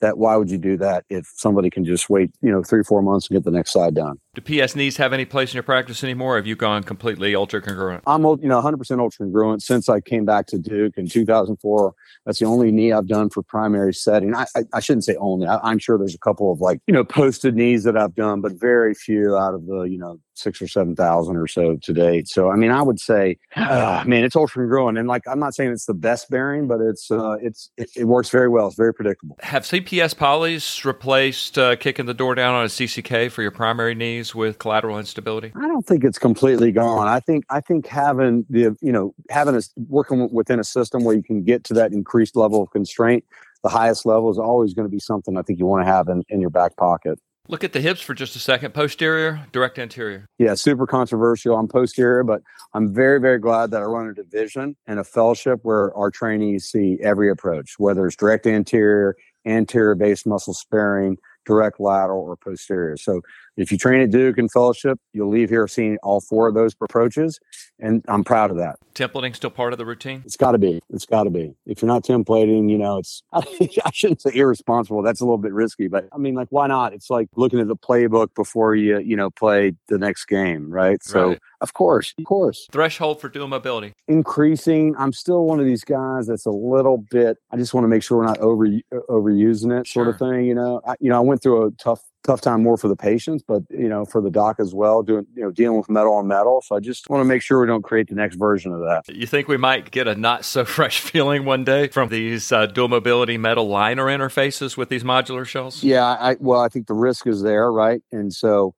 that 0.00 0.18
why 0.18 0.36
would 0.36 0.50
you 0.50 0.58
do 0.58 0.76
that 0.76 1.04
if 1.08 1.30
somebody 1.36 1.70
can 1.70 1.84
just 1.84 2.08
wait, 2.10 2.30
you 2.42 2.50
know, 2.50 2.62
three, 2.62 2.82
four 2.82 3.02
months 3.02 3.28
and 3.28 3.36
get 3.36 3.44
the 3.44 3.50
next 3.50 3.72
side 3.72 3.94
done? 3.94 4.18
Do 4.34 4.40
PS 4.42 4.76
knees 4.76 4.96
have 4.98 5.12
any 5.12 5.24
place 5.24 5.52
in 5.52 5.56
your 5.56 5.62
practice 5.62 6.04
anymore? 6.04 6.36
have 6.36 6.46
you 6.46 6.56
gone 6.56 6.82
completely 6.82 7.34
ultra 7.34 7.60
congruent? 7.60 8.02
I'm, 8.06 8.22
you 8.22 8.48
know, 8.48 8.60
100% 8.60 9.00
ultra 9.00 9.24
congruent 9.24 9.62
since 9.62 9.88
I 9.88 10.00
came 10.00 10.24
back 10.24 10.46
to 10.48 10.58
Duke 10.58 10.94
in 10.96 11.08
2004. 11.08 11.94
That's 12.24 12.38
the 12.38 12.46
only 12.46 12.70
knee 12.70 12.92
I've 12.92 13.06
done 13.06 13.30
for 13.30 13.42
primary 13.42 13.94
setting. 13.94 14.34
I, 14.34 14.46
I, 14.54 14.62
I 14.74 14.80
shouldn't 14.80 15.04
say 15.04 15.16
only. 15.16 15.46
I, 15.46 15.70
am 15.70 15.78
sure 15.78 15.98
there's 15.98 16.14
a 16.14 16.18
couple 16.18 16.52
of 16.52 16.60
like, 16.60 16.80
you 16.86 16.94
know, 16.94 17.04
posted 17.04 17.54
knees 17.54 17.84
that 17.84 17.96
I've 17.96 18.14
done, 18.14 18.40
but 18.40 18.52
very 18.52 18.94
few 18.94 19.36
out 19.36 19.54
of 19.54 19.66
the, 19.66 19.82
you 19.82 19.98
know, 19.98 20.18
six 20.38 20.62
or 20.62 20.68
7,000 20.68 21.36
or 21.36 21.46
so 21.46 21.76
to 21.76 21.92
date. 21.92 22.28
So, 22.28 22.50
I 22.50 22.56
mean, 22.56 22.70
I 22.70 22.82
would 22.82 23.00
say, 23.00 23.38
uh, 23.56 24.04
man, 24.06 24.24
it's 24.24 24.36
ultra 24.36 24.62
congruent. 24.62 24.98
And 24.98 25.08
like, 25.08 25.22
I'm 25.26 25.40
not 25.40 25.54
saying 25.54 25.72
it's 25.72 25.86
the 25.86 25.94
best 25.94 26.30
bearing, 26.30 26.68
but 26.68 26.80
it's, 26.80 27.10
uh, 27.10 27.36
it's, 27.40 27.70
it, 27.76 27.90
it 27.96 28.04
works 28.04 28.30
very 28.30 28.48
well. 28.48 28.68
It's 28.68 28.76
very 28.76 28.94
predictable. 28.94 29.38
Have 29.42 29.64
CPS 29.64 30.14
polys 30.14 30.84
replaced 30.84 31.58
uh, 31.58 31.76
kicking 31.76 32.06
the 32.06 32.14
door 32.14 32.34
down 32.34 32.54
on 32.54 32.64
a 32.64 32.68
CCK 32.68 33.30
for 33.30 33.42
your 33.42 33.50
primary 33.50 33.94
knees? 33.94 34.26
with 34.36 34.58
collateral 34.58 34.98
instability? 34.98 35.52
I 35.56 35.66
don't 35.66 35.86
think 35.86 36.04
it's 36.04 36.18
completely 36.18 36.70
gone. 36.70 37.08
I 37.08 37.20
think 37.20 37.44
I 37.50 37.60
think 37.60 37.86
having 37.86 38.44
the 38.48 38.76
you 38.80 38.92
know 38.92 39.14
having 39.30 39.56
a 39.56 39.62
working 39.88 40.28
within 40.32 40.60
a 40.60 40.64
system 40.64 41.02
where 41.02 41.16
you 41.16 41.22
can 41.22 41.42
get 41.42 41.64
to 41.64 41.74
that 41.74 41.92
increased 41.92 42.36
level 42.36 42.62
of 42.62 42.70
constraint, 42.70 43.24
the 43.62 43.68
highest 43.68 44.06
level 44.06 44.30
is 44.30 44.38
always 44.38 44.74
going 44.74 44.86
to 44.86 44.90
be 44.90 45.00
something 45.00 45.36
I 45.36 45.42
think 45.42 45.58
you 45.58 45.66
want 45.66 45.84
to 45.84 45.90
have 45.90 46.08
in, 46.08 46.22
in 46.28 46.40
your 46.40 46.50
back 46.50 46.76
pocket. 46.76 47.18
Look 47.48 47.62
at 47.62 47.72
the 47.72 47.80
hips 47.80 48.00
for 48.00 48.14
just 48.14 48.34
a 48.34 48.40
second. 48.40 48.74
Posterior, 48.74 49.46
direct 49.52 49.78
anterior. 49.78 50.26
Yeah, 50.38 50.54
super 50.54 50.86
controversial. 50.86 51.56
I'm 51.56 51.68
posterior, 51.68 52.24
but 52.24 52.42
I'm 52.74 52.92
very, 52.92 53.20
very 53.20 53.38
glad 53.38 53.70
that 53.70 53.82
I 53.82 53.84
run 53.84 54.08
a 54.08 54.14
division 54.14 54.76
and 54.86 54.98
a 54.98 55.04
fellowship 55.04 55.60
where 55.62 55.94
our 55.96 56.10
trainees 56.10 56.68
see 56.68 56.98
every 57.02 57.30
approach, 57.30 57.74
whether 57.78 58.06
it's 58.06 58.16
direct 58.16 58.46
anterior, 58.46 59.16
anterior 59.44 59.94
based 59.94 60.26
muscle 60.26 60.54
sparing, 60.54 61.18
direct 61.44 61.78
lateral, 61.78 62.22
or 62.22 62.36
posterior. 62.36 62.96
So 62.96 63.22
if 63.56 63.72
you 63.72 63.78
train 63.78 64.00
at 64.00 64.10
Duke 64.10 64.38
and 64.38 64.50
fellowship, 64.50 64.98
you'll 65.12 65.30
leave 65.30 65.48
here 65.48 65.66
seeing 65.66 65.98
all 66.02 66.20
four 66.20 66.48
of 66.48 66.54
those 66.54 66.74
approaches. 66.80 67.38
And 67.78 68.04
I'm 68.08 68.24
proud 68.24 68.50
of 68.50 68.56
that. 68.56 68.76
Templating 68.94 69.36
still 69.36 69.50
part 69.50 69.72
of 69.72 69.78
the 69.78 69.84
routine? 69.84 70.22
It's 70.24 70.36
got 70.36 70.52
to 70.52 70.58
be. 70.58 70.80
It's 70.90 71.04
got 71.04 71.24
to 71.24 71.30
be. 71.30 71.54
If 71.66 71.82
you're 71.82 71.88
not 71.88 72.04
templating, 72.04 72.70
you 72.70 72.78
know, 72.78 72.98
it's, 72.98 73.22
I, 73.32 73.90
shouldn't 73.92 74.22
say 74.22 74.30
irresponsible. 74.34 75.02
That's 75.02 75.20
a 75.20 75.24
little 75.24 75.38
bit 75.38 75.52
risky, 75.52 75.88
but 75.88 76.08
I 76.12 76.18
mean, 76.18 76.34
like, 76.34 76.48
why 76.50 76.66
not? 76.66 76.94
It's 76.94 77.10
like 77.10 77.28
looking 77.36 77.60
at 77.60 77.68
the 77.68 77.76
playbook 77.76 78.34
before 78.34 78.74
you, 78.74 78.98
you 79.00 79.16
know, 79.16 79.30
play 79.30 79.74
the 79.88 79.98
next 79.98 80.26
game, 80.26 80.70
right? 80.70 81.02
So 81.02 81.28
right. 81.28 81.40
Of 81.60 81.72
course, 81.72 82.14
of 82.18 82.24
course. 82.24 82.66
Threshold 82.70 83.20
for 83.20 83.28
dual 83.28 83.48
mobility. 83.48 83.94
Increasing. 84.08 84.94
I'm 84.98 85.12
still 85.12 85.44
one 85.46 85.58
of 85.58 85.66
these 85.66 85.84
guys 85.84 86.26
that's 86.26 86.44
a 86.44 86.50
little 86.50 86.98
bit. 86.98 87.38
I 87.50 87.56
just 87.56 87.72
want 87.72 87.84
to 87.84 87.88
make 87.88 88.02
sure 88.02 88.18
we're 88.18 88.26
not 88.26 88.38
over 88.38 88.66
uh, 88.66 88.98
overusing 89.08 89.78
it, 89.78 89.86
sort 89.86 90.08
of 90.08 90.18
thing. 90.18 90.44
You 90.44 90.54
know, 90.54 90.80
I, 90.86 90.96
you 91.00 91.08
know, 91.08 91.16
I 91.16 91.20
went 91.20 91.42
through 91.42 91.66
a 91.66 91.70
tough 91.72 92.02
tough 92.26 92.40
time 92.40 92.62
more 92.62 92.76
for 92.76 92.88
the 92.88 92.96
patients, 92.96 93.42
but 93.46 93.62
you 93.70 93.88
know, 93.88 94.04
for 94.04 94.20
the 94.20 94.30
doc 94.30 94.56
as 94.58 94.74
well, 94.74 95.02
doing 95.02 95.26
you 95.34 95.42
know, 95.42 95.50
dealing 95.50 95.78
with 95.78 95.88
metal 95.88 96.14
on 96.14 96.26
metal. 96.26 96.62
So 96.66 96.76
I 96.76 96.80
just 96.80 97.08
want 97.08 97.20
to 97.20 97.24
make 97.24 97.42
sure 97.42 97.60
we 97.60 97.66
don't 97.66 97.82
create 97.82 98.08
the 98.08 98.14
next 98.14 98.36
version 98.36 98.72
of 98.72 98.80
that. 98.80 99.04
You 99.08 99.26
think 99.26 99.48
we 99.48 99.56
might 99.56 99.90
get 99.90 100.08
a 100.08 100.14
not 100.14 100.44
so 100.44 100.64
fresh 100.76 101.00
feeling 101.00 101.44
one 101.44 101.64
day 101.64 101.88
from 101.88 102.08
these 102.08 102.50
uh, 102.52 102.66
dual 102.66 102.88
mobility 102.88 103.38
metal 103.38 103.68
liner 103.68 104.06
interfaces 104.06 104.76
with 104.76 104.88
these 104.88 105.04
modular 105.04 105.46
shells? 105.46 105.82
Yeah, 105.82 106.04
I 106.04 106.36
well, 106.40 106.60
I 106.60 106.68
think 106.68 106.88
the 106.88 106.94
risk 106.94 107.26
is 107.26 107.42
there, 107.42 107.72
right? 107.72 108.02
And 108.12 108.32
so 108.32 108.74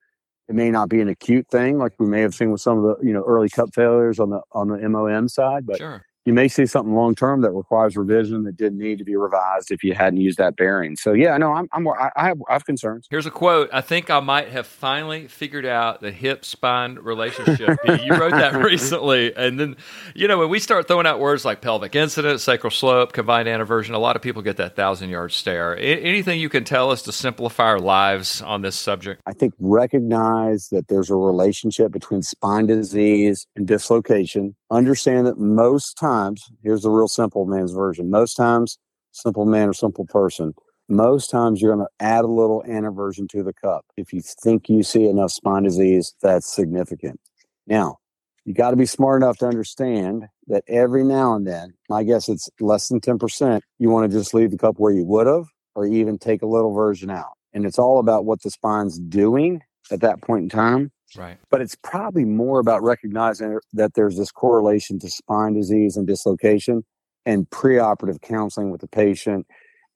it 0.49 0.55
may 0.55 0.71
not 0.71 0.89
be 0.89 1.01
an 1.01 1.09
acute 1.09 1.49
thing 1.49 1.79
like 1.79 1.93
we 1.99 2.07
may 2.07 2.21
have 2.21 2.35
seen 2.35 2.51
with 2.51 2.61
some 2.61 2.79
of 2.79 2.85
the 2.85 3.07
you 3.07 3.13
know 3.13 3.25
early 3.27 3.49
cup 3.49 3.71
failures 3.75 4.19
on 4.19 4.31
the 4.31 4.41
on 4.53 4.69
the 4.69 4.89
MOM 4.89 5.29
side, 5.29 5.67
but 5.67 5.79
sure 5.79 6.05
you 6.29 6.35
may 6.35 6.47
see 6.47 6.67
something 6.67 6.95
long 6.95 7.15
term 7.15 7.41
that 7.41 7.53
requires 7.53 7.97
revision 7.97 8.45
that 8.45 8.55
didn't 8.55 8.79
need 8.79 8.99
to 8.99 9.05
be 9.05 9.17
revised 9.17 9.71
if 9.71 9.83
you 9.83 9.95
hadn't 9.95 10.21
used 10.21 10.37
that 10.37 10.57
bearing. 10.57 10.95
So 10.95 11.15
yeah, 11.15 11.35
no, 11.39 11.55
I'm, 11.55 11.69
I'm 11.73 11.89
I, 11.89 12.11
have 12.17 12.39
I 12.51 12.53
have 12.53 12.67
concerns. 12.67 13.07
Here's 13.09 13.25
a 13.25 13.31
quote. 13.31 13.71
I 13.73 13.81
think 13.81 14.11
I 14.11 14.21
might 14.21 14.51
have 14.51 14.67
finally 14.67 15.27
figured 15.27 15.65
out 15.65 16.03
the 16.03 16.13
hip 16.13 16.45
spine 16.45 16.97
relationship. 16.97 17.79
you 18.05 18.13
wrote 18.13 18.33
that 18.33 18.55
recently, 18.63 19.35
and 19.35 19.59
then 19.59 19.77
you 20.15 20.29
know 20.29 20.37
when 20.37 20.51
we 20.51 20.59
start 20.59 20.87
throwing 20.87 21.07
out 21.07 21.19
words 21.19 21.47
like 21.47 21.63
pelvic 21.63 21.97
incidence, 21.97 22.43
sacral 22.43 22.71
slope, 22.71 23.15
combined 23.15 23.49
anteversion, 23.49 23.95
a 23.95 23.99
lot 23.99 24.15
of 24.15 24.21
people 24.21 24.43
get 24.43 24.59
that 24.59 24.77
thousand 24.77 25.09
yard 25.09 25.33
stare. 25.33 25.79
Anything 25.79 26.41
you 26.41 26.51
can 26.51 26.65
tell 26.65 26.91
us 26.91 27.01
to 27.03 27.13
simplify 27.13 27.65
our 27.65 27.81
lives 27.81 28.43
on 28.43 28.61
this 28.61 28.77
subject? 28.77 29.23
I 29.25 29.33
think 29.33 29.55
recognize 29.59 30.69
that 30.73 30.89
there's 30.89 31.09
a 31.09 31.17
relationship 31.17 31.91
between 31.91 32.21
spine 32.21 32.67
disease 32.67 33.47
and 33.57 33.67
dislocation. 33.67 34.55
Understand 34.71 35.27
that 35.27 35.39
most 35.39 35.95
times 35.95 36.18
times, 36.19 36.51
here's 36.63 36.83
the 36.83 36.91
real 36.91 37.09
simple 37.09 37.45
man's 37.47 37.73
version. 37.73 38.11
Most 38.11 38.35
times, 38.35 38.79
simple 39.13 39.47
man 39.47 39.69
or 39.69 39.73
simple 39.73 40.07
person, 40.07 40.55
most 40.89 41.31
times 41.31 41.61
you're 41.61 41.75
going 41.75 41.87
to 41.87 42.05
add 42.05 42.25
a 42.25 42.29
little 42.29 42.65
anteversion 42.67 43.29
to 43.31 43.43
the 43.43 43.53
cup. 43.53 43.85
If 43.97 44.13
you 44.13 44.23
think 44.23 44.69
you 44.69 44.83
see 44.83 45.05
enough 45.07 45.31
spine 45.31 45.65
disease, 45.65 46.15
that's 46.23 46.53
significant. 46.53 47.21
Now, 47.67 47.99
you 48.45 48.55
got 48.55 48.71
to 48.71 48.77
be 48.77 48.87
smart 48.87 49.23
enough 49.23 49.37
to 49.39 49.47
understand 49.47 50.25
that 50.47 50.65
every 50.67 51.05
now 51.05 51.35
and 51.35 51.47
then, 51.47 51.75
I 51.91 52.03
guess 52.05 52.29
it's 52.29 52.49
less 52.61 52.89
than 52.89 53.01
10%, 53.01 53.61
you 53.79 53.91
want 53.91 54.11
to 54.11 54.19
just 54.19 54.33
leave 54.33 54.51
the 54.51 54.57
cup 54.57 54.77
where 54.79 54.93
you 54.93 55.05
would 55.05 55.27
have, 55.27 55.45
or 55.75 55.87
even 55.87 56.19
take 56.19 56.41
a 56.41 56.47
little 56.47 56.73
version 56.73 57.11
out. 57.11 57.33
And 57.53 57.67
it's 57.67 57.79
all 57.79 57.99
about 57.99 58.25
what 58.25 58.43
the 58.43 58.51
spine's 58.51 58.99
doing 58.99 59.61
at 59.91 60.01
that 60.01 60.23
point 60.23 60.45
in 60.45 60.49
time 60.49 60.91
Right. 61.17 61.39
But 61.51 61.61
it's 61.61 61.77
probably 61.83 62.25
more 62.25 62.61
about 62.61 62.83
recognizing 62.83 63.59
that 63.73 63.95
there's 63.95 64.17
this 64.17 64.31
correlation 64.31 64.99
to 65.01 65.11
spine 65.11 65.55
disease 65.55 65.97
and 65.97 66.07
dislocation 66.07 66.85
and 67.25 67.49
preoperative 67.51 68.21
counseling 68.21 68.71
with 68.71 68.81
the 68.81 68.89
patient 68.89 69.47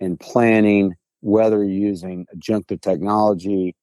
and 0.01 0.19
planning 0.19 0.95
whether 1.21 1.65
using 1.65 2.27
adjunctive 2.35 2.81
technology 2.81 3.77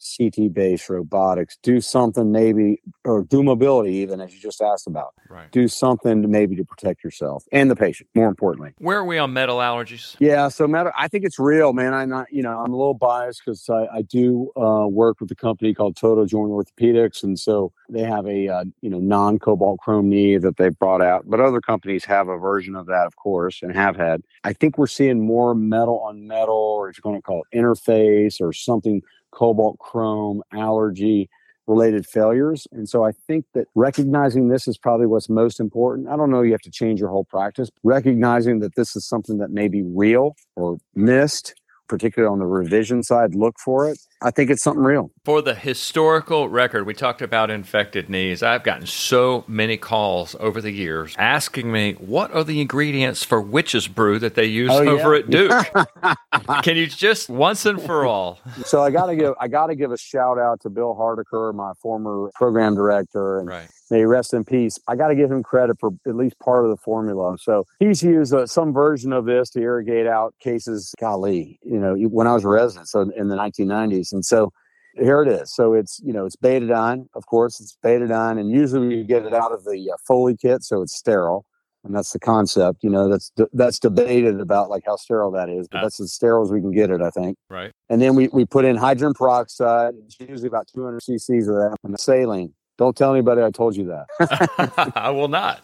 CT 0.00 0.52
based 0.52 0.88
robotics, 0.88 1.58
do 1.62 1.80
something 1.80 2.30
maybe, 2.30 2.80
or 3.04 3.24
dual 3.24 3.42
mobility 3.42 3.94
even 3.94 4.20
as 4.20 4.34
you 4.34 4.40
just 4.40 4.60
asked 4.60 4.86
about. 4.86 5.14
Right. 5.28 5.50
Do 5.50 5.68
something 5.68 6.22
to 6.22 6.28
maybe 6.28 6.56
to 6.56 6.64
protect 6.64 7.02
yourself 7.02 7.44
and 7.52 7.70
the 7.70 7.76
patient, 7.76 8.08
more 8.14 8.28
importantly. 8.28 8.72
Where 8.78 8.98
are 8.98 9.04
we 9.04 9.18
on 9.18 9.32
metal 9.32 9.58
allergies? 9.58 10.16
Yeah, 10.18 10.48
so 10.48 10.66
metal, 10.66 10.92
I 10.96 11.08
think 11.08 11.24
it's 11.24 11.38
real, 11.38 11.72
man. 11.72 11.94
I'm 11.94 12.08
not, 12.08 12.32
you 12.32 12.42
know, 12.42 12.58
I'm 12.58 12.72
a 12.72 12.76
little 12.76 12.94
biased 12.94 13.42
because 13.44 13.68
I, 13.68 13.86
I, 13.92 14.02
do 14.02 14.52
uh, 14.54 14.86
work 14.86 15.20
with 15.20 15.30
a 15.30 15.34
company 15.34 15.72
called 15.72 15.96
Total 15.96 16.26
Joint 16.26 16.50
Orthopedics, 16.50 17.22
and 17.22 17.38
so 17.38 17.72
they 17.88 18.02
have 18.02 18.26
a 18.26 18.48
uh, 18.48 18.64
you 18.82 18.90
know 18.90 18.98
non 18.98 19.38
cobalt 19.38 19.80
chrome 19.80 20.10
knee 20.10 20.36
that 20.36 20.56
they've 20.56 20.78
brought 20.78 21.02
out, 21.02 21.24
but 21.26 21.40
other 21.40 21.60
companies 21.60 22.04
have 22.04 22.28
a 22.28 22.36
version 22.36 22.76
of 22.76 22.86
that, 22.86 23.06
of 23.06 23.16
course, 23.16 23.60
and 23.62 23.74
have 23.74 23.96
had. 23.96 24.22
I 24.44 24.52
think 24.52 24.76
we're 24.76 24.86
seeing 24.86 25.26
more 25.26 25.54
metal 25.54 26.00
on 26.00 26.26
metal, 26.26 26.54
or 26.54 26.90
if 26.90 26.98
you're 26.98 27.10
going 27.10 27.20
to 27.20 27.22
call 27.22 27.44
it 27.50 27.56
interface 27.56 28.40
or 28.40 28.52
something 28.52 29.02
cobalt, 29.34 29.78
chrome, 29.78 30.42
allergy 30.52 31.28
related 31.66 32.06
failures. 32.06 32.66
And 32.72 32.88
so 32.88 33.04
I 33.04 33.12
think 33.26 33.46
that 33.54 33.66
recognizing 33.74 34.48
this 34.48 34.68
is 34.68 34.76
probably 34.76 35.06
what's 35.06 35.28
most 35.28 35.60
important. 35.60 36.08
I 36.08 36.16
don't 36.16 36.30
know 36.30 36.42
you 36.42 36.52
have 36.52 36.60
to 36.62 36.70
change 36.70 37.00
your 37.00 37.08
whole 37.08 37.24
practice. 37.24 37.70
Recognizing 37.82 38.60
that 38.60 38.74
this 38.74 38.94
is 38.96 39.06
something 39.06 39.38
that 39.38 39.50
may 39.50 39.68
be 39.68 39.82
real 39.82 40.36
or 40.56 40.78
missed 40.94 41.54
particularly 41.88 42.32
on 42.32 42.38
the 42.38 42.46
revision 42.46 43.02
side, 43.02 43.34
look 43.34 43.56
for 43.58 43.88
it. 43.88 43.98
I 44.22 44.30
think 44.30 44.50
it's 44.50 44.62
something 44.62 44.82
real. 44.82 45.10
For 45.24 45.42
the 45.42 45.54
historical 45.54 46.48
record, 46.48 46.86
we 46.86 46.94
talked 46.94 47.20
about 47.20 47.50
infected 47.50 48.08
knees. 48.08 48.42
I've 48.42 48.64
gotten 48.64 48.86
so 48.86 49.44
many 49.46 49.76
calls 49.76 50.34
over 50.40 50.62
the 50.62 50.70
years 50.70 51.14
asking 51.18 51.70
me, 51.70 51.92
what 51.94 52.32
are 52.32 52.42
the 52.42 52.62
ingredients 52.62 53.22
for 53.22 53.40
witch's 53.40 53.86
brew 53.86 54.18
that 54.20 54.34
they 54.34 54.46
use 54.46 54.70
oh, 54.72 54.88
over 54.88 55.14
yeah? 55.14 55.20
at 55.20 55.30
Duke? 55.30 56.62
Can 56.62 56.76
you 56.76 56.86
just 56.86 57.28
once 57.28 57.66
and 57.66 57.80
for 57.80 58.06
all? 58.06 58.40
So 58.64 58.82
I 58.82 58.90
gotta 58.90 59.14
give 59.14 59.34
I 59.38 59.48
gotta 59.48 59.74
give 59.74 59.92
a 59.92 59.98
shout 59.98 60.38
out 60.38 60.60
to 60.62 60.70
Bill 60.70 60.96
Hardaker, 60.98 61.54
my 61.54 61.72
former 61.82 62.30
program 62.34 62.74
director, 62.74 63.38
and 63.38 63.48
right. 63.48 63.68
may 63.90 63.98
he 63.98 64.04
rest 64.04 64.32
in 64.32 64.44
peace. 64.44 64.78
I 64.88 64.96
gotta 64.96 65.14
give 65.14 65.30
him 65.30 65.42
credit 65.42 65.78
for 65.78 65.90
at 66.06 66.16
least 66.16 66.38
part 66.38 66.64
of 66.64 66.70
the 66.70 66.76
formula. 66.78 67.36
So 67.38 67.64
he's 67.78 68.02
used 68.02 68.32
uh, 68.32 68.46
some 68.46 68.72
version 68.72 69.12
of 69.12 69.26
this 69.26 69.50
to 69.50 69.60
irrigate 69.60 70.06
out 70.06 70.34
cases. 70.40 70.94
Golly, 70.98 71.58
you 71.74 71.80
know, 71.80 71.96
when 72.08 72.28
I 72.28 72.34
was 72.34 72.44
a 72.44 72.48
resident, 72.48 72.88
so 72.88 73.00
in 73.00 73.28
the 73.28 73.34
1990s. 73.34 74.12
And 74.12 74.24
so 74.24 74.52
here 74.94 75.22
it 75.22 75.28
is. 75.28 75.52
So 75.52 75.74
it's, 75.74 76.00
you 76.04 76.12
know, 76.12 76.24
it's 76.24 76.36
betadine, 76.36 77.08
of 77.14 77.26
course, 77.26 77.60
it's 77.60 77.76
betadine. 77.84 78.38
And 78.38 78.48
usually 78.48 78.86
we 78.86 79.02
get 79.02 79.26
it 79.26 79.34
out 79.34 79.50
of 79.50 79.64
the 79.64 79.90
uh, 79.92 79.96
Foley 80.06 80.36
kit, 80.36 80.62
so 80.62 80.82
it's 80.82 80.94
sterile. 80.94 81.44
And 81.82 81.94
that's 81.94 82.12
the 82.12 82.20
concept, 82.20 82.82
you 82.82 82.88
know, 82.88 83.10
that's 83.10 83.30
that's 83.52 83.78
debated 83.78 84.40
about 84.40 84.70
like 84.70 84.84
how 84.86 84.96
sterile 84.96 85.32
that 85.32 85.50
is, 85.50 85.68
but 85.68 85.78
uh, 85.78 85.82
that's 85.82 86.00
as 86.00 86.14
sterile 86.14 86.44
as 86.44 86.50
we 86.50 86.60
can 86.60 86.70
get 86.70 86.90
it, 86.90 87.02
I 87.02 87.10
think. 87.10 87.36
Right. 87.50 87.72
And 87.90 88.00
then 88.00 88.14
we, 88.14 88.28
we 88.28 88.46
put 88.46 88.64
in 88.64 88.76
hydrogen 88.76 89.12
peroxide, 89.12 89.92
it's 90.06 90.18
usually 90.18 90.46
about 90.46 90.66
200 90.74 91.02
cc's 91.02 91.48
of 91.48 91.56
that, 91.56 91.76
and 91.82 91.92
the 91.92 91.98
saline. 91.98 92.54
Don't 92.76 92.96
tell 92.96 93.12
anybody 93.12 93.42
I 93.42 93.50
told 93.50 93.76
you 93.76 93.86
that. 93.86 94.92
I 94.96 95.10
will 95.10 95.28
not. 95.28 95.62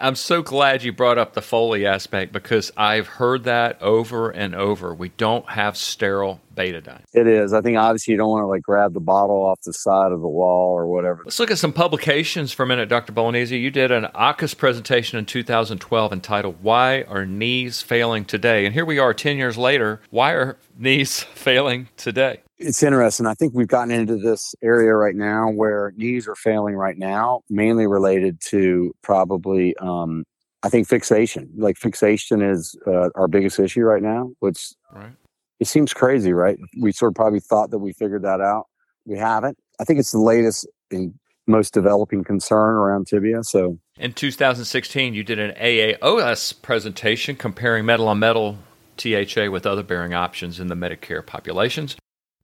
I'm 0.00 0.16
so 0.16 0.42
glad 0.42 0.82
you 0.82 0.92
brought 0.92 1.16
up 1.18 1.34
the 1.34 1.42
Foley 1.42 1.86
aspect 1.86 2.32
because 2.32 2.72
I've 2.76 3.06
heard 3.06 3.44
that 3.44 3.80
over 3.80 4.30
and 4.30 4.54
over. 4.54 4.92
We 4.92 5.10
don't 5.10 5.48
have 5.50 5.76
sterile 5.76 6.40
betadine. 6.54 7.02
It 7.12 7.26
is. 7.26 7.52
I 7.52 7.60
think 7.60 7.78
obviously 7.78 8.12
you 8.12 8.18
don't 8.18 8.30
want 8.30 8.42
to 8.42 8.46
like 8.46 8.62
grab 8.62 8.92
the 8.94 9.00
bottle 9.00 9.44
off 9.44 9.60
the 9.64 9.72
side 9.72 10.12
of 10.12 10.20
the 10.20 10.28
wall 10.28 10.72
or 10.76 10.86
whatever. 10.86 11.22
Let's 11.24 11.38
look 11.38 11.50
at 11.50 11.58
some 11.58 11.72
publications 11.72 12.52
for 12.52 12.62
a 12.62 12.66
minute, 12.66 12.88
Dr. 12.88 13.12
Bolognesi. 13.12 13.60
You 13.60 13.70
did 13.70 13.90
an 13.90 14.04
AAHKS 14.14 14.56
presentation 14.56 15.18
in 15.18 15.26
2012 15.26 16.12
entitled 16.12 16.56
Why 16.62 17.02
Are 17.02 17.26
Knees 17.26 17.82
Failing 17.82 18.24
Today? 18.24 18.64
And 18.66 18.74
here 18.74 18.84
we 18.84 18.98
are 18.98 19.14
10 19.14 19.36
years 19.36 19.56
later. 19.56 20.00
Why 20.10 20.32
are 20.32 20.58
knees 20.78 21.22
failing 21.34 21.88
today? 21.96 22.40
it's 22.62 22.82
interesting. 22.82 23.26
I 23.26 23.34
think 23.34 23.54
we've 23.54 23.68
gotten 23.68 23.90
into 23.90 24.16
this 24.16 24.54
area 24.62 24.94
right 24.94 25.14
now 25.14 25.50
where 25.50 25.92
knees 25.96 26.28
are 26.28 26.34
failing 26.34 26.76
right 26.76 26.96
now, 26.96 27.42
mainly 27.50 27.86
related 27.86 28.40
to 28.48 28.94
probably, 29.02 29.76
um, 29.78 30.24
I 30.62 30.68
think 30.68 30.88
fixation. 30.88 31.50
Like 31.56 31.76
fixation 31.76 32.40
is 32.40 32.76
uh, 32.86 33.10
our 33.14 33.28
biggest 33.28 33.58
issue 33.58 33.82
right 33.82 34.02
now, 34.02 34.30
which 34.38 34.74
right. 34.92 35.12
It 35.60 35.66
seems 35.66 35.92
crazy, 35.92 36.32
right? 36.32 36.58
We 36.80 36.92
sort 36.92 37.12
of 37.12 37.16
probably 37.16 37.40
thought 37.40 37.70
that 37.70 37.78
we 37.78 37.92
figured 37.92 38.22
that 38.22 38.40
out. 38.40 38.66
We 39.04 39.18
haven't. 39.18 39.58
I 39.80 39.84
think 39.84 39.98
it's 39.98 40.12
the 40.12 40.20
latest 40.20 40.66
and 40.90 41.14
most 41.46 41.74
developing 41.74 42.24
concern 42.24 42.74
around 42.74 43.06
tibia. 43.06 43.42
So 43.42 43.78
in 43.98 44.12
2016, 44.12 45.14
you 45.14 45.24
did 45.24 45.38
an 45.38 45.52
AAOS 45.56 46.60
presentation 46.62 47.36
comparing 47.36 47.84
metal 47.84 48.08
on 48.08 48.18
metal 48.18 48.58
THA 48.96 49.50
with 49.50 49.66
other 49.66 49.82
bearing 49.82 50.14
options 50.14 50.60
in 50.60 50.68
the 50.68 50.74
Medicare 50.74 51.24
populations. 51.24 51.96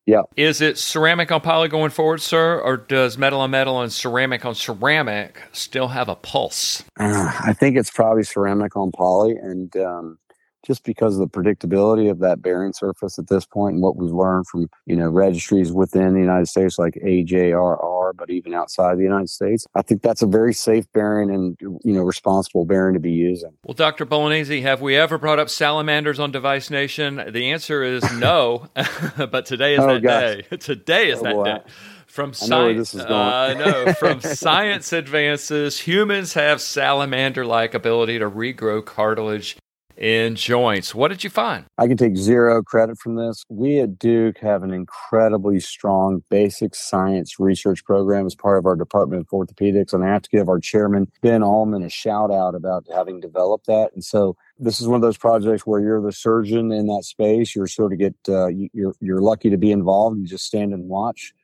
Yeah. 0.06 0.22
Is 0.36 0.62
it 0.62 0.78
ceramic 0.78 1.30
on 1.30 1.42
poly 1.42 1.68
going 1.68 1.90
forward, 1.90 2.22
sir, 2.22 2.58
or 2.58 2.78
does 2.78 3.18
metal 3.18 3.40
on 3.42 3.50
metal 3.50 3.82
and 3.82 3.92
ceramic 3.92 4.42
on 4.46 4.54
ceramic 4.54 5.42
still 5.52 5.88
have 5.88 6.08
a 6.08 6.14
pulse? 6.14 6.82
Uh, 6.98 7.30
I 7.44 7.52
think 7.52 7.76
it's 7.76 7.90
probably 7.90 8.22
ceramic 8.22 8.74
on 8.74 8.90
poly, 8.90 9.36
and 9.36 9.76
um, 9.76 10.18
just 10.66 10.84
because 10.84 11.18
of 11.18 11.20
the 11.20 11.40
predictability 11.40 12.10
of 12.10 12.18
that 12.20 12.42
bearing 12.42 12.72
surface 12.72 13.18
at 13.18 13.28
this 13.28 13.46
point 13.46 13.74
and 13.74 13.82
what 13.82 13.96
we've 13.96 14.12
learned 14.12 14.46
from 14.46 14.68
you 14.86 14.96
know 14.96 15.08
registries 15.08 15.72
within 15.72 16.14
the 16.14 16.20
United 16.20 16.46
States 16.46 16.78
like 16.78 16.94
AJRR, 16.94 18.12
but 18.16 18.30
even 18.30 18.54
outside 18.54 18.98
the 18.98 19.02
United 19.02 19.28
States, 19.30 19.66
I 19.74 19.82
think 19.82 20.02
that's 20.02 20.22
a 20.22 20.26
very 20.26 20.54
safe 20.54 20.90
bearing 20.92 21.30
and 21.30 21.56
you 21.60 21.92
know 21.92 22.02
responsible 22.02 22.64
bearing 22.64 22.94
to 22.94 23.00
be 23.00 23.12
using. 23.12 23.52
Well, 23.64 23.74
Dr. 23.74 24.06
Bolognesi, 24.06 24.62
have 24.62 24.80
we 24.80 24.96
ever 24.96 25.18
brought 25.18 25.38
up 25.38 25.50
salamanders 25.50 26.18
on 26.18 26.30
Device 26.30 26.70
Nation? 26.70 27.22
The 27.30 27.50
answer 27.50 27.82
is 27.82 28.02
no, 28.18 28.68
but 29.16 29.46
today 29.46 29.74
is 29.74 29.80
oh, 29.80 29.94
that 29.94 30.02
gosh. 30.02 30.36
day. 30.50 30.56
Today 30.68 31.10
is 31.10 31.20
oh, 31.20 31.24
that 31.24 31.34
boy. 31.34 31.44
day 31.44 31.60
from 32.08 32.32
science. 32.32 32.94
Uh, 32.94 33.54
no, 33.54 33.92
from 33.94 34.20
science 34.20 34.92
advances, 34.92 35.78
humans 35.78 36.34
have 36.34 36.60
salamander-like 36.60 37.74
ability 37.74 38.18
to 38.18 38.28
regrow 38.28 38.84
cartilage 38.84 39.56
in 39.98 40.36
joints. 40.36 40.94
What 40.94 41.08
did 41.08 41.24
you 41.24 41.30
find? 41.30 41.64
I 41.76 41.88
can 41.88 41.96
take 41.96 42.16
zero 42.16 42.62
credit 42.62 42.98
from 42.98 43.16
this. 43.16 43.44
We 43.48 43.80
at 43.80 43.98
Duke 43.98 44.38
have 44.38 44.62
an 44.62 44.72
incredibly 44.72 45.60
strong 45.60 46.22
basic 46.30 46.74
science 46.74 47.38
research 47.38 47.84
program 47.84 48.24
as 48.26 48.34
part 48.34 48.58
of 48.58 48.66
our 48.66 48.76
Department 48.76 49.20
of 49.20 49.28
Orthopedics. 49.28 49.92
And 49.92 50.04
I 50.04 50.08
have 50.08 50.22
to 50.22 50.30
give 50.30 50.48
our 50.48 50.60
chairman, 50.60 51.10
Ben 51.20 51.42
Alman, 51.42 51.82
a 51.82 51.90
shout 51.90 52.30
out 52.30 52.54
about 52.54 52.84
having 52.94 53.20
developed 53.20 53.66
that. 53.66 53.90
And 53.92 54.04
so 54.04 54.36
this 54.58 54.80
is 54.80 54.86
one 54.86 54.96
of 54.96 55.02
those 55.02 55.18
projects 55.18 55.66
where 55.66 55.80
you're 55.80 56.00
the 56.00 56.12
surgeon 56.12 56.72
in 56.72 56.86
that 56.86 57.04
space. 57.04 57.54
You're 57.54 57.66
sort 57.66 57.92
of 57.92 57.98
get, 57.98 58.14
uh, 58.28 58.48
you're, 58.48 58.94
you're 59.00 59.20
lucky 59.20 59.50
to 59.50 59.58
be 59.58 59.72
involved 59.72 60.16
and 60.16 60.26
just 60.26 60.44
stand 60.44 60.72
and 60.72 60.88
watch. 60.88 61.34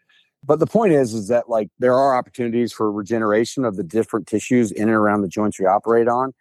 But 0.46 0.58
the 0.58 0.66
point 0.66 0.92
is, 0.92 1.14
is 1.14 1.28
that 1.28 1.48
like 1.48 1.70
there 1.78 1.94
are 1.94 2.16
opportunities 2.16 2.72
for 2.72 2.92
regeneration 2.92 3.64
of 3.64 3.76
the 3.76 3.82
different 3.82 4.26
tissues 4.26 4.70
in 4.70 4.82
and 4.82 4.90
around 4.90 5.22
the 5.22 5.28
joints 5.28 5.58
we 5.58 5.66
operate 5.66 6.06
on. 6.06 6.34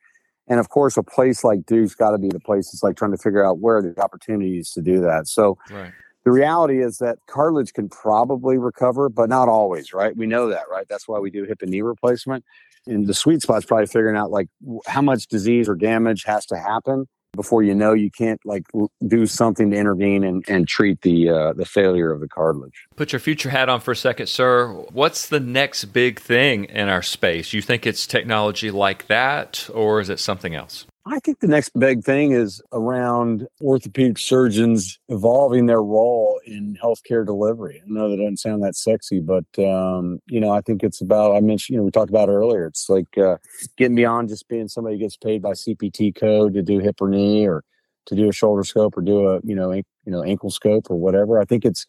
And 0.48 0.60
of 0.60 0.70
course, 0.70 0.98
a 0.98 1.04
place 1.04 1.44
like 1.44 1.66
Duke's 1.66 1.96
got 1.96 2.12
to 2.12 2.18
be 2.18 2.30
the 2.30 2.40
place 2.40 2.72
that's 2.72 2.84
like 2.84 2.98
trying 2.98 3.12
to 3.12 3.18
figure 3.18 3.46
out 3.46 3.60
where 3.60 3.82
the 3.82 4.00
opportunities 4.02 4.72
to 4.72 4.82
do 4.82 5.00
that. 5.02 5.28
So 5.28 5.58
right. 5.70 5.92
the 6.26 6.32
reality 6.32 6.84
is 6.84 6.98
that 6.98 7.18
cartilage 7.28 7.74
can 7.74 7.90
probably 7.90 8.58
recover, 8.58 9.10
but 9.10 9.30
not 9.30 9.48
always, 9.48 9.94
right? 9.94 10.16
We 10.16 10.28
know 10.28 10.50
that, 10.50 10.66
right? 10.70 10.86
That's 10.90 11.08
why 11.08 11.20
we 11.20 11.32
do 11.32 11.46
hip 11.46 11.62
and 11.62 11.72
knee 11.72 11.82
replacement. 11.82 12.44
And 12.86 13.08
the 13.08 13.14
sweet 13.14 13.42
spot 13.42 13.60
is 13.60 13.66
probably 13.66 13.86
figuring 13.86 14.18
out 14.18 14.32
like 14.32 14.50
how 14.86 15.02
much 15.02 15.28
disease 15.28 15.70
or 15.70 15.76
damage 15.76 16.26
has 16.26 16.46
to 16.48 16.58
happen 16.58 17.08
before 17.36 17.64
you 17.64 17.74
know 17.74 17.94
you 17.94 18.12
can't 18.12 18.40
like 18.46 18.64
do 19.08 19.26
something 19.26 19.72
to 19.72 19.78
intervene 19.78 20.24
and, 20.24 20.44
and 20.48 20.68
treat 20.68 21.02
the 21.02 21.30
uh, 21.30 21.54
the 21.54 21.66
failure 21.66 22.12
of 22.12 22.20
the 22.20 22.28
cartilage. 22.28 22.86
Put 22.96 23.12
your 23.12 23.20
future 23.20 23.50
hat 23.50 23.70
on 23.70 23.82
for 23.82 23.92
a 23.92 23.96
second, 23.96 24.28
sir. 24.28 24.68
What's 24.92 25.28
the 25.28 25.40
next 25.40 25.86
big 25.86 26.20
thing 26.20 26.66
in 26.66 26.90
our 26.90 27.02
space? 27.02 27.54
You 27.54 27.62
think 27.62 27.86
it's 27.86 28.08
technology 28.08 28.72
like 28.72 29.08
that, 29.08 29.70
or 29.74 30.00
is 30.00 30.10
it 30.10 30.20
something 30.20 30.56
else? 30.56 30.86
I 31.06 31.20
think 31.20 31.42
the 31.42 31.48
next 31.48 31.78
big 31.78 32.04
thing 32.04 32.32
is 32.32 32.62
around 32.72 33.46
orthopedic 33.62 34.18
surgeons 34.18 35.00
evolving 35.10 35.66
their 35.66 35.84
role 35.84 36.40
in 36.46 36.78
healthcare 36.82 37.26
delivery. 37.26 37.82
I 37.84 37.86
know 37.88 38.10
that 38.10 38.18
doesn't 38.18 38.38
sound 38.38 38.64
that 38.64 38.76
sexy, 38.76 39.20
but 39.20 39.44
um, 39.60 40.20
you 40.28 40.40
know, 40.40 40.52
I 40.52 40.62
think 40.62 40.82
it's 40.82 41.02
about. 41.02 41.36
I 41.36 41.42
mentioned, 41.42 41.74
you 41.74 41.80
know, 41.80 41.84
we 41.84 41.92
talked 41.92 42.10
about 42.10 42.30
earlier. 42.30 42.66
It's 42.66 42.88
like 42.88 43.18
uh, 43.18 43.38
getting 43.78 43.96
beyond 43.96 44.30
just 44.30 44.48
being 44.48 44.70
somebody 44.70 44.96
who 44.96 45.02
gets 45.02 45.18
paid 45.18 45.42
by 45.42 45.52
CPT 45.52 46.16
code 46.16 46.54
to 46.54 46.62
do 46.62 46.80
hip 46.80 47.02
or 47.02 47.10
knee 47.10 47.46
or 47.46 47.66
to 48.06 48.16
do 48.16 48.30
a 48.30 48.34
shoulder 48.34 48.64
scope 48.64 48.98
or 48.98 49.02
do 49.02 49.28
a 49.28 49.42
you 49.44 49.56
know 49.56 49.74
you 49.74 49.84
know 50.06 50.24
ankle 50.24 50.52
scope 50.52 50.90
or 50.90 50.96
whatever. 50.96 51.38
I 51.38 51.44
think 51.44 51.66
it's 51.66 51.86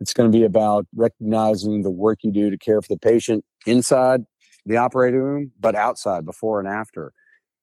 it's 0.00 0.12
going 0.12 0.30
to 0.30 0.36
be 0.36 0.44
about 0.44 0.86
recognizing 0.96 1.82
the 1.82 1.90
work 1.90 2.18
you 2.22 2.32
do 2.32 2.50
to 2.50 2.58
care 2.58 2.82
for 2.82 2.88
the 2.88 2.98
patient 2.98 3.44
inside 3.64 4.22
the 4.66 4.76
operating 4.76 5.20
room, 5.20 5.52
but 5.60 5.76
outside 5.76 6.24
before 6.24 6.58
and 6.58 6.68
after 6.68 7.12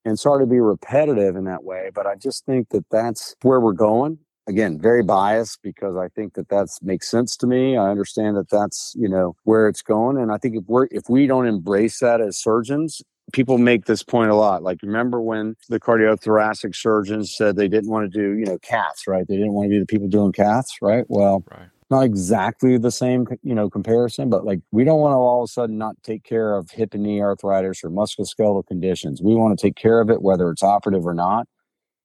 and 0.08 0.18
sorry 0.18 0.44
to 0.44 0.50
be 0.50 0.62
repetitive 0.62 1.36
in 1.36 1.44
that 1.44 1.66
way, 1.66 1.92
but 1.94 2.08
I 2.08 2.16
just 2.16 2.46
think 2.46 2.70
that 2.70 2.86
that's 2.90 3.36
where 3.42 3.60
we're 3.60 3.74
going. 3.74 4.20
Again, 4.48 4.80
very 4.80 5.04
biased 5.04 5.62
because 5.62 5.98
I 5.98 6.08
think 6.08 6.36
that 6.36 6.48
that 6.48 6.70
makes 6.82 7.12
sense 7.12 7.36
to 7.38 7.48
me. 7.48 7.76
I 7.76 7.90
understand 7.90 8.38
that 8.38 8.50
that's 8.50 8.94
you 8.98 9.10
know 9.10 9.36
where 9.44 9.68
it's 9.68 9.82
going, 9.82 10.18
and 10.18 10.32
I 10.32 10.38
think 10.38 10.56
if 10.56 10.64
we're 10.68 10.88
if 10.92 11.10
we 11.10 11.28
don't 11.28 11.46
embrace 11.46 12.00
that 12.00 12.22
as 12.22 12.38
surgeons, 12.38 13.02
people 13.34 13.58
make 13.58 13.86
this 13.86 14.04
point 14.04 14.32
a 14.32 14.36
lot. 14.36 14.64
Like, 14.64 14.78
remember 14.82 15.20
when 15.20 15.58
the 15.68 15.82
cardiothoracic 15.82 16.74
surgeons 16.74 17.36
said 17.36 17.58
they 17.58 17.68
didn't 17.68 17.90
want 17.90 18.10
to 18.10 18.18
do, 18.18 18.40
you 18.40 18.46
know, 18.46 18.58
caths, 18.60 19.06
right? 19.06 19.28
They 19.28 19.36
didn't 19.36 19.52
want 19.52 19.66
to 19.66 19.70
be 19.70 19.80
the 19.80 19.86
people 19.86 20.08
doing 20.08 20.32
caths, 20.32 20.78
right? 20.82 21.04
Well, 21.10 21.44
right 21.52 21.68
not 21.90 22.04
exactly 22.04 22.78
the 22.78 22.92
same 22.92 23.26
you 23.44 23.56
know 23.56 23.70
comparison 23.70 24.30
but 24.30 24.46
like 24.46 24.60
we 24.72 24.84
don't 24.84 25.00
want 25.00 25.14
to 25.14 25.18
all 25.18 25.44
of 25.44 25.50
a 25.50 25.52
sudden 25.52 25.78
not 25.78 25.96
take 26.04 26.24
care 26.24 26.56
of 26.56 26.70
hip 26.72 26.94
and 26.94 27.04
knee 27.04 27.22
arthritis 27.22 27.84
or 27.84 27.90
musculoskeletal 27.90 28.66
conditions. 28.68 29.22
We 29.22 29.36
want 29.36 29.58
to 29.58 29.62
take 29.62 29.76
care 29.76 30.02
of 30.02 30.10
it 30.10 30.22
whether 30.22 30.50
it's 30.50 30.64
operative 30.64 31.06
or 31.06 31.14
not 31.14 31.48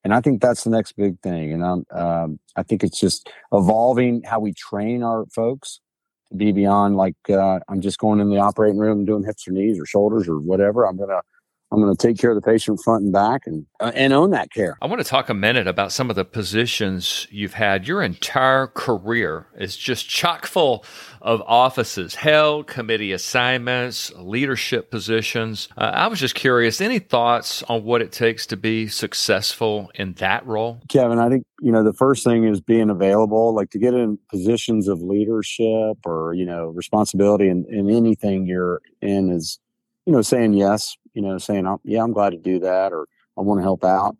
and 0.05 0.14
i 0.14 0.20
think 0.20 0.41
that's 0.41 0.64
the 0.64 0.70
next 0.70 0.93
big 0.93 1.18
thing 1.20 1.53
and 1.53 1.62
um, 1.64 1.85
um, 1.93 2.39
i 2.57 2.62
think 2.62 2.83
it's 2.83 2.99
just 2.99 3.30
evolving 3.53 4.22
how 4.24 4.39
we 4.39 4.53
train 4.53 5.03
our 5.03 5.24
folks 5.26 5.80
to 6.28 6.37
be 6.37 6.53
beyond 6.53 6.97
like 6.97 7.16
uh, 7.30 7.59
i'm 7.68 7.80
just 7.80 7.99
going 7.99 8.20
in 8.20 8.30
the 8.30 8.39
operating 8.39 8.78
room 8.78 8.99
and 8.99 9.07
doing 9.07 9.24
hips 9.24 9.47
or 9.47 9.53
knees 9.53 9.78
or 9.78 9.87
shoulders 9.87 10.28
or 10.28 10.39
whatever 10.39 10.87
i'm 10.87 10.97
gonna 10.97 11.20
I'm 11.73 11.81
going 11.81 11.95
to 11.95 12.07
take 12.07 12.18
care 12.18 12.31
of 12.31 12.37
the 12.37 12.43
patient 12.43 12.81
front 12.85 13.03
and 13.03 13.12
back 13.12 13.47
and 13.47 13.64
uh, 13.81 13.93
and 13.95 14.12
own 14.12 14.31
that 14.31 14.53
care. 14.53 14.77
I 14.83 14.87
want 14.87 15.01
to 15.01 15.09
talk 15.09 15.31
a 15.31 15.35
minute 15.35 15.66
about 15.66 15.91
some 15.91 16.11
of 16.11 16.16
the 16.16 16.25
positions 16.25 17.27
you've 17.31 17.55
had. 17.55 17.89
Your 17.89 18.03
entire 18.03 18.66
career 18.66 19.47
is 19.59 19.75
just 19.77 20.07
chock 20.07 20.45
full 20.45 20.85
of 21.23 21.43
offices 21.47 22.14
held, 22.14 22.66
committee 22.66 23.12
assignments, 23.12 24.12
leadership 24.16 24.91
positions. 24.91 25.68
Uh, 25.77 25.91
I 25.95 26.09
was 26.09 26.20
just 26.20 26.35
curious, 26.35 26.81
any 26.81 26.99
thoughts 26.99 27.62
on 27.64 27.85
what 27.85 28.03
it 28.03 28.12
takes 28.12 28.47
to 28.49 28.57
be 28.57 28.89
successful 28.89 29.91
in 29.95 30.12
that 30.14 30.47
role? 30.47 30.81
Kevin, 30.89 31.18
I 31.18 31.31
think, 31.31 31.47
you 31.61 31.73
know, 31.73 31.83
the 31.85 31.95
first 31.95 32.23
thing 32.25 32.45
is 32.45 32.61
being 32.61 32.91
available, 32.91 33.55
like 33.55 33.70
to 33.70 33.79
get 33.79 33.95
in 33.95 34.18
positions 34.31 34.89
of 34.89 35.01
leadership 35.01 35.97
or, 36.05 36.35
you 36.35 36.45
know, 36.45 36.66
responsibility 36.66 37.49
in, 37.49 37.64
in 37.70 37.89
anything 37.89 38.47
you're 38.47 38.83
in 39.01 39.31
is 39.31 39.59
you 40.07 40.13
know, 40.13 40.23
saying 40.23 40.55
yes, 40.55 40.97
you 41.15 41.23
know, 41.23 41.39
saying, 41.39 41.67
oh, 41.67 41.81
yeah, 41.85 42.03
I'm 42.03 42.13
glad 42.13 42.31
to 42.31 42.39
do 42.39 42.59
that, 42.61 42.93
or 42.93 43.07
I 43.37 43.43
want 43.43 43.59
to 43.59 43.63
help 43.63 43.85
out. 43.85 44.17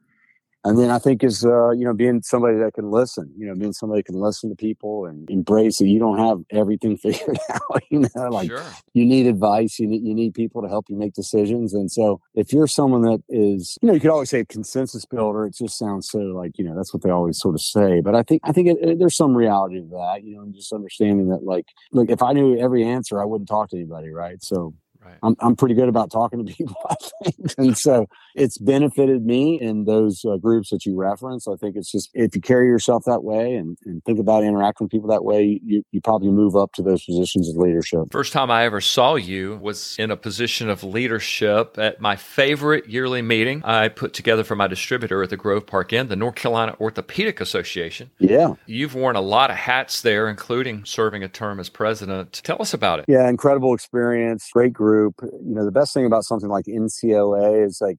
And 0.65 0.79
then 0.79 0.91
I 0.91 1.01
think 1.01 1.25
is, 1.25 1.45
uh, 1.45 1.71
you 1.71 1.85
know, 1.85 1.93
being 1.93 2.23
somebody 2.23 2.57
that 2.59 2.75
can 2.75 2.89
listen, 2.89 3.33
you 3.37 3.49
know, 3.49 3.55
being 3.57 3.73
somebody 3.73 3.99
that 3.99 4.13
can 4.13 4.21
listen 4.21 4.49
to 4.49 4.55
people 4.55 5.07
and 5.07 5.29
embrace 5.29 5.81
it. 5.81 5.87
You 5.87 5.99
don't 5.99 6.19
have 6.19 6.39
everything 6.53 6.97
figured 6.99 7.39
out, 7.51 7.83
you 7.91 8.01
know, 8.01 8.29
like 8.29 8.49
sure. 8.49 8.65
you 8.95 9.05
need 9.05 9.27
advice, 9.27 9.81
you 9.81 9.89
need, 9.89 10.05
you 10.05 10.15
need 10.15 10.35
people 10.35 10.63
to 10.63 10.69
help 10.69 10.87
you 10.89 10.97
make 10.97 11.15
decisions. 11.15 11.75
And 11.75 11.91
so 11.91 12.21
if 12.37 12.53
you're 12.53 12.69
someone 12.69 13.03
that 13.03 13.23
is, 13.29 13.77
you 13.83 13.89
know, 13.89 13.95
you 13.95 13.99
could 13.99 14.11
always 14.11 14.31
say 14.31 14.45
consensus 14.45 15.05
builder. 15.05 15.47
It 15.47 15.57
just 15.57 15.77
sounds 15.77 16.09
so 16.09 16.19
like, 16.19 16.57
you 16.59 16.65
know, 16.65 16.77
that's 16.77 16.95
what 16.95 17.03
they 17.03 17.11
always 17.11 17.41
sort 17.41 17.57
of 17.57 17.61
say. 17.61 18.01
But 18.01 18.15
I 18.15 18.23
think, 18.23 18.43
I 18.45 18.53
think 18.53 18.69
it, 18.69 18.77
it, 18.81 18.99
there's 19.01 19.17
some 19.17 19.35
reality 19.35 19.81
to 19.81 19.89
that, 19.89 20.23
you 20.23 20.37
know, 20.37 20.43
and 20.43 20.55
just 20.55 20.73
understanding 20.73 21.29
that 21.31 21.43
like, 21.43 21.67
look, 21.91 22.09
if 22.09 22.23
I 22.23 22.33
knew 22.33 22.57
every 22.57 22.85
answer, 22.85 23.21
I 23.21 23.25
wouldn't 23.25 23.49
talk 23.49 23.71
to 23.71 23.77
anybody. 23.77 24.11
Right. 24.11 24.41
So 24.41 24.75
Right. 25.05 25.17
I'm, 25.23 25.35
I'm 25.41 25.57
pretty 25.57 25.75
good 25.75 25.89
about 25.89 26.11
talking 26.11 26.45
to 26.45 26.53
people, 26.57 26.77
I 26.89 26.95
think. 27.25 27.55
And 27.59 27.79
so 27.79 28.07
it's 28.35 28.59
benefited 28.59 29.25
me 29.25 29.61
in 29.61 29.85
those 29.85 30.25
uh, 30.25 30.37
groups 30.37 30.71
that 30.71 30.87
you 30.87 30.95
reference. 30.97 31.49
I 31.49 31.57
think 31.57 31.77
it's 31.77 31.91
just, 31.91 32.11
if 32.15 32.35
you 32.35 32.41
carry 32.41 32.69
yourself 32.69 33.05
that 33.07 33.25
way 33.25 33.55
and, 33.55 33.77
and 33.85 34.05
think 34.05 34.19
about 34.19 34.45
interacting 34.45 34.85
with 34.85 34.93
people 34.93 35.09
that 35.09 35.25
way, 35.25 35.61
you, 35.65 35.83
you 35.91 36.01
probably 36.01 36.31
move 36.31 36.57
up 36.57 36.73
to 36.75 36.83
those 36.83 37.05
positions 37.05 37.49
of 37.49 37.57
leadership. 37.57 38.13
First 38.13 38.33
time 38.33 38.51
I 38.51 38.65
ever 38.65 38.81
saw 38.81 39.17
you 39.17 39.59
was 39.61 39.97
in 39.99 40.11
a 40.11 40.17
position 40.17 40.69
of 40.69 40.85
leadership 40.85 41.79
at 41.79 42.01
my 42.01 42.17
favorite 42.17 42.89
yearly 42.89 43.23
meeting 43.23 43.63
I 43.65 43.89
put 43.89 44.13
together 44.13 44.45
for 44.45 44.57
my 44.57 44.67
distributor 44.67 45.23
at 45.23 45.31
the 45.31 45.37
Grove 45.37 45.67
Park 45.67 45.93
Inn, 45.93 46.09
the 46.09 46.17
North 46.17 46.37
Carolina 46.37 46.77
Orthopedic 46.81 47.41
Association. 47.41 48.11
Yeah. 48.19 48.55
You've 48.67 48.95
worn 48.95 49.17
a 49.17 49.21
lot 49.21 49.51
of 49.51 49.57
hats 49.57 50.03
there, 50.03 50.29
including 50.29 50.85
serving 50.85 51.23
a 51.23 51.29
term 51.29 51.59
as 51.59 51.69
president. 51.69 52.41
Tell 52.45 52.61
us 52.61 52.73
about 52.73 53.01
it. 53.01 53.07
Yeah, 53.09 53.29
incredible 53.29 53.75
experience, 53.75 54.49
great 54.53 54.73
group 54.73 54.92
group. 54.93 55.15
You 55.23 55.55
know, 55.55 55.65
the 55.65 55.73
best 55.73 55.95
thing 55.95 56.07
about 56.07 56.25
something 56.25 56.49
like 56.49 56.67
NCOA 56.67 57.65
is 57.67 57.81
like 57.81 57.99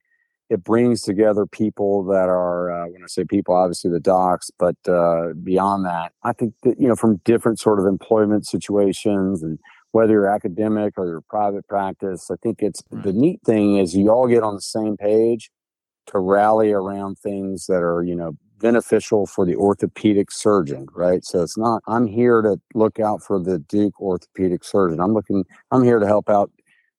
it 0.50 0.64
brings 0.64 1.02
together 1.02 1.46
people 1.46 2.04
that 2.06 2.30
are, 2.30 2.72
uh, 2.72 2.88
when 2.88 3.04
I 3.04 3.08
say 3.08 3.24
people, 3.24 3.56
obviously 3.56 3.90
the 3.90 4.00
docs, 4.00 4.52
but 4.60 4.76
uh, 4.88 5.34
beyond 5.42 5.86
that, 5.86 6.12
I 6.24 6.34
think 6.34 6.54
that, 6.64 6.80
you 6.80 6.88
know, 6.88 6.96
from 6.96 7.18
different 7.26 7.60
sort 7.60 7.80
of 7.80 7.86
employment 7.86 8.46
situations 8.46 9.42
and 9.42 9.58
whether 9.92 10.14
you're 10.14 10.28
academic 10.28 10.94
or 10.98 11.08
you're 11.08 11.22
private 11.22 11.68
practice, 11.68 12.30
I 12.30 12.36
think 12.44 12.62
it's 12.62 12.84
right. 12.92 13.04
the 13.04 13.14
neat 13.14 13.40
thing 13.46 13.78
is 13.78 13.96
you 13.96 14.10
all 14.10 14.28
get 14.28 14.44
on 14.44 14.56
the 14.56 14.62
same 14.62 14.98
page 14.98 15.50
to 16.08 16.20
rally 16.20 16.72
around 16.72 17.18
things 17.18 17.66
that 17.68 17.82
are, 17.82 18.04
you 18.04 18.16
know, 18.16 18.34
beneficial 18.60 19.26
for 19.26 19.46
the 19.46 19.56
orthopedic 19.56 20.32
surgeon, 20.32 20.88
right? 20.94 21.24
So 21.26 21.42
it's 21.42 21.58
not, 21.58 21.82
I'm 21.88 22.08
here 22.08 22.42
to 22.42 22.60
look 22.74 23.00
out 23.00 23.22
for 23.22 23.40
the 23.40 23.60
Duke 23.60 24.00
orthopedic 24.00 24.64
surgeon. 24.64 25.00
I'm 25.00 25.14
looking, 25.14 25.44
I'm 25.72 25.84
here 25.84 26.00
to 26.00 26.08
help 26.08 26.30
out 26.30 26.50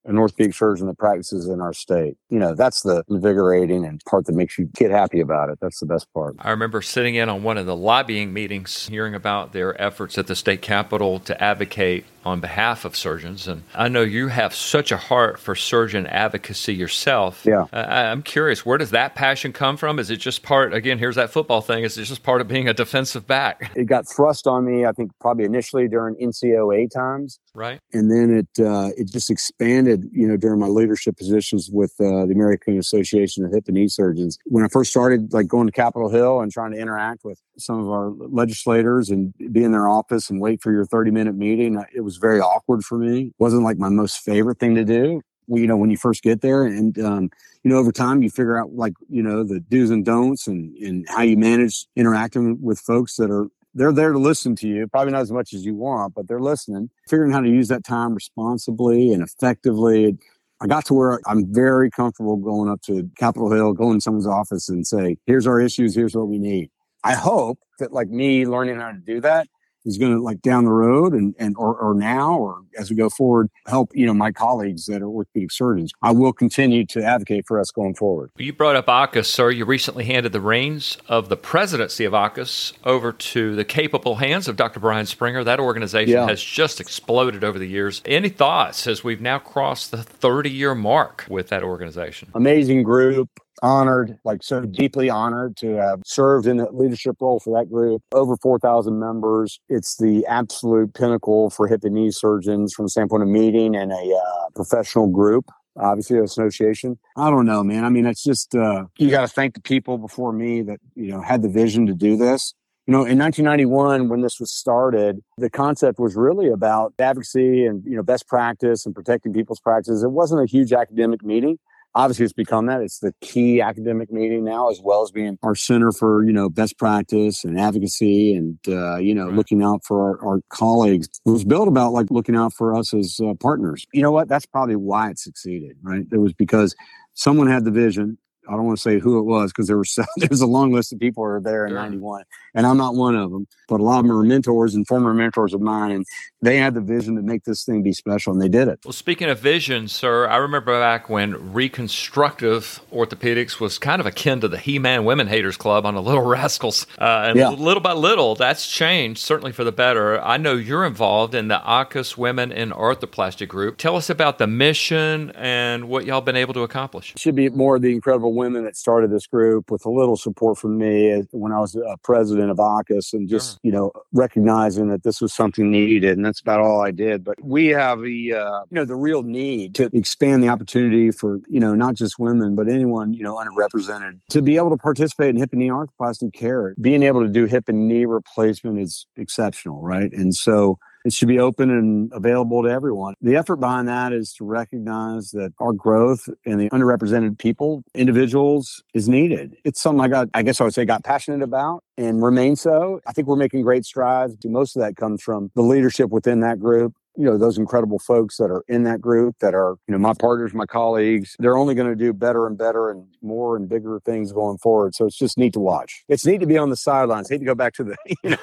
an 0.06 0.18
orthopedic 0.18 0.54
surgeon 0.54 0.86
that 0.86 0.98
practices 0.98 1.48
in 1.48 1.60
our 1.60 1.72
state. 1.72 2.16
You 2.28 2.38
know, 2.38 2.54
that's 2.54 2.82
the 2.82 3.02
invigorating 3.08 3.84
and 3.84 4.04
part 4.04 4.26
that 4.26 4.34
makes 4.34 4.58
you 4.58 4.66
get 4.74 4.90
happy 4.90 5.20
about 5.20 5.48
it. 5.48 5.58
That's 5.60 5.80
the 5.80 5.86
best 5.86 6.12
part. 6.12 6.36
I 6.38 6.50
remember 6.50 6.82
sitting 6.82 7.14
in 7.14 7.28
on 7.28 7.42
one 7.42 7.58
of 7.58 7.66
the 7.66 7.76
lobbying 7.76 8.32
meetings, 8.32 8.88
hearing 8.88 9.14
about 9.14 9.52
their 9.52 9.80
efforts 9.80 10.18
at 10.18 10.26
the 10.26 10.36
state 10.36 10.62
capitol 10.62 11.18
to 11.20 11.42
advocate 11.42 12.04
on 12.24 12.40
behalf 12.40 12.84
of 12.84 12.96
surgeons. 12.96 13.46
And 13.46 13.62
I 13.74 13.88
know 13.88 14.02
you 14.02 14.28
have 14.28 14.54
such 14.54 14.92
a 14.92 14.96
heart 14.96 15.38
for 15.38 15.54
surgeon 15.54 16.06
advocacy 16.06 16.74
yourself. 16.74 17.44
Yeah. 17.44 17.66
I, 17.72 18.04
am 18.04 18.22
curious, 18.22 18.64
where 18.64 18.78
does 18.78 18.90
that 18.90 19.14
passion 19.14 19.52
come 19.52 19.76
from? 19.76 19.98
Is 19.98 20.10
it 20.10 20.16
just 20.16 20.42
part, 20.42 20.72
again, 20.74 20.98
here's 20.98 21.16
that 21.16 21.30
football 21.30 21.60
thing, 21.60 21.84
is 21.84 21.98
it 21.98 22.04
just 22.04 22.22
part 22.22 22.40
of 22.40 22.48
being 22.48 22.68
a 22.68 22.74
defensive 22.74 23.26
back? 23.26 23.72
It 23.84 23.86
got 23.86 24.06
thrust 24.08 24.46
on 24.46 24.64
me, 24.64 24.86
I 24.86 24.92
think, 24.92 25.10
probably 25.20 25.44
initially 25.44 25.88
during 25.88 26.14
NCOA 26.14 26.90
times. 26.90 27.40
Right. 27.54 27.80
And 27.92 28.10
then 28.10 28.30
it 28.38 28.64
uh, 28.64 28.90
it 28.96 29.10
just 29.10 29.30
expanded, 29.30 30.08
you 30.12 30.26
know, 30.26 30.36
during 30.36 30.58
my 30.58 30.66
leadership 30.66 31.16
positions 31.16 31.70
with 31.72 31.92
uh, 32.00 32.26
the 32.26 32.32
American 32.34 32.78
Association 32.78 33.44
of 33.44 33.52
Hip 33.52 33.64
and 33.66 33.76
Knee 33.76 33.88
Surgeons. 33.88 34.38
When 34.44 34.64
I 34.64 34.68
first 34.68 34.90
started, 34.90 35.32
like 35.32 35.48
going 35.48 35.66
to 35.66 35.72
Capitol 35.72 36.08
Hill 36.08 36.40
and 36.40 36.50
trying 36.50 36.72
to 36.72 36.78
interact 36.78 37.24
with 37.24 37.40
some 37.58 37.80
of 37.80 37.88
our 37.88 38.10
legislators 38.10 39.10
and 39.10 39.34
be 39.52 39.64
in 39.64 39.72
their 39.72 39.88
office 39.88 40.30
and 40.30 40.40
wait 40.40 40.62
for 40.62 40.72
your 40.72 40.84
30 40.84 41.10
minute 41.10 41.34
meeting, 41.34 41.82
it 41.94 42.00
was 42.00 42.16
very 42.16 42.40
awkward 42.40 42.84
for 42.84 42.98
me. 42.98 43.26
It 43.26 43.34
wasn't 43.38 43.62
like 43.62 43.78
my 43.78 43.88
most 43.88 44.18
favorite 44.18 44.58
thing 44.58 44.74
to 44.74 44.84
do 44.84 45.20
you 45.48 45.66
know, 45.66 45.76
when 45.76 45.90
you 45.90 45.96
first 45.96 46.22
get 46.22 46.40
there. 46.40 46.64
And, 46.64 46.98
um, 46.98 47.30
you 47.62 47.70
know, 47.70 47.76
over 47.76 47.92
time 47.92 48.22
you 48.22 48.30
figure 48.30 48.58
out 48.58 48.74
like, 48.74 48.94
you 49.08 49.22
know, 49.22 49.44
the 49.44 49.60
do's 49.60 49.90
and 49.90 50.04
don'ts 50.04 50.46
and, 50.46 50.76
and 50.78 51.06
how 51.08 51.22
you 51.22 51.36
manage 51.36 51.86
interacting 51.96 52.60
with 52.62 52.80
folks 52.80 53.16
that 53.16 53.30
are, 53.30 53.46
they're 53.74 53.92
there 53.92 54.12
to 54.12 54.18
listen 54.18 54.54
to 54.56 54.68
you, 54.68 54.86
probably 54.86 55.12
not 55.12 55.22
as 55.22 55.32
much 55.32 55.52
as 55.52 55.64
you 55.64 55.74
want, 55.74 56.14
but 56.14 56.28
they're 56.28 56.40
listening, 56.40 56.90
figuring 57.08 57.32
how 57.32 57.40
to 57.40 57.48
use 57.48 57.68
that 57.68 57.84
time 57.84 58.14
responsibly 58.14 59.12
and 59.12 59.22
effectively. 59.22 60.16
I 60.60 60.66
got 60.66 60.86
to 60.86 60.94
where 60.94 61.20
I'm 61.26 61.52
very 61.52 61.90
comfortable 61.90 62.36
going 62.36 62.70
up 62.70 62.80
to 62.82 63.10
Capitol 63.18 63.50
Hill, 63.50 63.72
going 63.72 63.98
to 63.98 64.00
someone's 64.00 64.26
office 64.26 64.68
and 64.68 64.86
say, 64.86 65.16
here's 65.26 65.46
our 65.46 65.60
issues, 65.60 65.94
here's 65.94 66.14
what 66.14 66.28
we 66.28 66.38
need. 66.38 66.70
I 67.04 67.14
hope 67.14 67.58
that 67.78 67.92
like 67.92 68.08
me 68.08 68.46
learning 68.46 68.80
how 68.80 68.92
to 68.92 68.98
do 68.98 69.20
that 69.20 69.46
is 69.84 69.98
going 69.98 70.12
to 70.12 70.22
like 70.22 70.40
down 70.40 70.64
the 70.64 70.70
road 70.70 71.12
and, 71.12 71.34
and 71.38 71.54
or, 71.58 71.76
or 71.76 71.94
now 71.94 72.38
or 72.38 72.62
as 72.78 72.90
we 72.90 72.96
go 72.96 73.10
forward 73.10 73.50
help 73.66 73.90
you 73.92 74.06
know 74.06 74.14
my 74.14 74.32
colleagues 74.32 74.86
that 74.86 75.02
are 75.02 75.08
orthopedic 75.08 75.52
surgeons. 75.52 75.92
I 76.02 76.12
will 76.12 76.32
continue 76.32 76.86
to 76.86 77.04
advocate 77.04 77.44
for 77.46 77.60
us 77.60 77.70
going 77.70 77.94
forward. 77.94 78.30
You 78.38 78.52
brought 78.52 78.76
up 78.76 78.86
AAHKS 78.86 79.26
sir. 79.26 79.50
You 79.50 79.64
recently 79.64 80.04
handed 80.04 80.32
the 80.32 80.40
reins 80.40 80.96
of 81.08 81.28
the 81.28 81.36
presidency 81.36 82.04
of 82.04 82.12
AAHKS 82.12 82.72
over 82.84 83.12
to 83.12 83.54
the 83.54 83.64
capable 83.64 84.16
hands 84.16 84.48
of 84.48 84.56
dr 84.56 84.80
bryan 84.80 85.06
springer. 85.06 85.44
That 85.44 85.60
organization 85.60 86.14
yeah. 86.14 86.28
has 86.28 86.42
just 86.42 86.80
exploded 86.80 87.44
over 87.44 87.58
the 87.58 87.68
years. 87.68 88.02
Any 88.06 88.30
thoughts 88.30 88.86
as 88.86 89.04
we've 89.04 89.20
now 89.20 89.38
crossed 89.38 89.90
the 89.90 90.02
30 90.02 90.50
year 90.50 90.74
mark 90.74 91.26
with 91.28 91.48
that 91.48 91.62
organization? 91.62 92.30
Amazing 92.34 92.82
group 92.82 93.28
honored, 93.64 94.18
like 94.24 94.42
so 94.42 94.60
deeply 94.60 95.08
honored 95.08 95.56
to 95.56 95.74
have 95.76 96.02
served 96.04 96.46
in 96.46 96.60
a 96.60 96.70
leadership 96.70 97.16
role 97.18 97.40
for 97.40 97.58
that 97.58 97.70
group. 97.70 98.02
Over 98.12 98.36
4,000 98.36 98.98
members. 98.98 99.58
It's 99.68 99.96
the 99.96 100.24
absolute 100.26 100.92
pinnacle 100.92 101.48
for 101.48 101.66
hip 101.66 101.82
and 101.82 101.94
knee 101.94 102.10
surgeons 102.10 102.74
from 102.74 102.84
the 102.84 102.90
standpoint 102.90 103.22
of 103.22 103.28
meeting 103.28 103.74
and 103.74 103.90
a 103.90 103.96
uh, 103.96 104.50
professional 104.54 105.08
group. 105.08 105.46
Obviously, 105.76 106.18
association. 106.18 106.98
I 107.16 107.30
don't 107.30 107.46
know, 107.46 107.64
man. 107.64 107.84
I 107.84 107.88
mean, 107.88 108.06
it's 108.06 108.22
just 108.22 108.54
uh, 108.54 108.84
you 108.96 109.10
got 109.10 109.22
to 109.22 109.28
thank 109.28 109.54
the 109.54 109.60
people 109.60 109.98
before 109.98 110.32
me 110.32 110.62
that 110.62 110.78
you 110.94 111.10
know 111.10 111.20
had 111.20 111.42
the 111.42 111.48
vision 111.48 111.86
to 111.86 111.94
do 111.94 112.16
this. 112.16 112.54
You 112.86 112.92
know, 112.92 112.98
in 112.98 113.18
1991, 113.18 114.08
when 114.08 114.20
this 114.20 114.38
was 114.38 114.52
started, 114.52 115.20
the 115.36 115.50
concept 115.50 115.98
was 115.98 116.14
really 116.14 116.48
about 116.48 116.92
advocacy 117.00 117.64
and 117.64 117.82
you 117.84 117.96
know 117.96 118.04
best 118.04 118.28
practice 118.28 118.86
and 118.86 118.94
protecting 118.94 119.32
people's 119.32 119.58
practices. 119.58 120.04
It 120.04 120.12
wasn't 120.12 120.42
a 120.42 120.46
huge 120.46 120.72
academic 120.72 121.24
meeting 121.24 121.58
obviously 121.94 122.24
it's 122.24 122.32
become 122.32 122.66
that. 122.66 122.80
It's 122.80 122.98
the 122.98 123.12
key 123.20 123.60
academic 123.60 124.12
meeting 124.12 124.44
now 124.44 124.70
as 124.70 124.80
well 124.82 125.02
as 125.02 125.10
being 125.10 125.38
our 125.42 125.54
center 125.54 125.92
for 125.92 126.24
you 126.24 126.32
know 126.32 126.48
best 126.48 126.78
practice 126.78 127.44
and 127.44 127.58
advocacy 127.58 128.34
and 128.34 128.58
uh, 128.68 128.96
you 128.96 129.14
know 129.14 129.26
right. 129.26 129.34
looking 129.34 129.62
out 129.62 129.84
for 129.84 130.02
our, 130.02 130.26
our, 130.26 130.40
colleagues. 130.50 131.08
It 131.26 131.30
was 131.30 131.44
built 131.44 131.68
about 131.68 131.92
like 131.92 132.10
looking 132.10 132.36
out 132.36 132.52
for 132.52 132.74
us 132.74 132.94
as 132.94 133.18
uh, 133.24 133.34
partners. 133.34 133.86
You 133.92 134.02
know 134.02 134.12
what? 134.12 134.28
That's 134.28 134.46
probably 134.46 134.76
why 134.76 135.10
it 135.10 135.18
succeeded 135.18 135.76
right? 135.82 136.04
It 136.12 136.18
was 136.18 136.32
because 136.32 136.74
someone 137.14 137.48
had 137.48 137.64
the 137.64 137.70
vision 137.70 138.18
I 138.48 138.52
don't 138.52 138.64
want 138.64 138.78
to 138.78 138.82
say 138.82 138.98
who 138.98 139.18
it 139.18 139.22
was 139.22 139.52
because 139.52 139.66
there 139.66 139.76
were 139.76 139.84
so, 139.84 140.04
there's 140.16 140.40
a 140.40 140.46
long 140.46 140.72
list 140.72 140.92
of 140.92 141.00
people 141.00 141.22
who 141.22 141.30
are 141.30 141.40
there 141.40 141.66
in 141.66 141.74
91 141.74 142.24
and 142.54 142.66
I'm 142.66 142.76
not 142.76 142.94
one 142.94 143.16
of 143.16 143.30
them 143.30 143.46
but 143.68 143.80
a 143.80 143.82
lot 143.82 144.00
of 144.00 144.06
them 144.06 144.16
are 144.16 144.22
mentors 144.22 144.74
and 144.74 144.86
former 144.86 145.14
mentors 145.14 145.54
of 145.54 145.60
mine 145.60 145.90
and 145.90 146.06
they 146.42 146.58
had 146.58 146.74
the 146.74 146.80
vision 146.80 147.16
to 147.16 147.22
make 147.22 147.44
this 147.44 147.64
thing 147.64 147.82
be 147.82 147.92
special 147.92 148.32
and 148.32 148.40
they 148.40 148.48
did 148.48 148.68
it. 148.68 148.80
Well 148.84 148.92
speaking 148.92 149.28
of 149.28 149.38
vision 149.38 149.88
sir 149.88 150.28
I 150.28 150.36
remember 150.36 150.78
back 150.78 151.08
when 151.08 151.52
reconstructive 151.52 152.80
orthopedics 152.92 153.60
was 153.60 153.78
kind 153.78 154.00
of 154.00 154.06
akin 154.06 154.40
to 154.40 154.48
the 154.48 154.58
He-Man 154.58 155.04
Women 155.04 155.26
Haters 155.26 155.56
Club 155.56 155.86
on 155.86 155.94
the 155.94 156.02
Little 156.02 156.22
Rascals 156.26 156.86
uh, 156.98 157.24
and 157.28 157.38
yeah. 157.38 157.50
little 157.50 157.82
by 157.82 157.92
little 157.92 158.34
that's 158.34 158.66
changed 158.66 159.20
certainly 159.20 159.52
for 159.52 159.64
the 159.64 159.72
better. 159.72 160.20
I 160.20 160.36
know 160.36 160.54
you're 160.54 160.84
involved 160.84 161.34
in 161.34 161.48
the 161.48 161.58
AAHKS 161.58 162.16
Women 162.16 162.52
in 162.52 162.70
Arthroplasty 162.70 163.48
group. 163.48 163.76
Tell 163.78 163.96
us 163.96 164.10
about 164.10 164.38
the 164.38 164.46
mission 164.46 165.30
and 165.34 165.88
what 165.88 166.04
y'all 166.04 166.20
been 166.20 166.36
able 166.36 166.54
to 166.54 166.62
accomplish. 166.62 167.12
It 167.14 167.20
should 167.20 167.34
be 167.34 167.48
more 167.48 167.76
of 167.76 167.82
the 167.82 167.92
incredible 167.92 168.32
women 168.34 168.64
that 168.64 168.76
started 168.76 169.10
this 169.10 169.26
group 169.26 169.70
with 169.70 169.84
a 169.84 169.90
little 169.90 170.16
support 170.16 170.58
from 170.58 170.78
me 170.78 171.22
when 171.30 171.52
I 171.52 171.60
was 171.60 171.74
a 171.74 171.96
president 172.02 172.50
of 172.50 172.58
AAHKS 172.58 173.12
and 173.12 173.28
just, 173.28 173.52
sure. 173.52 173.60
you 173.62 173.72
know, 173.72 173.92
recognizing 174.12 174.88
that 174.88 175.02
this 175.02 175.20
was 175.20 175.32
something 175.32 175.70
needed. 175.70 176.16
And 176.16 176.24
that's 176.24 176.40
about 176.40 176.60
all 176.60 176.80
I 176.80 176.90
did. 176.90 177.24
But 177.24 177.42
we 177.42 177.66
have 177.68 178.00
the, 178.00 178.34
uh, 178.34 178.60
you 178.70 178.74
know, 178.76 178.84
the 178.84 178.96
real 178.96 179.22
need 179.22 179.74
to 179.76 179.90
expand 179.92 180.42
the 180.42 180.48
opportunity 180.48 181.10
for, 181.10 181.40
you 181.48 181.60
know, 181.60 181.74
not 181.74 181.94
just 181.94 182.18
women, 182.18 182.54
but 182.54 182.68
anyone, 182.68 183.12
you 183.12 183.22
know, 183.22 183.36
underrepresented 183.36 184.20
to 184.30 184.42
be 184.42 184.56
able 184.56 184.70
to 184.70 184.76
participate 184.76 185.30
in 185.30 185.36
hip 185.36 185.52
and 185.52 185.60
knee 185.60 185.68
arthroplasty 185.68 186.32
care. 186.32 186.74
Being 186.80 187.02
able 187.02 187.22
to 187.22 187.28
do 187.28 187.46
hip 187.46 187.68
and 187.68 187.88
knee 187.88 188.04
replacement 188.04 188.78
is 188.78 189.06
exceptional, 189.16 189.80
right? 189.80 190.12
And 190.12 190.34
so, 190.34 190.78
it 191.04 191.12
should 191.12 191.28
be 191.28 191.38
open 191.38 191.70
and 191.70 192.10
available 192.12 192.62
to 192.62 192.68
everyone. 192.68 193.14
The 193.20 193.36
effort 193.36 193.56
behind 193.56 193.88
that 193.88 194.12
is 194.12 194.32
to 194.34 194.44
recognize 194.44 195.30
that 195.32 195.52
our 195.58 195.72
growth 195.72 196.28
in 196.44 196.58
the 196.58 196.70
underrepresented 196.70 197.38
people, 197.38 197.84
individuals, 197.94 198.82
is 198.94 199.08
needed. 199.08 199.56
It's 199.64 199.80
something 199.80 200.00
I 200.00 200.08
got, 200.08 200.28
I 200.34 200.42
guess 200.42 200.60
I 200.60 200.64
would 200.64 200.74
say, 200.74 200.84
got 200.84 201.04
passionate 201.04 201.42
about 201.42 201.84
and 201.98 202.22
remain 202.22 202.56
so. 202.56 203.00
I 203.06 203.12
think 203.12 203.28
we're 203.28 203.36
making 203.36 203.62
great 203.62 203.84
strides. 203.84 204.36
Most 204.44 204.76
of 204.76 204.82
that 204.82 204.96
comes 204.96 205.22
from 205.22 205.50
the 205.54 205.62
leadership 205.62 206.10
within 206.10 206.40
that 206.40 206.58
group 206.58 206.94
you 207.16 207.24
know 207.24 207.38
those 207.38 207.58
incredible 207.58 207.98
folks 207.98 208.36
that 208.38 208.50
are 208.50 208.64
in 208.68 208.84
that 208.84 209.00
group 209.00 209.36
that 209.40 209.54
are 209.54 209.76
you 209.86 209.92
know 209.92 209.98
my 209.98 210.12
partners 210.14 210.52
my 210.52 210.66
colleagues 210.66 211.36
they're 211.38 211.56
only 211.56 211.74
going 211.74 211.88
to 211.88 211.96
do 211.96 212.12
better 212.12 212.46
and 212.46 212.58
better 212.58 212.90
and 212.90 213.06
more 213.22 213.56
and 213.56 213.68
bigger 213.68 214.00
things 214.04 214.32
going 214.32 214.58
forward. 214.58 214.94
So 214.94 215.06
it's 215.06 215.16
just 215.16 215.38
neat 215.38 215.52
to 215.54 215.60
watch. 215.60 216.04
It's 216.08 216.26
neat 216.26 216.38
to 216.38 216.46
be 216.46 216.58
on 216.58 216.70
the 216.70 216.76
sidelines. 216.76 217.30
I 217.30 217.34
hate 217.34 217.38
to 217.38 217.44
go 217.44 217.54
back 217.54 217.74
to 217.74 217.84
the 217.84 217.96
you 218.22 218.30
know 218.30 218.36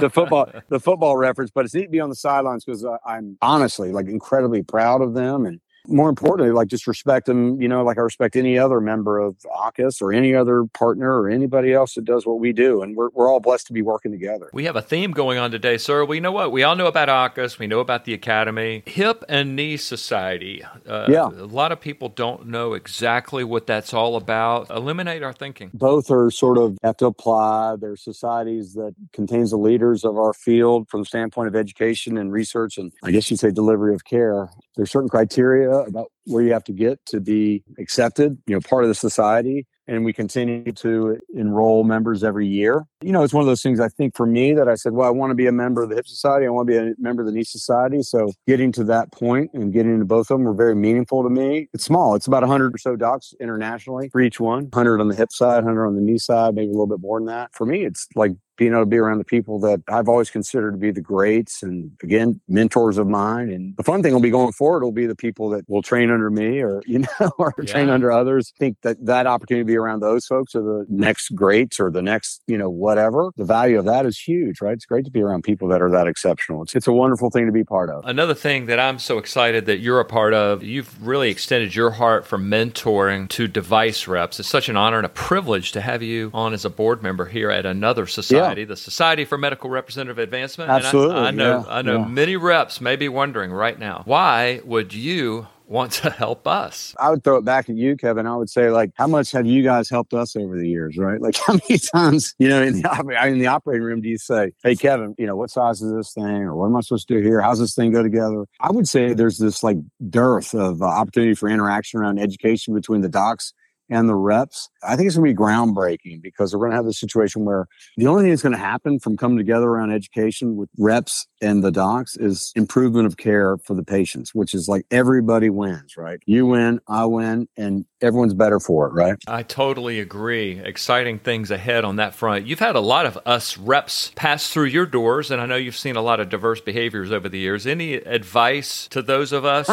the 0.00 0.10
football 0.10 0.50
the 0.68 0.80
football 0.80 1.16
reference 1.16 1.50
but 1.50 1.64
it's 1.64 1.74
neat 1.74 1.84
to 1.84 1.90
be 1.90 2.00
on 2.00 2.08
the 2.08 2.16
sidelines 2.16 2.64
because 2.64 2.84
i'm 3.04 3.36
honestly 3.42 3.92
like 3.92 4.06
incredibly 4.06 4.62
proud 4.62 5.02
of 5.02 5.14
them 5.14 5.46
and 5.46 5.60
more 5.88 6.08
importantly, 6.08 6.52
like 6.52 6.68
just 6.68 6.86
respect 6.86 7.26
them, 7.26 7.60
you 7.60 7.68
know, 7.68 7.82
like 7.82 7.98
I 7.98 8.02
respect 8.02 8.36
any 8.36 8.58
other 8.58 8.80
member 8.80 9.18
of 9.18 9.36
AAHKS 9.38 10.02
or 10.02 10.12
any 10.12 10.34
other 10.34 10.64
partner 10.66 11.20
or 11.20 11.28
anybody 11.28 11.72
else 11.72 11.94
that 11.94 12.04
does 12.04 12.26
what 12.26 12.38
we 12.38 12.52
do. 12.52 12.82
And 12.82 12.96
we're, 12.96 13.08
we're 13.10 13.30
all 13.30 13.40
blessed 13.40 13.66
to 13.68 13.72
be 13.72 13.82
working 13.82 14.12
together. 14.12 14.50
We 14.52 14.64
have 14.64 14.76
a 14.76 14.82
theme 14.82 15.12
going 15.12 15.38
on 15.38 15.50
today, 15.50 15.78
sir. 15.78 16.04
We 16.04 16.20
know 16.20 16.32
what? 16.32 16.52
We 16.52 16.62
all 16.62 16.76
know 16.76 16.86
about 16.86 17.08
AAHKS. 17.08 17.58
We 17.58 17.66
know 17.66 17.80
about 17.80 18.04
the 18.04 18.14
Academy. 18.14 18.82
Hip 18.86 19.24
and 19.28 19.56
Knee 19.56 19.76
Society. 19.76 20.62
Uh, 20.86 21.06
yeah. 21.08 21.28
A 21.28 21.46
lot 21.46 21.72
of 21.72 21.80
people 21.80 22.08
don't 22.08 22.46
know 22.46 22.74
exactly 22.74 23.44
what 23.44 23.66
that's 23.66 23.94
all 23.94 24.16
about. 24.16 24.70
Eliminate 24.70 25.22
our 25.22 25.32
thinking. 25.32 25.70
Both 25.72 26.10
are 26.10 26.30
sort 26.30 26.58
of 26.58 26.78
have 26.82 26.96
to 26.98 27.06
apply. 27.06 27.76
They're 27.76 27.96
societies 27.96 28.74
that 28.74 28.94
contains 29.12 29.50
the 29.50 29.56
leaders 29.56 30.04
of 30.04 30.18
our 30.18 30.32
field 30.32 30.88
from 30.88 31.00
the 31.00 31.06
standpoint 31.06 31.48
of 31.48 31.56
education 31.56 32.18
and 32.18 32.30
research 32.30 32.78
and 32.78 32.92
I 33.02 33.10
guess 33.10 33.30
you'd 33.30 33.40
say 33.40 33.50
delivery 33.50 33.94
of 33.94 34.04
care. 34.04 34.50
There's 34.76 34.90
certain 34.90 35.08
criteria 35.08 35.77
about 35.86 36.10
where 36.24 36.42
you 36.42 36.52
have 36.52 36.64
to 36.64 36.72
get 36.72 37.04
to 37.06 37.20
be 37.20 37.62
accepted, 37.78 38.38
you 38.46 38.54
know, 38.54 38.60
part 38.60 38.84
of 38.84 38.88
the 38.88 38.94
society. 38.94 39.66
And 39.86 40.04
we 40.04 40.12
continue 40.12 40.70
to 40.70 41.18
enroll 41.34 41.82
members 41.82 42.22
every 42.22 42.46
year. 42.46 42.84
You 43.00 43.10
know, 43.10 43.22
it's 43.22 43.32
one 43.32 43.40
of 43.40 43.46
those 43.46 43.62
things 43.62 43.80
I 43.80 43.88
think 43.88 44.14
for 44.14 44.26
me 44.26 44.52
that 44.52 44.68
I 44.68 44.74
said, 44.74 44.92
well, 44.92 45.08
I 45.08 45.10
want 45.10 45.30
to 45.30 45.34
be 45.34 45.46
a 45.46 45.52
member 45.52 45.82
of 45.82 45.88
the 45.88 45.96
Hip 45.96 46.06
Society. 46.06 46.44
I 46.44 46.50
want 46.50 46.68
to 46.68 46.72
be 46.72 46.76
a 46.76 46.94
member 46.98 47.22
of 47.22 47.26
the 47.26 47.32
Knee 47.32 47.44
Society. 47.44 48.02
So 48.02 48.32
getting 48.46 48.70
to 48.72 48.84
that 48.84 49.12
point 49.12 49.50
and 49.54 49.72
getting 49.72 49.94
into 49.94 50.04
both 50.04 50.30
of 50.30 50.36
them 50.36 50.44
were 50.44 50.52
very 50.52 50.74
meaningful 50.74 51.22
to 51.22 51.30
me. 51.30 51.70
It's 51.72 51.84
small. 51.84 52.14
It's 52.14 52.26
about 52.26 52.42
100 52.42 52.74
or 52.74 52.78
so 52.78 52.96
docs 52.96 53.32
internationally 53.40 54.10
for 54.10 54.20
each 54.20 54.40
one 54.40 54.64
100 54.64 55.00
on 55.00 55.08
the 55.08 55.16
hip 55.16 55.32
side, 55.32 55.64
100 55.64 55.86
on 55.86 55.94
the 55.94 56.02
knee 56.02 56.18
side, 56.18 56.54
maybe 56.54 56.68
a 56.68 56.72
little 56.72 56.86
bit 56.86 57.00
more 57.00 57.18
than 57.18 57.26
that. 57.28 57.54
For 57.54 57.64
me, 57.64 57.86
it's 57.86 58.06
like 58.14 58.32
being 58.58 58.72
able 58.72 58.82
to 58.82 58.86
be 58.86 58.98
around 58.98 59.18
the 59.18 59.24
people 59.24 59.58
that 59.60 59.80
I've 59.88 60.08
always 60.08 60.30
considered 60.30 60.72
to 60.72 60.76
be 60.76 60.90
the 60.90 61.00
greats 61.00 61.62
and 61.62 61.92
again, 62.02 62.40
mentors 62.48 62.98
of 62.98 63.06
mine. 63.06 63.50
And 63.50 63.76
the 63.76 63.84
fun 63.84 64.02
thing 64.02 64.12
will 64.12 64.20
be 64.20 64.30
going 64.30 64.52
forward 64.52 64.82
will 64.82 64.92
be 64.92 65.06
the 65.06 65.16
people 65.16 65.48
that 65.50 65.64
will 65.68 65.82
train 65.82 66.10
under 66.10 66.30
me 66.30 66.60
or, 66.60 66.82
you 66.86 66.98
know, 66.98 67.30
or 67.38 67.54
yeah. 67.58 67.64
train 67.64 67.88
under 67.88 68.12
others. 68.12 68.52
I 68.56 68.58
think 68.58 68.76
that 68.82 69.04
that 69.06 69.26
opportunity 69.26 69.62
to 69.62 69.66
be 69.66 69.76
around 69.76 70.00
those 70.00 70.26
folks 70.26 70.54
are 70.54 70.62
the 70.62 70.84
next 70.88 71.34
greats 71.34 71.80
or 71.80 71.90
the 71.90 72.02
next, 72.02 72.42
you 72.46 72.58
know, 72.58 72.68
whatever. 72.68 73.30
The 73.36 73.44
value 73.44 73.78
of 73.78 73.84
that 73.86 74.04
is 74.04 74.18
huge, 74.18 74.60
right? 74.60 74.74
It's 74.74 74.86
great 74.86 75.04
to 75.04 75.10
be 75.10 75.22
around 75.22 75.44
people 75.44 75.68
that 75.68 75.80
are 75.80 75.90
that 75.90 76.08
exceptional. 76.08 76.62
It's, 76.62 76.74
it's 76.74 76.88
a 76.88 76.92
wonderful 76.92 77.30
thing 77.30 77.46
to 77.46 77.52
be 77.52 77.64
part 77.64 77.90
of. 77.90 78.04
Another 78.04 78.34
thing 78.34 78.66
that 78.66 78.80
I'm 78.80 78.98
so 78.98 79.18
excited 79.18 79.66
that 79.66 79.78
you're 79.78 80.00
a 80.00 80.04
part 80.04 80.34
of, 80.34 80.64
you've 80.64 81.06
really 81.06 81.30
extended 81.30 81.74
your 81.74 81.92
heart 81.92 82.26
for 82.26 82.38
mentoring 82.38 83.28
to 83.30 83.46
device 83.46 84.08
reps. 84.08 84.40
It's 84.40 84.48
such 84.48 84.68
an 84.68 84.76
honor 84.76 84.96
and 84.96 85.06
a 85.06 85.10
privilege 85.10 85.72
to 85.72 85.80
have 85.80 86.02
you 86.02 86.30
on 86.34 86.52
as 86.52 86.64
a 86.64 86.70
board 86.70 87.02
member 87.02 87.26
here 87.26 87.50
at 87.50 87.64
another 87.64 88.06
society, 88.06 88.47
yeah. 88.47 88.47
The 88.54 88.76
Society 88.76 89.24
for 89.24 89.38
Medical 89.38 89.70
Representative 89.70 90.18
Advancement. 90.18 90.70
Absolutely. 90.70 91.16
I, 91.16 91.28
I, 91.28 91.30
know, 91.30 91.64
yeah. 91.66 91.74
I 91.74 91.82
know 91.82 91.98
yeah. 91.98 92.06
many 92.06 92.36
reps 92.36 92.80
may 92.80 92.96
be 92.96 93.08
wondering 93.08 93.52
right 93.52 93.78
now, 93.78 94.02
why 94.04 94.60
would 94.64 94.94
you 94.94 95.46
want 95.68 95.92
to 95.92 96.10
help 96.10 96.46
us. 96.46 96.94
I 96.98 97.10
would 97.10 97.22
throw 97.22 97.36
it 97.36 97.44
back 97.44 97.68
at 97.68 97.76
you, 97.76 97.96
Kevin. 97.96 98.26
I 98.26 98.36
would 98.36 98.50
say, 98.50 98.70
like, 98.70 98.90
how 98.94 99.06
much 99.06 99.30
have 99.32 99.46
you 99.46 99.62
guys 99.62 99.88
helped 99.88 100.14
us 100.14 100.34
over 100.34 100.56
the 100.56 100.68
years, 100.68 100.96
right? 100.96 101.20
Like, 101.20 101.36
how 101.46 101.54
many 101.54 101.78
times, 101.78 102.34
you 102.38 102.48
know, 102.48 102.62
in 102.62 102.80
the, 102.80 103.24
in 103.26 103.38
the 103.38 103.46
operating 103.46 103.82
room 103.84 104.00
do 104.00 104.08
you 104.08 104.18
say, 104.18 104.52
hey, 104.64 104.74
Kevin, 104.74 105.14
you 105.18 105.26
know, 105.26 105.36
what 105.36 105.50
size 105.50 105.82
is 105.82 105.92
this 105.92 106.12
thing? 106.12 106.24
Or 106.24 106.56
what 106.56 106.66
am 106.66 106.76
I 106.76 106.80
supposed 106.80 107.06
to 107.08 107.14
do 107.14 107.20
here? 107.20 107.40
How's 107.40 107.58
this 107.58 107.74
thing 107.74 107.92
go 107.92 108.02
together? 108.02 108.46
I 108.60 108.70
would 108.70 108.88
say 108.88 109.12
there's 109.12 109.38
this 109.38 109.62
like 109.62 109.76
dearth 110.08 110.54
of 110.54 110.82
uh, 110.82 110.86
opportunity 110.86 111.34
for 111.34 111.48
interaction 111.48 112.00
around 112.00 112.18
education 112.18 112.74
between 112.74 113.02
the 113.02 113.08
docs 113.08 113.52
and 113.90 114.08
the 114.08 114.14
reps. 114.14 114.68
I 114.82 114.96
think 114.96 115.06
it's 115.06 115.16
going 115.16 115.28
to 115.28 115.34
be 115.34 115.38
groundbreaking 115.38 116.22
because 116.22 116.54
we're 116.54 116.60
going 116.60 116.72
to 116.72 116.76
have 116.76 116.84
the 116.84 116.92
situation 116.92 117.44
where 117.44 117.66
the 117.96 118.06
only 118.06 118.22
thing 118.22 118.30
that's 118.30 118.42
going 118.42 118.52
to 118.52 118.58
happen 118.58 118.98
from 118.98 119.16
coming 119.16 119.38
together 119.38 119.66
around 119.66 119.92
education 119.92 120.56
with 120.56 120.68
reps 120.78 121.26
and 121.40 121.62
the 121.62 121.70
docs 121.70 122.16
is 122.16 122.52
improvement 122.56 123.06
of 123.06 123.16
care 123.16 123.56
for 123.58 123.74
the 123.74 123.84
patients, 123.84 124.34
which 124.34 124.54
is 124.54 124.68
like 124.68 124.86
everybody 124.90 125.50
wins, 125.50 125.96
right? 125.96 126.20
You 126.26 126.46
win, 126.46 126.80
I 126.88 127.04
win, 127.04 127.48
and 127.56 127.84
everyone's 128.00 128.34
better 128.34 128.60
for 128.60 128.86
it, 128.86 128.92
right? 128.92 129.16
I 129.26 129.42
totally 129.42 130.00
agree. 130.00 130.60
Exciting 130.60 131.18
things 131.18 131.50
ahead 131.50 131.84
on 131.84 131.96
that 131.96 132.14
front. 132.14 132.46
You've 132.46 132.58
had 132.58 132.76
a 132.76 132.80
lot 132.80 133.06
of 133.06 133.18
us 133.26 133.58
reps 133.58 134.12
pass 134.14 134.50
through 134.50 134.66
your 134.66 134.86
doors, 134.86 135.30
and 135.30 135.40
I 135.40 135.46
know 135.46 135.56
you've 135.56 135.76
seen 135.76 135.96
a 135.96 136.02
lot 136.02 136.20
of 136.20 136.28
diverse 136.28 136.60
behaviors 136.60 137.10
over 137.12 137.28
the 137.28 137.38
years. 137.38 137.66
Any 137.66 137.94
advice 137.94 138.88
to 138.88 139.02
those 139.02 139.32
of 139.32 139.44
us 139.44 139.68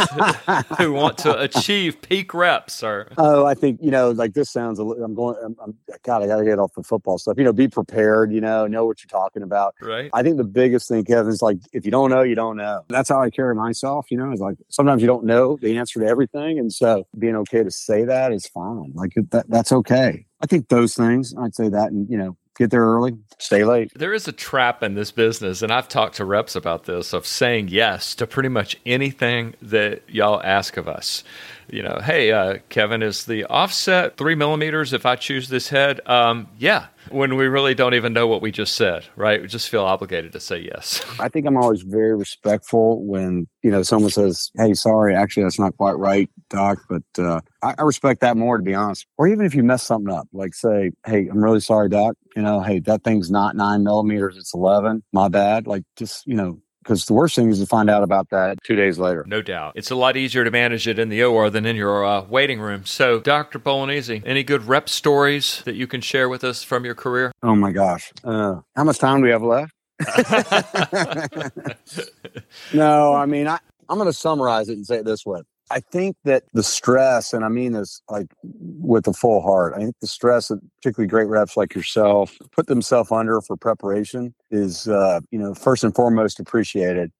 who 0.77 0.93
want 0.93 1.17
to 1.19 1.39
achieve 1.39 2.01
peak 2.01 2.33
reps, 2.33 2.73
sir? 2.73 3.07
Oh, 3.17 3.45
I 3.45 3.53
think, 3.53 3.79
you 3.81 3.91
know, 3.91 4.11
like 4.11 4.33
this 4.33 4.51
sounds, 4.51 4.79
a 4.79 4.83
li- 4.83 5.01
I'm 5.03 5.15
going, 5.15 5.35
I'm, 5.43 5.55
I'm 5.61 5.77
God, 6.03 6.23
I 6.23 6.27
got 6.27 6.37
to 6.37 6.45
get 6.45 6.59
off 6.59 6.73
the 6.73 6.83
football 6.83 7.17
stuff. 7.17 7.37
You 7.37 7.43
know, 7.43 7.53
be 7.53 7.67
prepared, 7.67 8.31
you 8.31 8.41
know, 8.41 8.67
know 8.67 8.85
what 8.85 9.03
you're 9.03 9.19
talking 9.19 9.43
about. 9.43 9.75
Right. 9.81 10.09
I 10.13 10.23
think 10.23 10.37
the 10.37 10.43
biggest 10.43 10.87
thing, 10.87 11.03
Kevin, 11.03 11.31
is 11.31 11.41
like 11.41 11.54
if 11.73 11.85
you 11.85 11.91
don't 11.91 12.09
know, 12.09 12.21
you 12.21 12.35
don't 12.35 12.57
know. 12.57 12.83
That's 12.89 13.09
how 13.09 13.21
I 13.21 13.29
carry 13.29 13.55
myself. 13.55 14.07
You 14.09 14.17
know, 14.17 14.31
is 14.31 14.39
like 14.39 14.57
sometimes 14.69 15.01
you 15.01 15.07
don't 15.07 15.25
know 15.25 15.57
the 15.61 15.77
answer 15.77 15.99
to 15.99 16.05
everything, 16.05 16.59
and 16.59 16.71
so 16.71 17.07
being 17.17 17.35
okay 17.35 17.63
to 17.63 17.71
say 17.71 18.03
that 18.05 18.31
is 18.31 18.47
fine. 18.47 18.91
Like 18.93 19.13
that, 19.31 19.49
that's 19.49 19.71
okay. 19.71 20.25
I 20.41 20.45
think 20.45 20.69
those 20.69 20.95
things. 20.95 21.33
I'd 21.39 21.55
say 21.55 21.69
that, 21.69 21.91
and 21.91 22.09
you 22.09 22.17
know, 22.17 22.37
get 22.57 22.71
there 22.71 22.83
early, 22.83 23.13
stay 23.39 23.63
late. 23.63 23.91
There 23.95 24.13
is 24.13 24.27
a 24.27 24.31
trap 24.31 24.83
in 24.83 24.95
this 24.95 25.11
business, 25.11 25.61
and 25.61 25.71
I've 25.71 25.87
talked 25.87 26.15
to 26.15 26.25
reps 26.25 26.55
about 26.55 26.85
this 26.85 27.13
of 27.13 27.25
saying 27.25 27.69
yes 27.69 28.15
to 28.15 28.27
pretty 28.27 28.49
much 28.49 28.77
anything 28.85 29.55
that 29.61 30.03
y'all 30.09 30.41
ask 30.43 30.77
of 30.77 30.87
us. 30.87 31.23
You 31.69 31.81
know, 31.81 31.99
hey, 32.03 32.31
uh, 32.31 32.59
Kevin, 32.69 33.01
is 33.01 33.25
the 33.25 33.45
offset 33.45 34.17
three 34.17 34.35
millimeters 34.35 34.93
if 34.93 35.05
I 35.05 35.15
choose 35.15 35.49
this 35.49 35.69
head? 35.69 35.99
Um, 36.07 36.47
yeah, 36.59 36.87
when 37.09 37.35
we 37.35 37.47
really 37.47 37.73
don't 37.73 37.95
even 37.95 38.13
know 38.13 38.27
what 38.27 38.41
we 38.41 38.51
just 38.51 38.75
said, 38.75 39.05
right? 39.15 39.41
We 39.41 39.47
just 39.47 39.69
feel 39.69 39.83
obligated 39.83 40.31
to 40.33 40.39
say 40.39 40.59
yes. 40.59 41.03
I 41.19 41.29
think 41.29 41.47
I'm 41.47 41.57
always 41.57 41.81
very 41.81 42.15
respectful 42.15 43.03
when 43.03 43.47
you 43.65 43.71
know 43.71 43.81
someone 43.81 44.11
says, 44.11 44.51
"Hey, 44.55 44.75
sorry, 44.75 45.15
actually 45.15 45.41
that's 45.41 45.57
not 45.57 45.75
quite 45.75 45.97
right, 45.97 46.29
doc." 46.51 46.77
But 46.87 47.01
uh, 47.17 47.41
I, 47.63 47.73
I 47.79 47.81
respect 47.81 48.21
that 48.21 48.37
more, 48.37 48.57
to 48.57 48.63
be 48.63 48.75
honest. 48.75 49.07
Or 49.17 49.27
even 49.27 49.43
if 49.43 49.55
you 49.55 49.63
mess 49.63 49.81
something 49.81 50.13
up, 50.13 50.27
like 50.33 50.53
say, 50.53 50.91
"Hey, 51.03 51.27
I'm 51.27 51.43
really 51.43 51.61
sorry, 51.61 51.89
doc. 51.89 52.13
You 52.35 52.43
know, 52.43 52.61
hey, 52.61 52.77
that 52.81 53.03
thing's 53.03 53.31
not 53.31 53.55
nine 53.55 53.83
millimeters; 53.83 54.37
it's 54.37 54.53
eleven. 54.53 55.01
My 55.11 55.29
bad." 55.29 55.65
Like 55.65 55.81
just 55.95 56.27
you 56.27 56.35
know, 56.35 56.59
because 56.83 57.05
the 57.05 57.13
worst 57.13 57.35
thing 57.35 57.49
is 57.49 57.59
to 57.59 57.65
find 57.65 57.89
out 57.89 58.03
about 58.03 58.29
that 58.29 58.59
two 58.63 58.75
days 58.75 58.99
later. 58.99 59.25
No 59.27 59.41
doubt. 59.41 59.73
It's 59.75 59.89
a 59.89 59.95
lot 59.95 60.15
easier 60.15 60.43
to 60.43 60.51
manage 60.51 60.87
it 60.87 60.99
in 60.99 61.09
the 61.09 61.23
OR 61.23 61.49
than 61.49 61.65
in 61.65 61.75
your 61.75 62.05
uh, 62.05 62.21
waiting 62.21 62.59
room. 62.59 62.85
So, 62.85 63.19
Dr. 63.19 63.57
Bolognesi, 63.57 64.21
any 64.27 64.43
good 64.43 64.65
rep 64.65 64.89
stories 64.89 65.63
that 65.65 65.73
you 65.73 65.87
can 65.87 66.01
share 66.01 66.29
with 66.29 66.43
us 66.43 66.61
from 66.61 66.85
your 66.85 66.93
career? 66.93 67.31
Oh 67.41 67.55
my 67.55 67.71
gosh, 67.71 68.13
uh, 68.23 68.57
how 68.75 68.83
much 68.83 68.99
time 68.99 69.21
do 69.21 69.23
we 69.23 69.31
have 69.31 69.41
left? 69.41 69.73
no, 72.73 73.13
I 73.13 73.25
mean, 73.25 73.47
I, 73.47 73.59
I'm 73.89 73.97
going 73.97 74.09
to 74.09 74.13
summarize 74.13 74.69
it 74.69 74.73
and 74.73 74.85
say 74.85 74.97
it 74.97 75.05
this 75.05 75.25
way. 75.25 75.41
I 75.71 75.79
think 75.79 76.15
that 76.25 76.43
the 76.53 76.61
stress, 76.61 77.33
and 77.33 77.43
I 77.43 77.49
mean 77.49 77.71
this 77.71 78.01
like 78.09 78.27
with 78.43 79.07
a 79.07 79.13
full 79.13 79.41
heart, 79.41 79.73
I 79.75 79.79
think 79.79 79.95
the 79.99 80.07
stress 80.07 80.49
that 80.49 80.59
particularly 80.77 81.07
great 81.07 81.27
reps 81.27 81.57
like 81.57 81.73
yourself 81.73 82.37
put 82.51 82.67
themselves 82.67 83.11
under 83.11 83.41
for 83.41 83.57
preparation 83.57 84.35
is, 84.51 84.87
uh, 84.87 85.21
you 85.31 85.39
know, 85.39 85.55
first 85.55 85.83
and 85.83 85.95
foremost 85.95 86.39
appreciated. 86.39 87.11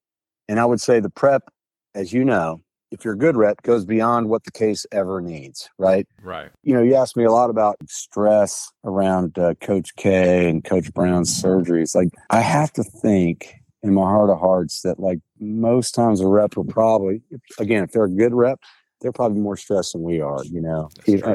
And 0.48 0.60
I 0.60 0.66
would 0.66 0.80
say 0.80 1.00
the 1.00 1.10
prep, 1.10 1.50
as 1.96 2.14
you 2.14 2.24
know, 2.24 2.62
if 2.96 3.04
you're 3.04 3.14
a 3.14 3.18
good 3.18 3.36
rep, 3.36 3.62
goes 3.62 3.86
beyond 3.86 4.30
what 4.30 4.46
the 4.46 4.52
case 4.52 4.86
ever 4.92 5.22
needs, 5.22 5.70
right? 5.78 6.08
Right. 6.24 6.50
You 6.64 6.74
know, 6.74 6.82
you 6.82 6.96
asked 6.96 7.18
me 7.18 7.26
a 7.26 7.32
lot 7.32 7.50
about 7.50 7.76
stress 7.88 8.72
around 8.84 9.38
uh, 9.38 9.54
Coach 9.56 9.96
K 9.98 10.50
and 10.50 10.64
Coach 10.64 10.94
Brown's 10.94 11.42
surgeries. 11.42 11.94
Like, 11.94 12.10
I 12.30 12.40
have 12.40 12.72
to 12.74 12.84
think 12.84 13.54
in 13.84 13.94
my 13.94 14.02
heart 14.02 14.30
of 14.30 14.40
hearts 14.40 14.82
that 14.82 15.00
like 15.00 15.20
most 15.40 15.92
times 15.92 16.20
a 16.20 16.28
rep 16.28 16.58
will 16.58 16.66
probably 16.66 17.22
again 17.60 17.84
if 17.84 17.92
they're 17.92 18.06
a 18.06 18.10
good 18.10 18.34
rep 18.34 18.60
they're 19.00 19.12
probably 19.12 19.40
more 19.40 19.56
stressed 19.56 19.94
than 19.94 20.02
we 20.02 20.20
are 20.20 20.44
you 20.46 20.60
know 20.60 20.90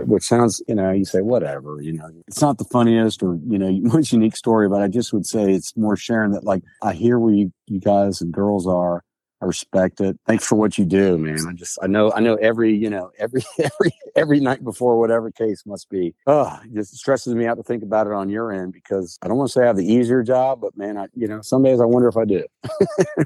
which 0.07 0.25
sounds 0.25 0.61
you 0.67 0.75
know 0.75 0.91
you 0.91 1.05
say 1.05 1.21
whatever 1.21 1.81
you 1.81 1.93
know 1.93 2.11
it's 2.27 2.41
not 2.41 2.59
the 2.59 2.65
funniest 2.65 3.23
or 3.23 3.39
you 3.47 3.57
know 3.57 3.71
most 3.83 4.13
unique 4.13 4.37
story 4.37 4.69
but 4.69 4.83
i 4.83 4.89
just 4.89 5.13
would 5.13 5.25
say 5.25 5.53
it's 5.53 5.77
more 5.77 5.97
sharing 5.97 6.33
that 6.33 6.43
like 6.43 6.65
i 6.83 6.93
hear 6.93 7.21
where 7.21 7.33
you, 7.33 7.53
you 7.69 7.79
guys 7.79 8.21
and 8.21 8.33
girls 8.33 8.67
are 8.67 9.05
I 9.43 9.47
respect 9.47 10.01
it. 10.01 10.19
Thanks 10.27 10.47
for 10.47 10.57
what 10.57 10.77
you 10.77 10.85
do, 10.85 11.17
man. 11.17 11.39
I 11.49 11.53
just 11.55 11.79
I 11.83 11.87
know 11.87 12.13
I 12.13 12.21
know 12.21 12.35
every 12.37 12.75
you 12.77 12.91
know 12.91 13.11
every 13.19 13.43
every 13.59 13.93
every 14.15 14.41
night 14.41 14.63
before 14.63 14.99
whatever 14.99 15.31
case 15.31 15.65
must 15.65 15.89
be. 15.89 16.15
Oh, 16.27 16.59
it 16.65 16.75
just 16.75 16.95
stresses 16.97 17.35
me 17.35 17.47
out 17.47 17.55
to 17.57 17.63
think 17.63 17.83
about 17.83 18.07
it 18.07 18.13
on 18.13 18.29
your 18.29 18.53
end 18.53 18.73
because 18.73 19.19
I 19.23 19.29
don't 19.29 19.39
want 19.39 19.49
to 19.49 19.53
say 19.53 19.63
I 19.63 19.67
have 19.67 19.77
the 19.77 19.91
easier 19.91 20.23
job, 20.23 20.61
but 20.61 20.77
man, 20.77 20.99
I 20.99 21.07
you 21.15 21.27
know 21.27 21.41
some 21.41 21.63
days 21.63 21.81
I 21.81 21.87
wonder 21.87 22.09
if 22.09 22.17
I 22.17 22.25
do. 22.25 22.45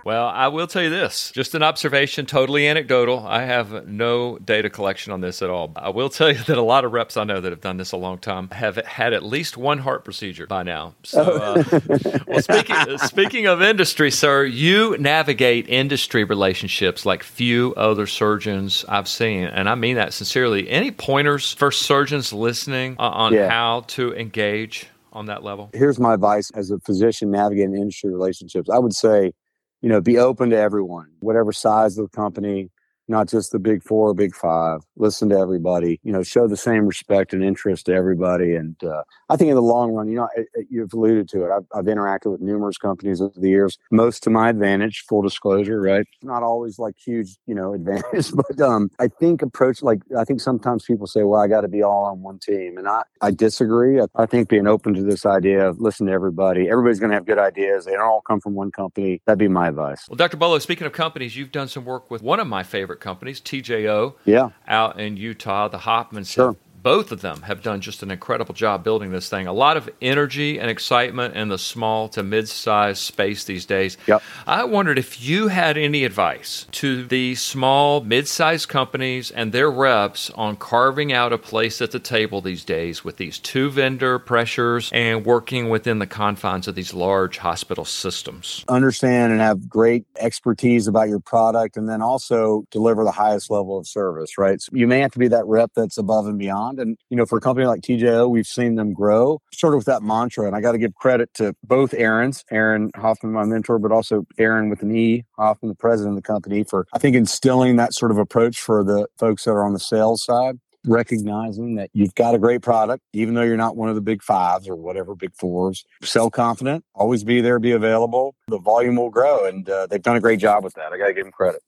Well, 0.04 0.26
I 0.26 0.48
will 0.48 0.66
tell 0.66 0.82
you 0.82 0.90
this 0.90 1.30
just 1.30 1.54
an 1.54 1.62
observation, 1.62 2.26
totally 2.26 2.66
anecdotal. 2.68 3.26
I 3.26 3.44
have 3.44 3.86
no 3.88 4.38
data 4.38 4.68
collection 4.68 5.12
on 5.12 5.20
this 5.22 5.40
at 5.40 5.48
all. 5.48 5.72
I 5.76 5.88
will 5.88 6.10
tell 6.10 6.30
you 6.30 6.38
that 6.46 6.58
a 6.58 6.62
lot 6.62 6.84
of 6.84 6.92
reps 6.92 7.16
I 7.16 7.24
know 7.24 7.40
that 7.40 7.50
have 7.50 7.60
done 7.60 7.78
this 7.78 7.92
a 7.92 7.96
long 7.96 8.18
time 8.18 8.50
have 8.50 8.76
had 8.76 9.12
at 9.14 9.22
least 9.22 9.56
one 9.56 9.78
heart 9.78 10.04
procedure 10.04 10.46
by 10.46 10.62
now. 10.62 10.94
So, 11.04 11.22
uh, 11.22 11.80
well, 12.26 12.42
speaking, 12.42 12.98
speaking 12.98 13.46
of 13.46 13.62
industry, 13.62 14.10
sir, 14.10 14.44
you 14.44 14.96
navigate 14.98 15.68
industry 15.68 16.03
relationships 16.12 17.06
like 17.06 17.22
few 17.22 17.72
other 17.76 18.06
surgeons 18.06 18.84
I've 18.88 19.08
seen. 19.08 19.44
And 19.44 19.68
I 19.68 19.74
mean 19.74 19.96
that 19.96 20.12
sincerely. 20.12 20.68
Any 20.68 20.90
pointers 20.90 21.52
for 21.52 21.70
surgeons 21.70 22.32
listening 22.32 22.96
uh, 22.98 23.08
on 23.08 23.32
Yeah. 23.32 23.48
how 23.48 23.84
to 23.88 24.14
engage 24.14 24.88
on 25.12 25.26
that 25.26 25.42
level? 25.42 25.70
Here's 25.72 25.98
my 25.98 26.14
advice 26.14 26.50
as 26.54 26.70
a 26.70 26.78
physician 26.80 27.30
navigating 27.30 27.74
industry 27.76 28.12
relationships. 28.12 28.68
I 28.68 28.78
would 28.78 28.94
say, 28.94 29.32
you 29.80 29.88
know, 29.88 30.00
be 30.00 30.18
open 30.18 30.50
to 30.50 30.56
everyone, 30.56 31.06
whatever 31.20 31.52
size 31.52 31.98
of 31.98 32.10
the 32.10 32.16
company, 32.16 32.70
not 33.08 33.28
just 33.28 33.52
the 33.52 33.58
big 33.58 33.82
four 33.82 34.10
or 34.10 34.14
big 34.14 34.34
five. 34.34 34.80
Listen 34.96 35.28
to 35.30 35.38
everybody. 35.38 36.00
You 36.02 36.12
know, 36.12 36.22
show 36.22 36.46
the 36.46 36.56
same 36.56 36.86
respect 36.86 37.32
and 37.32 37.44
interest 37.44 37.86
to 37.86 37.94
everybody. 37.94 38.54
And 38.54 38.82
uh, 38.82 39.02
I 39.28 39.36
think 39.36 39.50
in 39.50 39.54
the 39.54 39.62
long 39.62 39.92
run, 39.92 40.08
you 40.08 40.16
know, 40.16 40.28
you've 40.70 40.92
alluded 40.92 41.28
to 41.30 41.44
it. 41.44 41.50
I've, 41.50 41.66
I've 41.74 41.84
interacted 41.84 42.32
with 42.32 42.40
numerous 42.40 42.78
companies 42.78 43.20
over 43.20 43.38
the 43.38 43.48
years, 43.48 43.78
most 43.90 44.22
to 44.24 44.30
my 44.30 44.48
advantage. 44.48 45.04
Full 45.08 45.22
disclosure, 45.22 45.80
right? 45.80 46.06
Not 46.22 46.42
always 46.42 46.78
like 46.78 46.94
huge, 46.96 47.36
you 47.46 47.54
know, 47.54 47.74
advantage, 47.84 48.32
but 48.32 48.60
um, 48.60 48.90
I 48.98 49.08
think 49.08 49.42
approach 49.42 49.82
like 49.82 50.00
I 50.16 50.24
think 50.24 50.40
sometimes 50.40 50.84
people 50.84 51.06
say, 51.06 51.22
"Well, 51.22 51.40
I 51.40 51.48
got 51.48 51.62
to 51.62 51.68
be 51.68 51.82
all 51.82 52.04
on 52.04 52.22
one 52.22 52.38
team," 52.38 52.78
and 52.78 52.88
I 52.88 53.02
I 53.20 53.30
disagree. 53.30 54.00
I, 54.00 54.06
I 54.14 54.26
think 54.26 54.48
being 54.48 54.66
open 54.66 54.94
to 54.94 55.02
this 55.02 55.26
idea 55.26 55.68
of 55.68 55.80
listen 55.80 56.06
to 56.06 56.12
everybody. 56.12 56.68
Everybody's 56.68 57.00
going 57.00 57.10
to 57.10 57.16
have 57.16 57.26
good 57.26 57.38
ideas. 57.38 57.84
They 57.84 57.92
don't 57.92 58.02
all 58.02 58.22
come 58.22 58.40
from 58.40 58.54
one 58.54 58.70
company. 58.70 59.20
That'd 59.26 59.38
be 59.38 59.48
my 59.48 59.68
advice. 59.68 60.06
Well, 60.08 60.16
Dr. 60.16 60.36
Bolo, 60.36 60.58
speaking 60.58 60.86
of 60.86 60.92
companies, 60.92 61.36
you've 61.36 61.52
done 61.52 61.68
some 61.68 61.84
work 61.84 62.10
with 62.10 62.22
one 62.22 62.40
of 62.40 62.46
my 62.46 62.62
favorite 62.62 62.93
companies, 63.00 63.40
TJO, 63.40 64.14
Yeah. 64.24 64.50
out 64.68 64.98
in 65.00 65.16
Utah, 65.16 65.68
the 65.68 65.78
Hofmanns. 65.78 66.32
Sure. 66.32 66.56
Both 66.84 67.12
of 67.12 67.22
them 67.22 67.40
have 67.42 67.62
done 67.62 67.80
just 67.80 68.02
an 68.02 68.10
incredible 68.10 68.52
job 68.52 68.84
building 68.84 69.10
this 69.10 69.30
thing. 69.30 69.46
A 69.46 69.54
lot 69.54 69.78
of 69.78 69.88
energy 70.02 70.60
and 70.60 70.70
excitement 70.70 71.34
in 71.34 71.48
the 71.48 71.56
small 71.56 72.10
to 72.10 72.22
mid 72.22 72.46
sized 72.46 72.98
space 72.98 73.44
these 73.44 73.64
days. 73.64 73.96
Yep. 74.06 74.22
I 74.46 74.64
wondered 74.64 74.98
if 74.98 75.18
you 75.22 75.48
had 75.48 75.78
any 75.78 76.04
advice 76.04 76.66
to 76.72 77.02
the 77.06 77.36
small, 77.36 78.02
mid 78.02 78.28
sized 78.28 78.68
companies 78.68 79.30
and 79.30 79.50
their 79.50 79.70
reps 79.70 80.28
on 80.34 80.56
carving 80.56 81.10
out 81.10 81.32
a 81.32 81.38
place 81.38 81.80
at 81.80 81.90
the 81.90 81.98
table 81.98 82.42
these 82.42 82.64
days 82.64 83.02
with 83.02 83.16
these 83.16 83.38
two 83.38 83.70
vendor 83.70 84.18
pressures 84.18 84.90
and 84.92 85.24
working 85.24 85.70
within 85.70 86.00
the 86.00 86.06
confines 86.06 86.68
of 86.68 86.74
these 86.74 86.92
large 86.92 87.38
hospital 87.38 87.86
systems. 87.86 88.62
understand 88.68 89.32
and 89.32 89.40
have 89.40 89.70
great 89.70 90.04
expertise 90.18 90.86
about 90.86 91.08
your 91.08 91.20
product 91.20 91.78
and 91.78 91.88
then 91.88 92.02
also 92.02 92.66
deliver 92.70 93.04
the 93.04 93.10
highest 93.10 93.50
level 93.50 93.78
of 93.78 93.86
service 93.86 94.36
right 94.36 94.60
so 94.60 94.68
you 94.74 94.86
may 94.86 95.00
have 95.00 95.12
to 95.12 95.18
be 95.18 95.28
that 95.28 95.46
rep 95.46 95.70
that's 95.74 95.96
above 95.96 96.26
and 96.26 96.38
beyond 96.38 96.73
and 96.78 96.96
you 97.10 97.16
know 97.16 97.26
for 97.26 97.38
a 97.38 97.40
company 97.40 97.66
like 97.66 97.80
tjo 97.80 98.28
we've 98.28 98.46
seen 98.46 98.74
them 98.74 98.92
grow 98.92 99.40
sort 99.52 99.74
of 99.74 99.78
with 99.78 99.86
that 99.86 100.02
mantra 100.02 100.46
and 100.46 100.56
i 100.56 100.60
got 100.60 100.72
to 100.72 100.78
give 100.78 100.94
credit 100.94 101.32
to 101.34 101.54
both 101.62 101.94
aaron's 101.94 102.44
aaron 102.50 102.90
hofmann 102.96 103.32
my 103.32 103.44
mentor 103.44 103.78
but 103.78 103.92
also 103.92 104.24
aaron 104.38 104.68
with 104.68 104.82
an 104.82 104.94
e 104.94 105.24
hoffman 105.36 105.68
the 105.68 105.74
president 105.74 106.16
of 106.16 106.22
the 106.22 106.26
company 106.26 106.64
for 106.64 106.86
i 106.92 106.98
think 106.98 107.16
instilling 107.16 107.76
that 107.76 107.94
sort 107.94 108.10
of 108.10 108.18
approach 108.18 108.60
for 108.60 108.84
the 108.84 109.06
folks 109.18 109.44
that 109.44 109.52
are 109.52 109.64
on 109.64 109.72
the 109.72 109.80
sales 109.80 110.24
side 110.24 110.58
recognizing 110.86 111.76
that 111.76 111.90
you've 111.92 112.14
got 112.14 112.34
a 112.34 112.38
great 112.38 112.62
product, 112.62 113.02
even 113.12 113.34
though 113.34 113.42
you're 113.42 113.56
not 113.56 113.76
one 113.76 113.88
of 113.88 113.94
the 113.94 114.00
big 114.00 114.22
fives 114.22 114.68
or 114.68 114.76
whatever 114.76 115.14
big 115.14 115.34
fours. 115.34 115.84
Sell 116.02 116.30
confident, 116.30 116.84
always 116.94 117.24
be 117.24 117.40
there, 117.40 117.58
be 117.58 117.72
available. 117.72 118.34
The 118.48 118.58
volume 118.58 118.96
will 118.96 119.10
grow, 119.10 119.46
and 119.46 119.68
uh, 119.68 119.86
they've 119.86 120.02
done 120.02 120.16
a 120.16 120.20
great 120.20 120.38
job 120.38 120.64
with 120.64 120.74
that. 120.74 120.92
I 120.92 120.98
got 120.98 121.06
to 121.06 121.14
give 121.14 121.24
them 121.24 121.32
credit. 121.32 121.62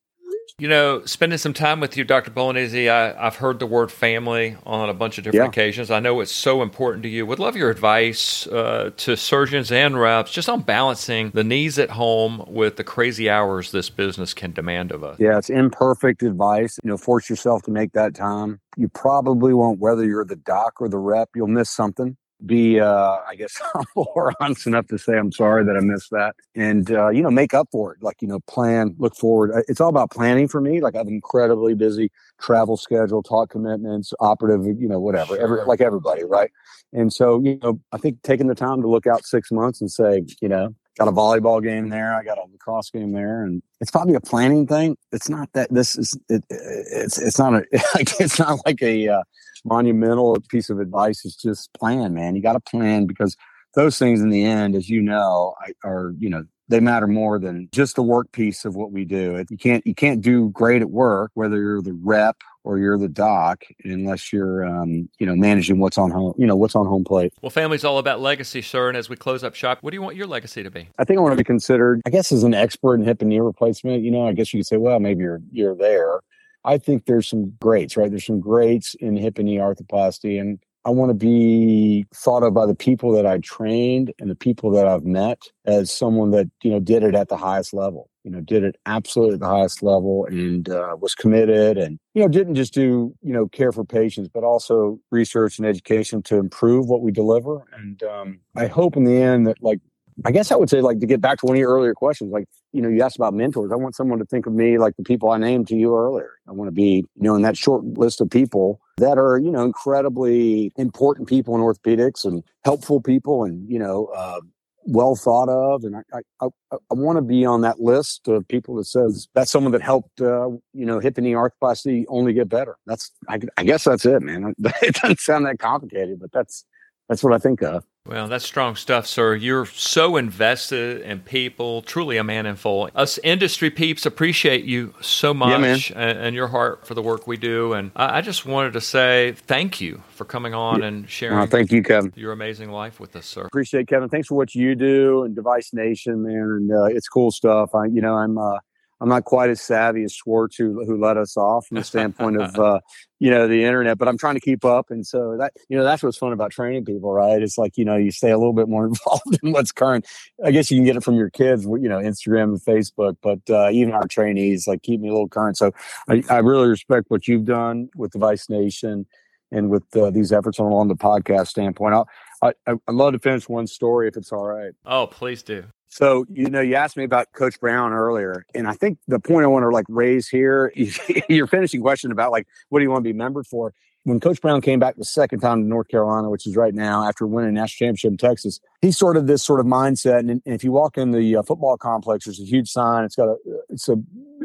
You 0.59 0.68
know, 0.68 1.05
spending 1.05 1.38
some 1.38 1.53
time 1.53 1.80
with 1.80 1.97
you, 1.99 2.05
Dr. 2.05 2.30
Bolognesi, 2.30 2.90
I, 2.90 3.14
I've 3.26 3.36
heard 3.36 3.59
the 3.59 3.66
word 3.66 3.92
family 3.92 4.57
on 4.64 4.88
a 4.88 4.94
bunch 4.94 5.18
of 5.18 5.24
different 5.24 5.44
Yeah. 5.44 5.49
occasions. 5.62 5.90
I 5.90 6.01
know 6.01 6.20
it's 6.20 6.32
so 6.32 6.62
important 6.62 7.03
to 7.03 7.11
you. 7.11 7.26
Would 7.26 7.38
love 7.38 7.57
your 7.57 7.68
advice 7.70 8.47
uh, 8.47 8.90
to 8.97 9.16
surgeons 9.16 9.70
and 9.70 10.01
reps 10.01 10.32
just 10.32 10.49
on 10.49 10.62
balancing 10.62 11.30
the 11.30 11.44
needs 11.44 11.78
at 11.78 11.90
home 11.90 12.42
with 12.49 12.76
the 12.76 12.84
crazy 12.84 13.28
hours 13.28 13.70
this 13.70 13.90
business 13.90 14.32
can 14.32 14.53
demand 14.53 14.92
of 14.92 15.05
us. 15.05 15.18
Yeah, 15.20 15.36
it's 15.36 15.51
imperfect 15.51 16.22
advice. 16.22 16.78
You 16.82 16.90
know, 16.90 16.97
force 16.97 17.28
yourself 17.28 17.62
to 17.64 17.70
make 17.70 17.92
that 17.92 18.14
time. 18.14 18.61
You 18.78 18.88
probably 18.88 19.53
won't, 19.53 19.78
whether 19.78 20.05
you're 20.05 20.24
the 20.24 20.36
doc 20.36 20.80
or 20.80 20.88
the 20.88 20.99
rep, 20.99 21.30
you'll 21.34 21.49
miss 21.49 21.70
something. 21.70 22.16
Be, 22.45 22.80
uh, 22.80 23.16
I 23.26 23.34
guess, 23.37 23.61
or 23.95 24.32
honest 24.41 24.66
enough 24.66 24.87
to 24.89 24.99
say 24.99 25.16
I'm 25.16 25.32
sorry 25.32 25.64
that 25.64 25.76
I 25.76 25.80
missed 25.80 26.11
that, 26.11 26.37
and 26.55 26.91
uh, 26.91 27.09
you 27.09 27.22
know, 27.22 27.30
make 27.30 27.55
up 27.55 27.68
for 27.72 27.95
it. 27.95 28.03
Like 28.03 28.20
you 28.20 28.28
know, 28.28 28.41
plan, 28.41 28.95
look 28.99 29.16
forward. 29.16 29.64
It's 29.68 29.80
all 29.80 29.89
about 29.89 30.11
planning 30.11 30.49
for 30.49 30.61
me. 30.61 30.80
Like 30.80 30.95
I 30.95 30.99
have 30.99 31.07
an 31.07 31.14
incredibly 31.14 31.74
busy 31.74 32.11
travel 32.41 32.76
schedule, 32.76 33.22
talk 33.22 33.51
commitments, 33.51 34.12
operative, 34.20 34.66
you 34.66 34.89
know, 34.89 35.01
whatever. 35.01 35.39
Every 35.39 35.64
like 35.64 35.80
everybody, 35.80 36.24
right? 36.24 36.51
And 36.93 37.12
so, 37.12 37.41
you 37.43 37.59
know, 37.62 37.80
I 37.93 37.99
think 37.99 38.22
taking 38.22 38.47
the 38.47 38.55
time 38.55 38.82
to 38.82 38.89
look 38.89 39.07
out 39.07 39.24
six 39.24 39.51
months 39.51 39.80
and 39.80 39.91
say, 39.91 40.24
you 40.41 40.49
know, 40.49 40.74
got 40.99 41.09
a 41.09 41.12
volleyball 41.12 41.62
game 41.62 41.89
there, 41.91 42.14
I 42.14 42.22
got 42.22 42.39
a 42.39 42.43
lacrosse 42.51 42.91
game 42.91 43.12
there, 43.12 43.43
and 43.45 43.62
it's 43.80 43.91
probably 43.91 44.14
a 44.14 44.20
planning 44.20 44.66
thing. 44.66 44.97
It's 45.12 45.28
not 45.28 45.53
that 45.53 45.72
this 45.72 45.97
is 45.97 46.18
it, 46.28 46.45
it's 46.51 47.18
it's 47.18 47.39
not 47.39 47.55
a 47.55 47.64
it's 47.72 48.39
not 48.39 48.59
like 48.64 48.82
a 48.82 49.09
uh, 49.09 49.22
monumental 49.66 50.36
piece 50.48 50.70
of 50.70 50.80
advice. 50.80 51.24
is 51.24 51.36
just 51.36 51.72
plan, 51.74 52.14
man. 52.14 52.36
You 52.36 52.42
got 52.42 52.54
to 52.54 52.60
plan 52.60 53.06
because 53.06 53.36
those 53.74 53.98
things 53.98 54.20
in 54.20 54.30
the 54.30 54.44
end, 54.44 54.74
as 54.74 54.88
you 54.88 55.00
know, 55.00 55.54
are 55.84 56.14
you 56.18 56.30
know 56.30 56.44
they 56.68 56.80
matter 56.80 57.06
more 57.06 57.38
than 57.38 57.68
just 57.72 57.94
the 57.94 58.02
work 58.02 58.32
piece 58.32 58.64
of 58.64 58.74
what 58.74 58.90
we 58.90 59.04
do. 59.04 59.44
You 59.50 59.56
can't 59.56 59.86
you 59.86 59.94
can't 59.94 60.20
do 60.20 60.50
great 60.50 60.82
at 60.82 60.90
work 60.90 61.30
whether 61.34 61.56
you're 61.58 61.82
the 61.82 61.92
rep 61.92 62.36
or 62.64 62.78
you're 62.78 62.98
the 62.98 63.08
doc 63.08 63.62
unless 63.84 64.32
you're 64.32 64.66
um, 64.66 65.08
you 65.18 65.26
know 65.26 65.36
managing 65.36 65.78
what's 65.78 65.98
on 65.98 66.10
home 66.10 66.34
you 66.36 66.46
know 66.46 66.56
what's 66.56 66.74
on 66.74 66.86
home 66.86 67.04
plate. 67.04 67.32
Well, 67.40 67.50
family's 67.50 67.84
all 67.84 67.98
about 67.98 68.20
legacy, 68.20 68.62
sir. 68.62 68.88
And 68.88 68.96
as 68.96 69.08
we 69.08 69.16
close 69.16 69.44
up 69.44 69.54
shop, 69.54 69.78
what 69.82 69.90
do 69.90 69.96
you 69.96 70.02
want 70.02 70.16
your 70.16 70.26
legacy 70.26 70.62
to 70.62 70.70
be? 70.70 70.88
I 70.98 71.04
think 71.04 71.18
I 71.18 71.22
want 71.22 71.32
to 71.32 71.36
be 71.36 71.44
considered, 71.44 72.00
I 72.06 72.10
guess, 72.10 72.32
as 72.32 72.42
an 72.42 72.54
expert 72.54 72.94
in 72.94 73.04
hip 73.04 73.20
and 73.20 73.30
knee 73.30 73.40
replacement. 73.40 74.02
You 74.02 74.10
know, 74.10 74.26
I 74.26 74.32
guess 74.32 74.52
you 74.52 74.60
could 74.60 74.66
say, 74.66 74.76
well, 74.76 74.98
maybe 74.98 75.22
you're 75.22 75.40
you're 75.52 75.76
there. 75.76 76.20
I 76.66 76.78
think 76.78 77.06
there's 77.06 77.28
some 77.28 77.52
greats, 77.60 77.96
right? 77.96 78.10
There's 78.10 78.26
some 78.26 78.40
greats 78.40 78.94
in 79.00 79.16
hip 79.16 79.38
and 79.38 79.46
knee 79.46 79.56
arthroplasty, 79.56 80.40
and 80.40 80.58
I 80.84 80.90
want 80.90 81.10
to 81.10 81.14
be 81.14 82.06
thought 82.14 82.42
of 82.42 82.54
by 82.54 82.66
the 82.66 82.74
people 82.74 83.10
that 83.12 83.26
I 83.26 83.38
trained 83.38 84.12
and 84.18 84.30
the 84.30 84.36
people 84.36 84.70
that 84.72 84.86
I've 84.86 85.04
met 85.04 85.42
as 85.64 85.90
someone 85.90 86.30
that 86.30 86.48
you 86.62 86.70
know 86.70 86.80
did 86.80 87.02
it 87.02 87.14
at 87.14 87.28
the 87.28 87.36
highest 87.36 87.72
level. 87.72 88.10
You 88.24 88.32
know, 88.32 88.40
did 88.40 88.64
it 88.64 88.76
absolutely 88.86 89.34
at 89.34 89.40
the 89.40 89.48
highest 89.48 89.84
level 89.84 90.26
and 90.26 90.68
uh, 90.68 90.96
was 91.00 91.14
committed, 91.14 91.78
and 91.78 91.98
you 92.14 92.22
know 92.22 92.28
didn't 92.28 92.56
just 92.56 92.74
do 92.74 93.14
you 93.22 93.32
know 93.32 93.46
care 93.48 93.72
for 93.72 93.84
patients, 93.84 94.28
but 94.32 94.42
also 94.44 94.98
research 95.10 95.58
and 95.58 95.66
education 95.66 96.22
to 96.24 96.36
improve 96.36 96.88
what 96.88 97.00
we 97.00 97.12
deliver. 97.12 97.64
And 97.72 98.02
um, 98.02 98.40
I 98.56 98.66
hope 98.66 98.96
in 98.96 99.04
the 99.04 99.16
end 99.16 99.46
that 99.46 99.62
like 99.62 99.80
I 100.24 100.30
guess 100.30 100.50
I 100.50 100.56
would 100.56 100.70
say, 100.70 100.80
like, 100.80 101.00
to 101.00 101.06
get 101.06 101.20
back 101.20 101.38
to 101.40 101.46
one 101.46 101.56
of 101.56 101.60
your 101.60 101.70
earlier 101.70 101.92
questions, 101.92 102.32
like, 102.32 102.48
you 102.72 102.80
know, 102.80 102.88
you 102.88 103.02
asked 103.02 103.16
about 103.16 103.34
mentors. 103.34 103.70
I 103.70 103.76
want 103.76 103.94
someone 103.94 104.18
to 104.18 104.24
think 104.24 104.46
of 104.46 104.54
me 104.54 104.78
like 104.78 104.96
the 104.96 105.02
people 105.02 105.30
I 105.30 105.36
named 105.36 105.68
to 105.68 105.76
you 105.76 105.94
earlier. 105.94 106.30
I 106.48 106.52
want 106.52 106.68
to 106.68 106.72
be, 106.72 107.04
you 107.14 107.22
know, 107.22 107.34
in 107.34 107.42
that 107.42 107.56
short 107.56 107.84
list 107.84 108.20
of 108.20 108.30
people 108.30 108.80
that 108.96 109.18
are, 109.18 109.38
you 109.38 109.50
know, 109.50 109.62
incredibly 109.62 110.72
important 110.76 111.28
people 111.28 111.54
in 111.54 111.60
orthopedics 111.60 112.24
and 112.24 112.42
helpful 112.64 113.00
people 113.00 113.44
and, 113.44 113.70
you 113.70 113.78
know, 113.78 114.06
uh, 114.06 114.40
well 114.86 115.16
thought 115.16 115.50
of. 115.50 115.84
And 115.84 115.96
I, 115.96 116.00
I, 116.40 116.46
I, 116.72 116.76
I 116.76 116.94
want 116.94 117.16
to 117.16 117.22
be 117.22 117.44
on 117.44 117.60
that 117.62 117.80
list 117.80 118.26
of 118.28 118.48
people 118.48 118.76
that 118.76 118.86
says 118.86 119.28
that's 119.34 119.50
someone 119.50 119.72
that 119.72 119.82
helped, 119.82 120.20
uh, 120.22 120.48
you 120.72 120.86
know, 120.86 120.98
hip 120.98 121.18
and 121.18 121.26
knee 121.26 121.32
arthroplasty 121.32 122.04
only 122.08 122.32
get 122.32 122.48
better. 122.48 122.78
That's, 122.86 123.10
I, 123.28 123.38
I 123.58 123.64
guess 123.64 123.84
that's 123.84 124.06
it, 124.06 124.22
man. 124.22 124.54
It 124.82 124.94
doesn't 124.94 125.20
sound 125.20 125.44
that 125.46 125.58
complicated, 125.58 126.20
but 126.20 126.32
that's, 126.32 126.64
that's 127.08 127.22
what 127.22 127.34
I 127.34 127.38
think 127.38 127.62
of. 127.62 127.84
Well, 128.07 128.28
that's 128.28 128.44
strong 128.44 128.76
stuff, 128.76 129.07
sir. 129.07 129.34
You're 129.34 129.66
so 129.66 130.16
invested 130.16 131.02
in 131.02 131.20
people, 131.20 131.82
truly 131.82 132.16
a 132.16 132.24
man 132.24 132.46
in 132.46 132.54
full. 132.57 132.88
Us 132.94 133.18
industry 133.24 133.70
peeps 133.70 134.07
appreciate 134.07 134.64
you 134.64 134.94
so 135.00 135.34
much 135.34 135.90
yeah, 135.90 135.98
and, 135.98 136.18
and, 136.18 136.36
your 136.36 136.48
heart 136.48 136.86
for 136.86 136.94
the 136.94 137.02
work 137.02 137.26
we 137.26 137.36
do. 137.36 137.72
And 137.72 137.90
I, 137.96 138.18
I, 138.18 138.20
just 138.20 138.46
wanted 138.46 138.74
to 138.74 138.80
say 138.80 139.32
thank 139.46 139.80
you 139.80 140.02
for 140.11 140.24
coming 140.24 140.54
on 140.54 140.80
yeah. 140.80 140.86
and 140.86 141.11
sharing. 141.11 141.38
Oh, 141.38 141.46
thank 141.46 141.72
you, 141.72 141.82
Kevin. 141.82 142.12
Your 142.14 142.32
amazing 142.32 142.70
life 142.70 143.00
with 143.00 143.16
us, 143.16 143.26
sir. 143.26 143.44
Appreciate 143.46 143.88
Kevin. 143.88 144.09
Thanks 144.09 144.28
for 144.28 144.36
what 144.36 144.54
you 144.54 144.74
do 144.76 145.24
and 145.24 145.34
Device 145.34 145.72
Nation, 145.72 146.22
man. 146.22 146.34
And 146.34 146.72
uh, 146.72 146.84
it's 146.84 147.09
cool 147.09 147.30
stuff. 147.32 147.74
I, 147.74 147.86
you 147.86 148.00
know, 148.00 148.14
I'm. 148.14 148.38
Uh, 148.38 148.59
I'm 149.01 149.09
not 149.09 149.24
quite 149.24 149.51
as 149.51 149.61
savvy 149.61 150.05
as 150.05 150.12
Schwartz, 150.12 150.57
who 150.57 150.84
who 150.84 150.99
let 150.99 151.16
us 151.16 151.36
off 151.36 151.66
from 151.66 151.76
the 151.76 151.84
standpoint 151.84 152.40
of 152.40 152.59
uh, 152.59 152.80
you 153.18 153.30
know 153.30 153.47
the 153.47 153.64
internet, 153.64 153.99
but 153.99 154.09
I'm 154.09 154.16
trying 154.16 154.34
to 154.34 154.40
keep 154.40 154.64
up, 154.64 154.90
and 154.90 155.07
so 155.07 155.36
that 155.38 155.53
you 155.68 155.76
know 155.76 155.84
that's 155.84 156.03
what's 156.03 156.16
fun 156.16 156.32
about 156.32 156.51
training 156.51 156.84
people, 156.84 157.12
right? 157.12 157.42
It's 157.42 157.59
like 157.59 157.76
you 157.76 157.84
know 157.84 157.97
you 157.97 158.11
stay 158.11 158.30
a 158.30 158.38
little 158.38 158.53
bit 158.53 158.68
more 158.68 158.86
involved 158.88 159.38
in 159.42 159.53
what's 159.53 159.72
current. 159.72 160.07
I 160.44 160.51
guess 160.51 160.70
you 160.70 160.78
can 160.78 160.84
get 160.84 160.97
it 160.97 161.05
from 161.05 161.16
your 161.16 161.30
kids, 161.30 161.64
you 161.64 161.88
know, 161.88 161.99
Instagram 161.99 162.44
and 162.44 162.61
Facebook, 162.61 163.16
but 163.22 163.40
uh, 163.51 163.70
even 163.70 163.92
our 163.92 164.07
trainees 164.07 164.66
like 164.66 164.82
keep 164.82 165.01
me 165.01 165.09
a 165.09 165.12
little 165.12 165.28
current. 165.28 165.57
So 165.57 165.72
I, 166.09 166.22
I 166.30 166.38
really 166.38 166.68
respect 166.68 167.07
what 167.09 167.28
you've 167.28 167.44
done 167.44 167.88
with 167.97 168.12
Device 168.12 168.49
Nation 168.49 169.07
and 169.53 169.70
with 169.70 169.84
uh, 169.97 170.11
these 170.11 170.32
efforts 170.32 170.59
on 170.59 170.66
along 170.66 170.88
the 170.88 170.97
podcast 170.97 171.49
standpoint. 171.49 171.94
I'll, 171.94 172.09
I, 172.42 172.53
I'd 172.66 172.94
love 172.94 173.12
to 173.12 173.18
finish 173.18 173.49
one 173.49 173.66
story 173.66 174.09
if 174.09 174.16
it's 174.16 174.32
all 174.32 174.47
right. 174.47 174.72
Oh, 174.84 175.07
please 175.07 175.42
do. 175.42 175.64
So, 175.97 176.26
you 176.30 176.51
know, 176.51 176.61
you 176.61 176.74
asked 176.74 176.99
me 176.99 177.05
about 177.05 177.32
Coach 177.32 177.59
Brown 177.59 177.94
earlier, 177.94 178.44
and 178.55 178.68
I 178.68 178.74
think 178.74 178.99
the 179.09 179.18
point 179.18 179.44
I 179.44 179.47
want 179.47 179.62
to 179.62 179.70
like 179.70 179.86
raise 179.88 180.28
here, 180.28 180.70
your 181.30 181.47
finishing 181.47 181.80
question 181.80 182.12
about 182.12 182.32
like, 182.32 182.47
what 182.68 182.80
do 182.80 182.82
you 182.82 182.90
want 182.90 183.01
to 183.01 183.05
be 183.05 183.12
remembered 183.12 183.47
for? 183.47 183.72
When 184.03 184.20
Coach 184.20 184.42
Brown 184.42 184.61
came 184.61 184.78
back 184.78 184.97
the 184.97 185.07
second 185.07 185.40
time 185.40 185.62
to 185.62 185.66
North 185.66 185.88
Carolina, 185.88 186.28
which 186.28 186.47
is 186.47 186.55
right 186.55 186.74
now 186.74 187.09
after 187.09 187.26
winning 187.26 187.49
a 187.49 187.53
national 187.53 187.86
championship 187.86 188.11
in 188.11 188.16
Texas, 188.18 188.61
he's 188.82 188.99
sort 188.99 189.16
of 189.16 189.26
this 189.26 189.42
sort 189.42 189.59
of 189.59 189.64
mindset. 189.64 190.18
And, 190.18 190.28
and 190.30 190.42
if 190.44 190.62
you 190.62 190.70
walk 190.70 190.99
in 190.99 191.12
the 191.12 191.36
uh, 191.36 191.42
football 191.42 191.78
complex, 191.78 192.26
there's 192.26 192.40
a 192.40 192.44
huge 192.44 192.68
sign. 192.68 193.05
It's 193.05 193.16
got 193.16 193.30
a, 193.30 193.36
it's 193.70 193.88
a 193.88 193.97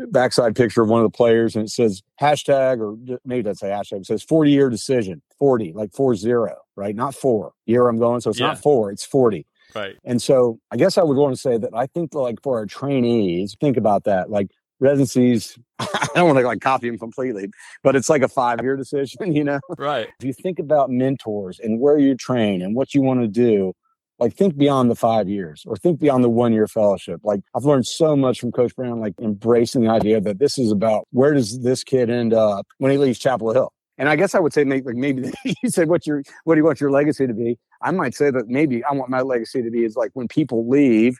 backside 0.07 0.55
picture 0.55 0.83
of 0.83 0.87
one 0.87 1.03
of 1.03 1.11
the 1.11 1.15
players, 1.15 1.57
and 1.57 1.65
it 1.65 1.69
says 1.69 2.01
hashtag, 2.21 2.79
or 2.79 3.19
maybe 3.25 3.41
that's 3.41 3.61
a 3.61 3.65
hashtag. 3.65 3.99
It 3.99 4.05
says 4.05 4.23
40 4.23 4.51
year 4.51 4.69
decision, 4.69 5.21
40, 5.37 5.73
like 5.73 5.91
four 5.91 6.15
zero, 6.15 6.55
right? 6.77 6.95
Not 6.95 7.13
four 7.13 7.51
year 7.65 7.89
I'm 7.89 7.99
going. 7.99 8.21
So 8.21 8.29
it's 8.29 8.39
yeah. 8.39 8.47
not 8.47 8.59
four, 8.59 8.89
it's 8.89 9.03
40. 9.03 9.45
Right. 9.75 9.95
And 10.03 10.21
so 10.21 10.59
I 10.71 10.77
guess 10.77 10.97
I 10.97 11.03
would 11.03 11.17
want 11.17 11.33
to 11.35 11.41
say 11.41 11.57
that 11.57 11.71
I 11.73 11.87
think 11.87 12.13
like 12.13 12.41
for 12.41 12.57
our 12.57 12.65
trainees, 12.65 13.55
think 13.59 13.77
about 13.77 14.03
that. 14.05 14.29
Like 14.29 14.49
residencies, 14.79 15.57
I 15.79 16.07
don't 16.15 16.27
want 16.27 16.39
to 16.39 16.45
like 16.45 16.61
copy 16.61 16.89
them 16.89 16.99
completely, 16.99 17.49
but 17.83 17.95
it's 17.95 18.09
like 18.09 18.21
a 18.21 18.27
five 18.27 18.61
year 18.61 18.75
decision, 18.75 19.33
you 19.35 19.43
know? 19.43 19.59
Right. 19.77 20.09
If 20.19 20.25
you 20.25 20.33
think 20.33 20.59
about 20.59 20.89
mentors 20.89 21.59
and 21.59 21.79
where 21.79 21.97
you 21.97 22.15
train 22.15 22.61
and 22.61 22.75
what 22.75 22.93
you 22.93 23.01
want 23.01 23.21
to 23.21 23.27
do, 23.27 23.73
like 24.21 24.35
think 24.35 24.55
beyond 24.55 24.91
the 24.91 24.95
five 24.95 25.27
years 25.27 25.63
or 25.65 25.75
think 25.75 25.99
beyond 25.99 26.23
the 26.23 26.29
one 26.29 26.53
year 26.53 26.67
fellowship. 26.67 27.21
Like 27.23 27.41
I've 27.55 27.65
learned 27.65 27.87
so 27.87 28.15
much 28.15 28.39
from 28.39 28.51
Coach 28.51 28.75
Brown, 28.75 28.99
like 28.99 29.15
embracing 29.19 29.81
the 29.81 29.89
idea 29.89 30.21
that 30.21 30.37
this 30.37 30.59
is 30.59 30.71
about 30.71 31.07
where 31.11 31.33
does 31.33 31.63
this 31.63 31.83
kid 31.83 32.09
end 32.11 32.31
up 32.33 32.67
when 32.77 32.91
he 32.91 32.99
leaves 32.99 33.17
Chapel 33.17 33.51
Hill? 33.51 33.73
And 34.01 34.09
I 34.09 34.15
guess 34.15 34.33
I 34.33 34.39
would 34.39 34.51
say 34.51 34.63
maybe, 34.63 34.87
like 34.87 34.95
maybe 34.95 35.31
you 35.45 35.69
said 35.69 35.87
what 35.87 36.07
your 36.07 36.23
what 36.45 36.55
do 36.55 36.59
you 36.59 36.65
want 36.65 36.81
your 36.81 36.89
legacy 36.89 37.27
to 37.27 37.33
be? 37.35 37.59
I 37.83 37.91
might 37.91 38.15
say 38.15 38.31
that 38.31 38.47
maybe 38.47 38.83
I 38.83 38.93
want 38.93 39.11
my 39.11 39.21
legacy 39.21 39.61
to 39.61 39.69
be 39.69 39.85
is 39.85 39.95
like 39.95 40.09
when 40.15 40.27
people 40.27 40.67
leave 40.67 41.19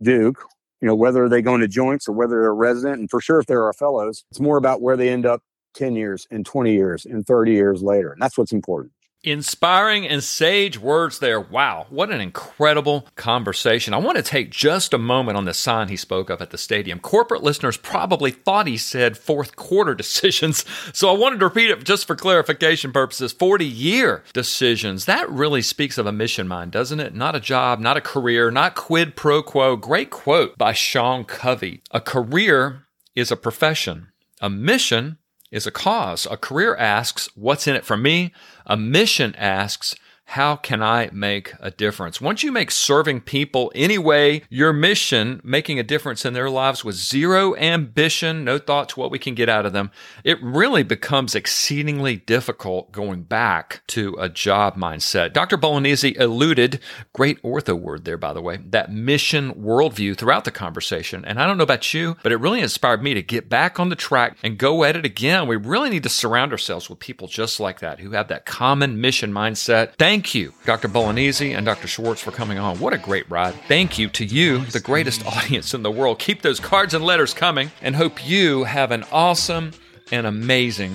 Duke, 0.00 0.44
you 0.80 0.86
know, 0.86 0.94
whether 0.94 1.28
they 1.28 1.42
go 1.42 1.56
into 1.56 1.66
joints 1.66 2.08
or 2.08 2.12
whether 2.12 2.40
they're 2.40 2.54
resident, 2.54 3.00
and 3.00 3.10
for 3.10 3.20
sure 3.20 3.40
if 3.40 3.46
they're 3.46 3.64
our 3.64 3.72
fellows, 3.72 4.22
it's 4.30 4.38
more 4.38 4.58
about 4.58 4.80
where 4.80 4.96
they 4.96 5.08
end 5.08 5.26
up 5.26 5.42
10 5.74 5.96
years 5.96 6.28
and 6.30 6.46
20 6.46 6.72
years 6.72 7.04
and 7.04 7.26
30 7.26 7.50
years 7.50 7.82
later. 7.82 8.12
And 8.12 8.22
that's 8.22 8.38
what's 8.38 8.52
important. 8.52 8.92
Inspiring 9.22 10.08
and 10.08 10.24
sage 10.24 10.78
words 10.78 11.18
there. 11.18 11.38
Wow, 11.38 11.86
what 11.90 12.10
an 12.10 12.22
incredible 12.22 13.06
conversation. 13.16 13.92
I 13.92 13.98
want 13.98 14.16
to 14.16 14.22
take 14.22 14.50
just 14.50 14.94
a 14.94 14.98
moment 14.98 15.36
on 15.36 15.44
the 15.44 15.52
sign 15.52 15.88
he 15.88 15.96
spoke 15.96 16.30
of 16.30 16.40
at 16.40 16.48
the 16.48 16.56
stadium. 16.56 16.98
Corporate 16.98 17.42
listeners 17.42 17.76
probably 17.76 18.30
thought 18.30 18.66
he 18.66 18.78
said 18.78 19.18
fourth 19.18 19.56
quarter 19.56 19.94
decisions, 19.96 20.64
so 20.94 21.10
I 21.10 21.18
wanted 21.18 21.40
to 21.40 21.48
repeat 21.48 21.70
it 21.70 21.84
just 21.84 22.06
for 22.06 22.16
clarification 22.16 22.92
purposes 22.92 23.30
40 23.34 23.66
year 23.66 24.24
decisions. 24.32 25.04
That 25.04 25.28
really 25.28 25.60
speaks 25.60 25.98
of 25.98 26.06
a 26.06 26.12
mission 26.12 26.48
mind, 26.48 26.72
doesn't 26.72 27.00
it? 27.00 27.14
Not 27.14 27.36
a 27.36 27.40
job, 27.40 27.78
not 27.78 27.98
a 27.98 28.00
career, 28.00 28.50
not 28.50 28.74
quid 28.74 29.16
pro 29.16 29.42
quo. 29.42 29.76
Great 29.76 30.08
quote 30.08 30.56
by 30.56 30.72
Sean 30.72 31.24
Covey. 31.24 31.82
A 31.90 32.00
career 32.00 32.86
is 33.14 33.30
a 33.30 33.36
profession, 33.36 34.08
a 34.40 34.48
mission 34.48 35.18
is 35.50 35.66
a 35.66 35.70
cause. 35.70 36.26
A 36.30 36.36
career 36.36 36.76
asks, 36.76 37.28
What's 37.34 37.66
in 37.66 37.76
it 37.76 37.84
for 37.84 37.96
me? 37.96 38.32
A 38.66 38.76
mission 38.76 39.34
asks, 39.36 39.94
how 40.30 40.54
can 40.54 40.80
I 40.80 41.10
make 41.12 41.54
a 41.58 41.72
difference? 41.72 42.20
Once 42.20 42.44
you 42.44 42.52
make 42.52 42.70
serving 42.70 43.22
people 43.22 43.72
anyway 43.74 44.42
your 44.48 44.72
mission, 44.72 45.40
making 45.42 45.80
a 45.80 45.82
difference 45.82 46.24
in 46.24 46.34
their 46.34 46.48
lives 46.48 46.84
with 46.84 46.94
zero 46.94 47.56
ambition, 47.56 48.44
no 48.44 48.56
thought 48.56 48.90
to 48.90 49.00
what 49.00 49.10
we 49.10 49.18
can 49.18 49.34
get 49.34 49.48
out 49.48 49.66
of 49.66 49.72
them, 49.72 49.90
it 50.22 50.40
really 50.40 50.84
becomes 50.84 51.34
exceedingly 51.34 52.14
difficult 52.14 52.92
going 52.92 53.24
back 53.24 53.82
to 53.88 54.14
a 54.20 54.28
job 54.28 54.76
mindset. 54.76 55.32
Dr. 55.32 55.58
Bolognesi 55.58 56.16
alluded, 56.20 56.78
great 57.12 57.42
ortho 57.42 57.76
word 57.76 58.04
there, 58.04 58.16
by 58.16 58.32
the 58.32 58.40
way, 58.40 58.60
that 58.66 58.92
mission 58.92 59.52
worldview 59.54 60.16
throughout 60.16 60.44
the 60.44 60.52
conversation. 60.52 61.24
And 61.24 61.42
I 61.42 61.46
don't 61.48 61.58
know 61.58 61.64
about 61.64 61.92
you, 61.92 62.16
but 62.22 62.30
it 62.30 62.36
really 62.36 62.60
inspired 62.60 63.02
me 63.02 63.14
to 63.14 63.22
get 63.22 63.48
back 63.48 63.80
on 63.80 63.88
the 63.88 63.96
track 63.96 64.36
and 64.44 64.56
go 64.56 64.84
at 64.84 64.94
it 64.94 65.04
again. 65.04 65.48
We 65.48 65.56
really 65.56 65.90
need 65.90 66.04
to 66.04 66.08
surround 66.08 66.52
ourselves 66.52 66.88
with 66.88 67.00
people 67.00 67.26
just 67.26 67.58
like 67.58 67.80
that 67.80 67.98
who 67.98 68.12
have 68.12 68.28
that 68.28 68.46
common 68.46 69.00
mission 69.00 69.32
mindset. 69.32 69.94
Thank 69.98 70.19
Thank 70.20 70.34
you, 70.34 70.52
Dr. 70.66 70.86
Bolognesi 70.86 71.56
and 71.56 71.64
Dr. 71.64 71.88
Schwartz, 71.88 72.20
for 72.20 72.30
coming 72.30 72.58
on. 72.58 72.78
What 72.78 72.92
a 72.92 72.98
great 72.98 73.28
ride. 73.30 73.54
Thank 73.68 73.98
you 73.98 74.10
to 74.10 74.24
you, 74.26 74.66
the 74.66 74.78
greatest 74.78 75.24
audience 75.38 75.72
in 75.72 75.82
the 75.82 75.90
world. 75.90 76.18
Keep 76.18 76.42
those 76.42 76.60
cards 76.60 76.92
and 76.92 77.02
letters 77.02 77.32
coming 77.32 77.70
and 77.80 77.96
hope 77.96 78.28
you 78.28 78.64
have 78.64 78.90
an 78.90 79.06
awesome 79.10 79.70
and 80.12 80.26
amazing 80.26 80.92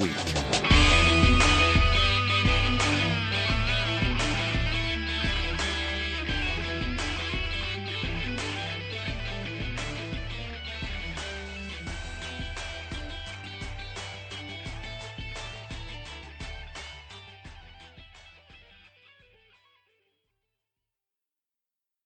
week. 0.00 0.73